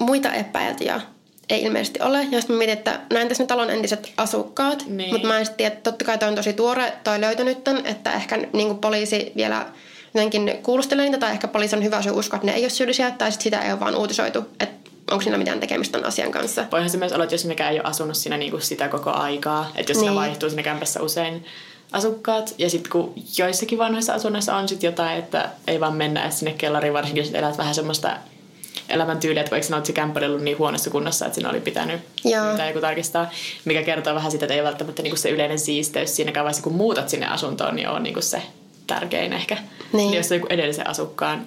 muita 0.00 0.32
epäiltyjä 0.32 1.00
ei 1.48 1.62
ilmeisesti 1.62 2.00
ole. 2.02 2.26
Ja 2.30 2.40
sitten 2.40 2.56
mietin, 2.56 2.78
että 2.78 3.00
näin 3.12 3.28
tässä 3.28 3.46
talon 3.46 3.70
entiset 3.70 4.12
asukkaat, 4.16 4.84
niin. 4.86 5.10
mutta 5.10 5.28
mä 5.28 5.38
en 5.38 5.46
tiedä, 5.56 5.72
että 5.72 5.90
totta 5.90 6.04
kai 6.04 6.18
toi 6.18 6.28
on 6.28 6.34
tosi 6.34 6.52
tuore 6.52 6.92
toi 7.04 7.20
löytö 7.20 7.44
nyt, 7.44 7.58
että 7.84 8.12
ehkä 8.12 8.36
niin 8.52 8.78
poliisi 8.78 9.32
vielä 9.36 9.66
jotenkin 10.14 10.58
kuulustelee 10.62 11.04
niitä, 11.04 11.18
tai 11.18 11.32
ehkä 11.32 11.48
poliisi 11.48 11.76
on 11.76 11.84
hyvä 11.84 12.02
se 12.02 12.10
uskoa, 12.10 12.36
että 12.36 12.46
ne 12.46 12.52
ei 12.52 12.62
ole 12.62 12.70
syyllisiä, 12.70 13.10
tai 13.10 13.32
sitten 13.32 13.44
sitä 13.44 13.62
ei 13.62 13.72
ole 13.72 13.80
vaan 13.80 13.96
uutisoitu, 13.96 14.46
että 14.60 14.79
onko 15.10 15.22
siinä 15.22 15.38
mitään 15.38 15.60
tekemistä 15.60 15.92
tämän 15.92 16.08
asian 16.08 16.32
kanssa. 16.32 16.64
Voihan 16.72 16.90
se 16.90 16.98
myös 16.98 17.12
olla, 17.12 17.24
että 17.24 17.34
jos 17.34 17.44
mikä 17.44 17.70
ei 17.70 17.76
ole 17.76 17.88
asunut 17.88 18.16
siinä 18.16 18.36
niin 18.36 18.50
kuin 18.50 18.62
sitä 18.62 18.88
koko 18.88 19.10
aikaa, 19.10 19.70
että 19.74 19.90
jos 19.90 19.98
niin. 19.98 20.08
siinä 20.08 20.20
vaihtuu 20.20 20.48
siinä 20.48 20.62
kämpässä 20.62 21.02
usein 21.02 21.44
asukkaat, 21.92 22.54
ja 22.58 22.70
sitten 22.70 22.92
kun 22.92 23.14
joissakin 23.38 23.78
vanhoissa 23.78 24.14
asunnoissa 24.14 24.56
on 24.56 24.68
sitten 24.68 24.88
jotain, 24.88 25.18
että 25.18 25.50
ei 25.66 25.80
vaan 25.80 25.94
mennä 25.94 26.22
edes 26.22 26.38
sinne 26.38 26.52
kellariin, 26.52 26.94
varsinkin 26.94 27.24
jos 27.24 27.34
elät 27.34 27.58
vähän 27.58 27.74
semmoista 27.74 28.16
elämäntyyliä, 28.88 29.40
että 29.40 29.50
vaikka 29.50 29.68
sanoit, 29.68 29.80
että 29.80 29.86
se 29.86 29.92
kämppä 29.92 30.20
oli 30.20 30.26
ollut 30.26 30.42
niin 30.42 30.58
huonossa 30.58 30.90
kunnossa, 30.90 31.26
että 31.26 31.34
siinä 31.34 31.50
oli 31.50 31.60
pitänyt 31.60 32.00
Joo. 32.24 32.66
joku 32.66 32.80
tarkistaa, 32.80 33.30
mikä 33.64 33.82
kertoo 33.82 34.14
vähän 34.14 34.30
sitä, 34.30 34.44
että 34.44 34.54
ei 34.54 34.62
välttämättä 34.62 35.02
niinku 35.02 35.16
se 35.16 35.30
yleinen 35.30 35.58
siisteys 35.58 36.16
siinäkään 36.16 36.44
vaiheessa, 36.44 36.62
kun 36.62 36.74
muutat 36.74 37.08
sinne 37.08 37.26
asuntoon, 37.26 37.76
niin 37.76 37.88
on 37.88 38.02
niinku 38.02 38.22
se 38.22 38.42
tärkein 38.86 39.32
ehkä. 39.32 39.54
Niin. 39.54 39.66
niin 39.92 40.14
jos 40.14 40.30
on 40.30 40.36
joku 40.36 40.46
edellisen 40.50 40.90
asukkaan 40.90 41.46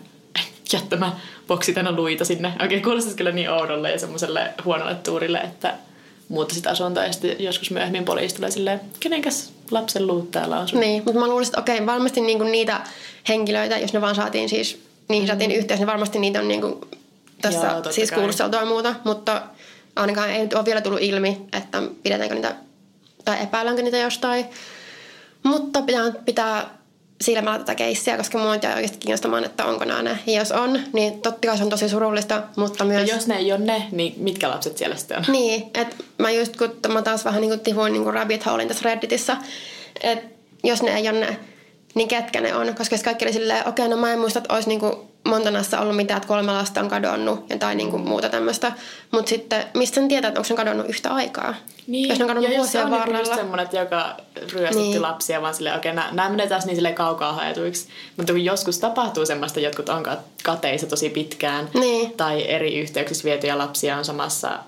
jättämä 0.74 1.12
boksi 1.54 1.74
tänä 1.74 1.92
luita 1.92 2.26
sinne. 2.26 2.48
Oikein 2.48 2.66
okay, 2.66 2.80
kuulostaisi 2.82 3.18
kyllä 3.18 3.32
niin 3.32 3.50
oudolle 3.50 3.92
ja 3.92 4.00
semmoiselle 4.00 4.54
huonolle 4.66 4.96
tuurille, 4.96 5.38
että 5.38 5.74
muuttaisit 6.30 6.68
asuntoa 6.68 7.06
ja 7.06 7.12
sitten 7.12 7.36
joskus 7.40 7.72
myöhemmin 7.72 8.06
poliisi 8.06 8.36
tulee 8.36 8.52
silleen, 8.52 8.82
kenenkäs 9.00 9.54
lapsen 9.72 10.08
luut 10.08 10.32
täällä 10.32 10.60
on 10.60 10.68
Niin, 10.74 11.04
mutta 11.06 11.20
mä 11.20 11.28
luulisin, 11.28 11.52
että 11.52 11.62
okei, 11.62 11.86
varmasti 11.86 12.22
niinku 12.22 12.44
niitä 12.44 12.82
henkilöitä, 13.28 13.78
jos 13.78 13.94
ne 13.94 14.02
vaan 14.02 14.16
saatiin 14.16 14.50
siis, 14.50 14.82
niihin 15.10 15.28
saatiin 15.28 15.52
mm. 15.52 15.58
yhteys, 15.58 15.80
niin 15.80 15.88
varmasti 15.88 16.20
niitä 16.20 16.40
on 16.40 16.48
niinku 16.48 16.88
tässä 17.42 17.68
Joo, 17.68 17.92
siis 17.92 18.12
kuulusteltua 18.12 18.60
ja 18.60 18.66
muuta, 18.66 18.96
mutta 19.04 19.42
ainakaan 19.96 20.30
ei 20.30 20.48
ole 20.56 20.66
vielä 20.66 20.82
tullut 20.82 21.02
ilmi, 21.02 21.42
että 21.54 21.84
pidetäänkö 22.04 22.36
niitä 22.36 22.56
tai 23.26 23.44
epäilläänkö 23.44 23.82
niitä 23.82 23.98
jostain. 23.98 24.46
Mutta 25.44 25.82
pitää, 25.82 26.12
pitää 26.26 26.70
silmällä 27.22 27.60
tätä 27.60 27.76
keissiä, 27.76 28.18
koska 28.18 28.38
mua 28.38 28.56
jää 28.56 28.76
oikeasti 28.76 28.98
kiinnostamaan, 28.98 29.44
että 29.44 29.66
onko 29.66 29.86
nämä 29.86 30.02
ne. 30.02 30.20
Ja 30.28 30.40
jos 30.40 30.52
on, 30.52 30.80
niin 30.94 31.22
totta 31.22 31.48
kai 31.48 31.58
se 31.58 31.64
on 31.64 31.70
tosi 31.70 31.90
surullista, 31.90 32.44
mutta 32.56 32.86
myös... 32.86 33.10
Ja 33.10 33.16
jos 33.16 33.28
ne 33.28 33.36
ei 33.36 33.52
ole 33.52 33.60
ne, 33.60 33.88
niin 33.92 34.14
mitkä 34.18 34.50
lapset 34.50 34.78
siellä 34.78 34.96
sitten 34.96 35.18
on? 35.18 35.24
Niin, 35.28 35.64
että 35.74 35.96
mä 36.18 36.32
just 36.32 36.58
kun 36.58 36.94
mä 36.94 37.02
taas 37.02 37.26
vähän 37.26 37.42
niin 37.42 37.50
kuin 37.50 37.60
tihuin 37.60 37.94
niin 37.94 38.04
kuin 38.04 38.14
rabbit 38.14 38.46
holein 38.46 38.68
tässä 38.68 38.90
Redditissä, 38.90 39.38
että 40.04 40.30
jos 40.64 40.84
ne 40.84 40.96
ei 40.96 41.10
ole 41.10 41.20
ne, 41.20 41.40
niin 41.96 42.08
ketkä 42.08 42.42
ne 42.42 42.56
on. 42.56 42.76
Koska 42.76 42.96
jos 42.96 43.04
kaikki 43.04 43.26
oli 43.26 43.34
silleen, 43.34 43.68
okei, 43.68 43.86
okay, 43.86 43.96
no 43.96 44.02
mä 44.02 44.14
en 44.14 44.20
muista, 44.20 44.40
että 44.40 44.54
olisi 44.54 44.70
niin 44.70 44.80
kuin 44.80 44.94
Montanassa 45.28 45.80
ollut 45.80 45.96
mitään, 45.96 46.18
että 46.18 46.28
kolme 46.28 46.52
lasta 46.52 46.82
on 46.82 46.90
kadonnut 46.90 47.50
ja 47.50 47.58
tai 47.58 47.76
niinku 47.76 47.98
muuta 47.98 48.30
tämmöistä. 48.30 48.72
Mutta 49.12 49.30
sitten 49.30 49.66
mistä 49.74 49.96
sen 49.96 50.08
tietää, 50.08 50.28
että 50.28 50.40
onko 50.40 50.48
se 50.48 50.54
kadonnut 50.54 50.90
yhtä 50.90 51.14
aikaa? 51.14 51.56
Niin. 51.88 52.10
Jos 52.10 52.20
ne 52.20 52.26
on 52.26 52.28
kadonnut 52.28 52.52
ja 52.52 52.58
vuosien 52.58 52.86
niinku 52.86 53.00
varrella. 53.00 53.30
Jos 53.30 53.38
semmoinen, 53.38 53.64
että 53.64 53.78
joka 53.78 54.18
ryöstitti 54.54 54.90
niin. 54.90 55.02
lapsia 55.02 55.42
vaan 55.42 55.54
silleen, 55.54 55.76
okei, 55.76 55.92
okay, 55.92 56.04
nämä 56.12 56.30
menee 56.30 56.48
taas 56.48 56.66
niin 56.66 56.76
silleen 56.76 56.96
kaukaa 56.96 57.34
haetuiksi. 57.34 57.88
Mutta 58.18 58.34
kun 58.34 58.46
joskus 58.46 58.80
tapahtuu 58.80 59.26
semmoista, 59.26 59.60
että 59.60 59.68
jotkut 59.68 59.90
on 59.90 60.04
kateissa 60.44 60.88
tosi 60.88 61.10
pitkään. 61.10 61.70
Niin. 61.74 62.12
Tai 62.12 62.48
eri 62.48 62.80
yhteyksissä 62.80 63.24
vietyjä 63.24 63.58
lapsia 63.58 63.98
on 63.98 64.06
samassa 64.06 64.60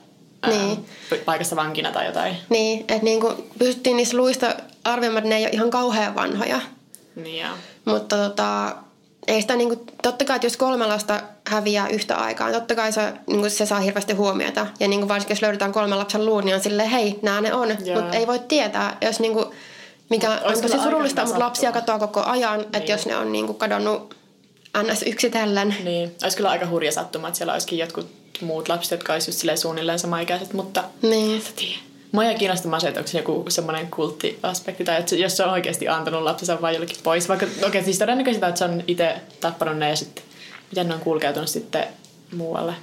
niin. 0.47 0.85
paikassa 1.25 1.55
vankina 1.55 1.91
tai 1.91 2.05
jotain. 2.05 2.35
Niin, 2.49 2.79
että 2.79 3.03
niinku 3.03 3.33
pystyttiin 3.59 3.97
niissä 3.97 4.17
luista 4.17 4.55
arvioimaan, 4.83 5.17
että 5.17 5.29
ne 5.29 5.37
ei 5.37 5.43
ole 5.43 5.53
ihan 5.53 5.69
kauhean 5.69 6.15
vanhoja. 6.15 6.61
Niin 7.15 7.37
ja. 7.37 7.49
Mutta 7.85 8.17
tota, 8.17 8.75
ei 9.27 9.41
sitä 9.41 9.55
niin 9.55 9.67
kuin, 9.67 9.79
totta 10.01 10.25
kai, 10.25 10.35
että 10.35 10.45
jos 10.45 10.57
kolme 10.57 10.87
lasta 10.87 11.21
häviää 11.47 11.87
yhtä 11.87 12.15
aikaa, 12.15 12.47
niin 12.47 12.55
totta 12.55 12.75
kai 12.75 12.91
se, 12.91 13.13
niin 13.27 13.39
kuin, 13.39 13.51
se 13.51 13.65
saa 13.65 13.79
hirveästi 13.79 14.13
huomiota. 14.13 14.67
Ja 14.79 14.87
niin 14.87 14.99
kuin 14.99 15.09
varsinkin 15.09 15.35
jos 15.35 15.41
löydetään 15.41 15.71
kolmen 15.71 15.99
lapsen 15.99 16.25
luun, 16.25 16.45
niin 16.45 16.55
on 16.55 16.61
silleen, 16.61 16.89
hei, 16.89 17.19
nämä 17.21 17.41
ne 17.41 17.53
on. 17.53 17.67
Mutta 17.95 18.17
ei 18.17 18.27
voi 18.27 18.39
tietää, 18.39 18.97
jos 19.01 19.19
niin 19.19 19.33
kuin, 19.33 19.45
mikä 20.09 20.29
Mut 20.29 20.55
on 20.55 20.61
tosi 20.61 20.83
surullista, 20.83 21.25
mutta 21.25 21.39
lapsia 21.39 21.71
katoaa 21.71 21.99
koko 21.99 22.23
ajan, 22.23 22.59
niin. 22.59 22.75
että 22.75 22.91
jos 22.91 23.05
ne 23.05 23.17
on 23.17 23.31
niin 23.31 23.45
kuin, 23.45 23.57
kadonnut 23.57 24.15
ns. 24.83 25.03
yksitellen. 25.03 25.75
Niin, 25.83 26.15
olisi 26.23 26.37
kyllä 26.37 26.49
aika 26.49 26.67
hurja 26.67 26.91
sattuma, 26.91 27.27
että 27.27 27.37
siellä 27.37 27.53
olisikin 27.53 27.79
jotkut 27.79 28.07
muut 28.41 28.69
lapset, 28.69 28.91
jotka 28.91 29.13
olisivat 29.13 29.43
just 29.43 29.61
suunnilleen 29.61 29.99
samaikäiset, 29.99 30.53
mutta 30.53 30.83
niin. 31.01 31.43
tiedä. 31.55 31.79
Mua 32.15 32.25
ei 32.25 32.35
kiinnostaa 32.35 32.79
se, 32.79 32.87
että 32.87 32.99
onko 32.99 33.11
se 33.11 33.17
joku 33.17 33.45
semmoinen 33.47 33.87
kulttiaspekti, 33.87 34.83
tai 34.83 34.99
että 34.99 35.15
jos 35.15 35.37
se 35.37 35.43
on 35.43 35.49
oikeasti 35.49 35.87
antanut 35.87 36.23
lapsensa 36.23 36.61
vain 36.61 36.73
jollekin 36.73 36.97
pois. 37.03 37.29
Vaikka, 37.29 37.45
okei, 37.45 37.67
okay, 37.67 37.83
siis 37.83 37.99
todennäköisesti, 37.99 38.45
että 38.45 38.59
se 38.59 38.65
on 38.65 38.83
itse 38.87 39.15
tappanut 39.41 39.77
ne 39.77 39.89
ja 39.89 39.95
sitten, 39.95 40.23
miten 40.71 40.87
ne 40.87 40.93
on 40.93 40.99
kulkeutunut 40.99 41.49
sitten 41.49 41.87
muualle. 42.35 42.73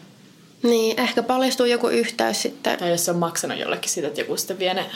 Niin, 0.63 1.01
ehkä 1.01 1.23
paljastuu 1.23 1.67
joku 1.67 1.89
yhteys 1.89 2.43
sitten. 2.43 2.79
Tai 2.79 2.91
jos 2.91 3.05
se 3.05 3.11
on 3.11 3.17
maksanut 3.17 3.59
jollekin 3.59 3.91
sitä, 3.91 4.07
että 4.09 4.21
joku 4.21 4.37
sitten 4.37 4.59
vie 4.59 4.75
ne. 4.75 4.87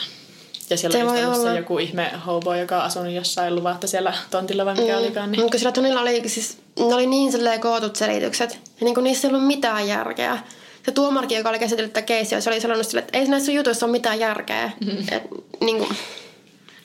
Ja 0.69 0.77
siellä 0.77 0.97
se 0.97 1.27
on 1.27 1.41
se 1.41 1.57
joku 1.57 1.77
ihme 1.77 2.11
hobo, 2.25 2.53
joka 2.53 2.77
on 2.77 2.83
asunut 2.83 3.13
jossain 3.13 3.55
luvatta 3.55 3.87
siellä 3.87 4.13
tontilla 4.31 4.65
vai 4.65 4.75
mikä 4.75 4.93
mm. 4.93 4.99
olikaan. 4.99 5.31
Niin... 5.31 5.41
Mutta 5.41 5.57
sillä 5.57 5.71
tunnilla 5.71 6.01
oli, 6.01 6.29
siis, 6.29 6.57
ne 6.79 6.95
oli 6.95 7.07
niin 7.07 7.31
kootut 7.61 7.95
selitykset. 7.95 8.53
Ja 8.53 8.85
niin 8.85 8.93
kuin 8.93 9.03
niissä 9.03 9.27
ei 9.27 9.33
ollut 9.33 9.47
mitään 9.47 9.87
järkeä 9.87 10.39
se 10.87 10.91
tuomarikin, 10.91 11.37
joka 11.37 11.49
oli 11.49 11.59
käsitellyt 11.59 11.93
tätä 11.93 12.05
keissiä, 12.05 12.41
se 12.41 12.49
oli 12.49 12.61
sanonut 12.61 12.87
sille, 12.87 12.99
että 12.99 13.17
ei 13.17 13.27
näissä 13.27 13.51
jutuissa 13.51 13.85
ole 13.85 13.91
mitään 13.91 14.19
järkeä. 14.19 14.71
Mm-hmm. 14.85 15.05
Et, 15.11 15.23
niin 15.61 15.77
kuin, 15.77 15.89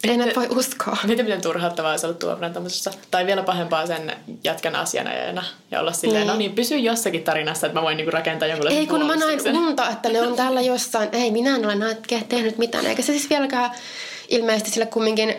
ei 0.05 0.17
näitä 0.17 0.41
voi 0.41 0.49
uskoa. 0.51 0.97
Miten 1.07 1.27
miten 1.27 1.43
turhauttavaa 1.43 1.91
olisi 1.91 2.07
ollut 2.07 2.19
tuomarina 2.19 2.51
tämmöisessä, 2.51 2.91
tai 3.11 3.27
vielä 3.27 3.43
pahempaa 3.43 3.87
sen 3.87 4.17
jätkän 4.45 4.77
asianajajana 4.77 5.45
ja 5.71 5.81
olla 5.81 5.93
silleen, 5.93 6.21
niin. 6.21 6.33
no 6.33 6.37
niin, 6.37 6.53
pysy 6.53 6.77
jossakin 6.77 7.25
tarinassa, 7.25 7.67
että 7.67 7.79
mä 7.79 7.83
voin 7.83 7.97
niinku 7.97 8.11
rakentaa 8.11 8.49
jonkunlaisen 8.49 8.81
Ei 8.81 8.87
kun 8.87 9.07
mä 9.07 9.17
näin 9.17 9.57
unta, 9.57 9.91
että 9.91 10.09
ne 10.09 10.23
on 10.23 10.37
täällä 10.37 10.61
jossain, 10.61 11.09
ei 11.13 11.31
minä 11.31 11.57
en 11.57 11.65
ole 11.65 11.75
näitä 11.75 12.03
tehnyt 12.29 12.59
mitään, 12.59 12.87
eikä 12.87 13.03
se 13.03 13.13
siis 13.13 13.31
vieläkään 13.31 13.71
ilmeisesti 14.29 14.71
sille 14.71 14.87
kumminkin 14.87 15.35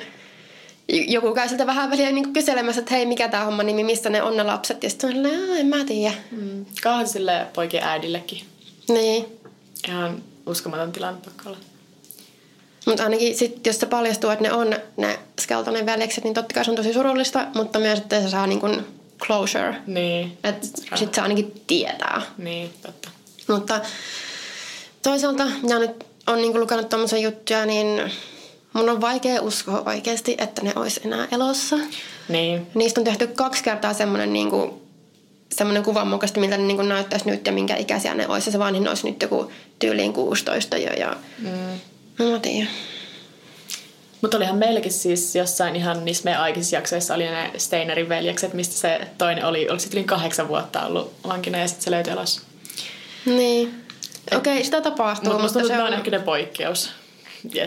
joku 0.87 1.33
käy 1.33 1.49
siltä 1.49 1.65
vähän 1.65 1.91
väliä 1.91 2.11
niin 2.11 2.33
kyselemässä, 2.33 2.79
että 2.79 2.95
hei, 2.95 3.05
mikä 3.05 3.27
tämä 3.27 3.45
homma 3.45 3.63
nimi, 3.63 3.83
missä 3.83 4.09
ne 4.09 4.23
on 4.23 4.37
ne 4.37 4.43
lapset. 4.43 4.83
Ja 4.83 4.89
sitten 4.89 5.17
on 5.17 5.57
en 5.57 5.67
mä 5.67 5.85
tiedä. 5.85 6.13
Mm. 6.31 6.65
Kauhan 6.83 7.07
sille 7.07 7.47
poikien 7.53 7.83
äidillekin. 7.83 8.52
Niin. 8.89 9.25
Ihan 9.87 10.23
uskomaton 10.45 10.91
tilanne 10.91 11.21
pakko 11.25 11.49
olla. 11.49 11.57
Mutta 12.85 13.03
ainakin 13.03 13.37
sit, 13.37 13.67
jos 13.67 13.79
se 13.79 13.85
paljastuu, 13.85 14.29
että 14.29 14.43
ne 14.43 14.53
on 14.53 14.75
ne 14.97 15.19
Skeltonin 15.41 15.85
veljekset, 15.85 16.23
niin 16.23 16.33
totta 16.33 16.53
kai 16.53 16.65
se 16.65 16.71
on 16.71 16.77
tosi 16.77 16.93
surullista, 16.93 17.47
mutta 17.55 17.79
myös, 17.79 17.99
että 17.99 18.21
se 18.21 18.29
saa 18.29 18.47
niin 18.47 18.59
kun 18.59 18.85
closure. 19.19 19.75
Niin. 19.87 20.37
Että 20.43 20.67
sit 20.95 21.13
se 21.13 21.21
ainakin 21.21 21.61
tietää. 21.67 22.21
Niin, 22.37 22.73
totta. 22.81 23.09
Mutta 23.47 23.81
toisaalta, 25.01 25.43
ja 25.69 25.79
nyt 25.79 26.03
on 26.27 26.37
niinku 26.37 26.59
lukenut 26.59 26.89
tuommoisia 26.89 27.19
juttuja, 27.19 27.65
niin 27.65 28.11
mun 28.73 28.89
on 28.89 29.01
vaikea 29.01 29.41
uskoa 29.41 29.83
oikeasti, 29.85 30.35
että 30.37 30.61
ne 30.61 30.73
olisi 30.75 31.01
enää 31.05 31.27
elossa. 31.31 31.77
Niin. 32.29 32.67
Niistä 32.73 33.01
on 33.01 33.05
tehty 33.05 33.27
kaksi 33.27 33.63
kertaa 33.63 33.93
semmoinen 33.93 34.33
niinku, 34.33 34.82
semmoinen 35.57 35.83
kuvan 35.83 36.07
mukaisesti, 36.07 36.39
miltä 36.39 36.57
ne 36.57 36.63
niinku 36.63 36.83
näyttäisi 36.83 37.29
nyt 37.29 37.45
ja 37.45 37.51
minkä 37.51 37.75
ikäisiä 37.75 38.13
ne 38.13 38.27
olisi. 38.27 38.47
Ja 38.47 38.51
se 38.51 38.59
vanhin 38.59 38.87
olisi 38.87 39.09
nyt 39.09 39.21
joku 39.21 39.51
tyyliin 39.79 40.13
16 40.13 40.77
jo. 40.77 40.93
Ja... 40.93 41.15
Mm. 41.39 41.79
No 42.19 42.31
mä 42.31 42.39
tiedän. 42.39 42.69
Mutta 44.21 44.37
olihan 44.37 44.57
meilläkin 44.57 44.91
siis 44.91 45.35
jossain 45.35 45.75
ihan 45.75 46.05
niissä 46.05 46.23
meidän 46.23 46.41
aikaisissa 46.41 46.75
jaksoissa 46.75 47.13
oli 47.13 47.23
ne 47.23 47.51
Steinerin 47.57 48.09
veljekset, 48.09 48.53
mistä 48.53 48.75
se 48.75 49.07
toinen 49.17 49.45
oli, 49.45 49.69
oliko 49.69 49.79
se 49.79 49.89
yli 49.93 50.03
kahdeksan 50.03 50.47
vuotta 50.47 50.85
ollut 50.85 51.13
vankina 51.27 51.57
ja 51.57 51.67
sitten 51.67 51.83
se 51.83 51.91
löytyi 51.91 52.13
elossa. 52.13 52.41
Niin. 53.25 53.83
Okei, 54.35 54.53
okay, 54.53 54.63
sitä 54.63 54.81
tapahtuu, 54.81 55.29
Mutta 55.29 55.43
musta 55.43 55.59
mutta 55.59 55.73
se 55.75 55.81
on 55.81 55.87
on, 55.87 55.93
ehkä 55.93 56.11
ne 56.11 56.19
poikkeus. 56.19 56.89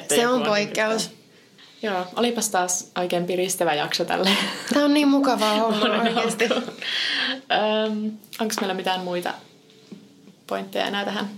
Se 0.09 0.29
on 0.29 0.39
niin 0.39 0.49
poikkeus. 0.49 1.11
Joo, 1.83 2.07
olipas 2.17 2.49
taas 2.49 2.91
oikein 2.99 3.27
piristävä 3.27 3.75
jakso 3.75 4.05
tälle. 4.05 4.31
Tämä 4.73 4.85
on 4.85 4.95
niin 4.95 5.09
mukavaa 5.09 5.71
Monen 5.71 6.01
oikeasti. 6.01 6.45
Öm, 6.45 8.13
Onko 8.41 8.55
meillä 8.61 8.75
mitään 8.75 9.01
muita 9.01 9.35
pointteja 10.47 10.87
enää 10.87 11.05
tähän? 11.05 11.31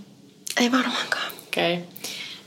Ei 0.57 0.71
varmaankaan. 0.71 1.31
Okei. 1.47 1.73
Okay. 1.73 1.85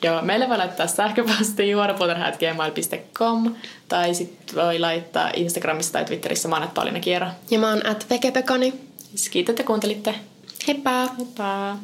Joo, 0.03 0.23
meille 0.23 0.49
voi 0.49 0.59
laittaa 0.59 0.87
sähköpostiin 0.87 1.77
huoropuutarha.gmail.com 1.77 3.55
tai 3.89 4.15
sitten 4.15 4.57
voi 4.57 4.79
laittaa 4.79 5.31
Instagramissa 5.35 5.93
tai 5.93 6.05
Twitterissä 6.05 6.49
mä 6.49 6.57
oon 6.57 6.71
Pauliina 6.75 7.01
Kiero. 7.01 7.27
Ja 7.51 7.59
mä 7.59 7.69
oon 7.69 7.87
at 7.87 8.07
vekepekani. 8.11 8.75
Siis 8.99 9.29
kiitos, 9.29 9.53
että 9.53 9.63
kuuntelitte. 9.63 10.15
Heippa! 10.67 11.07
Heippa! 11.19 11.77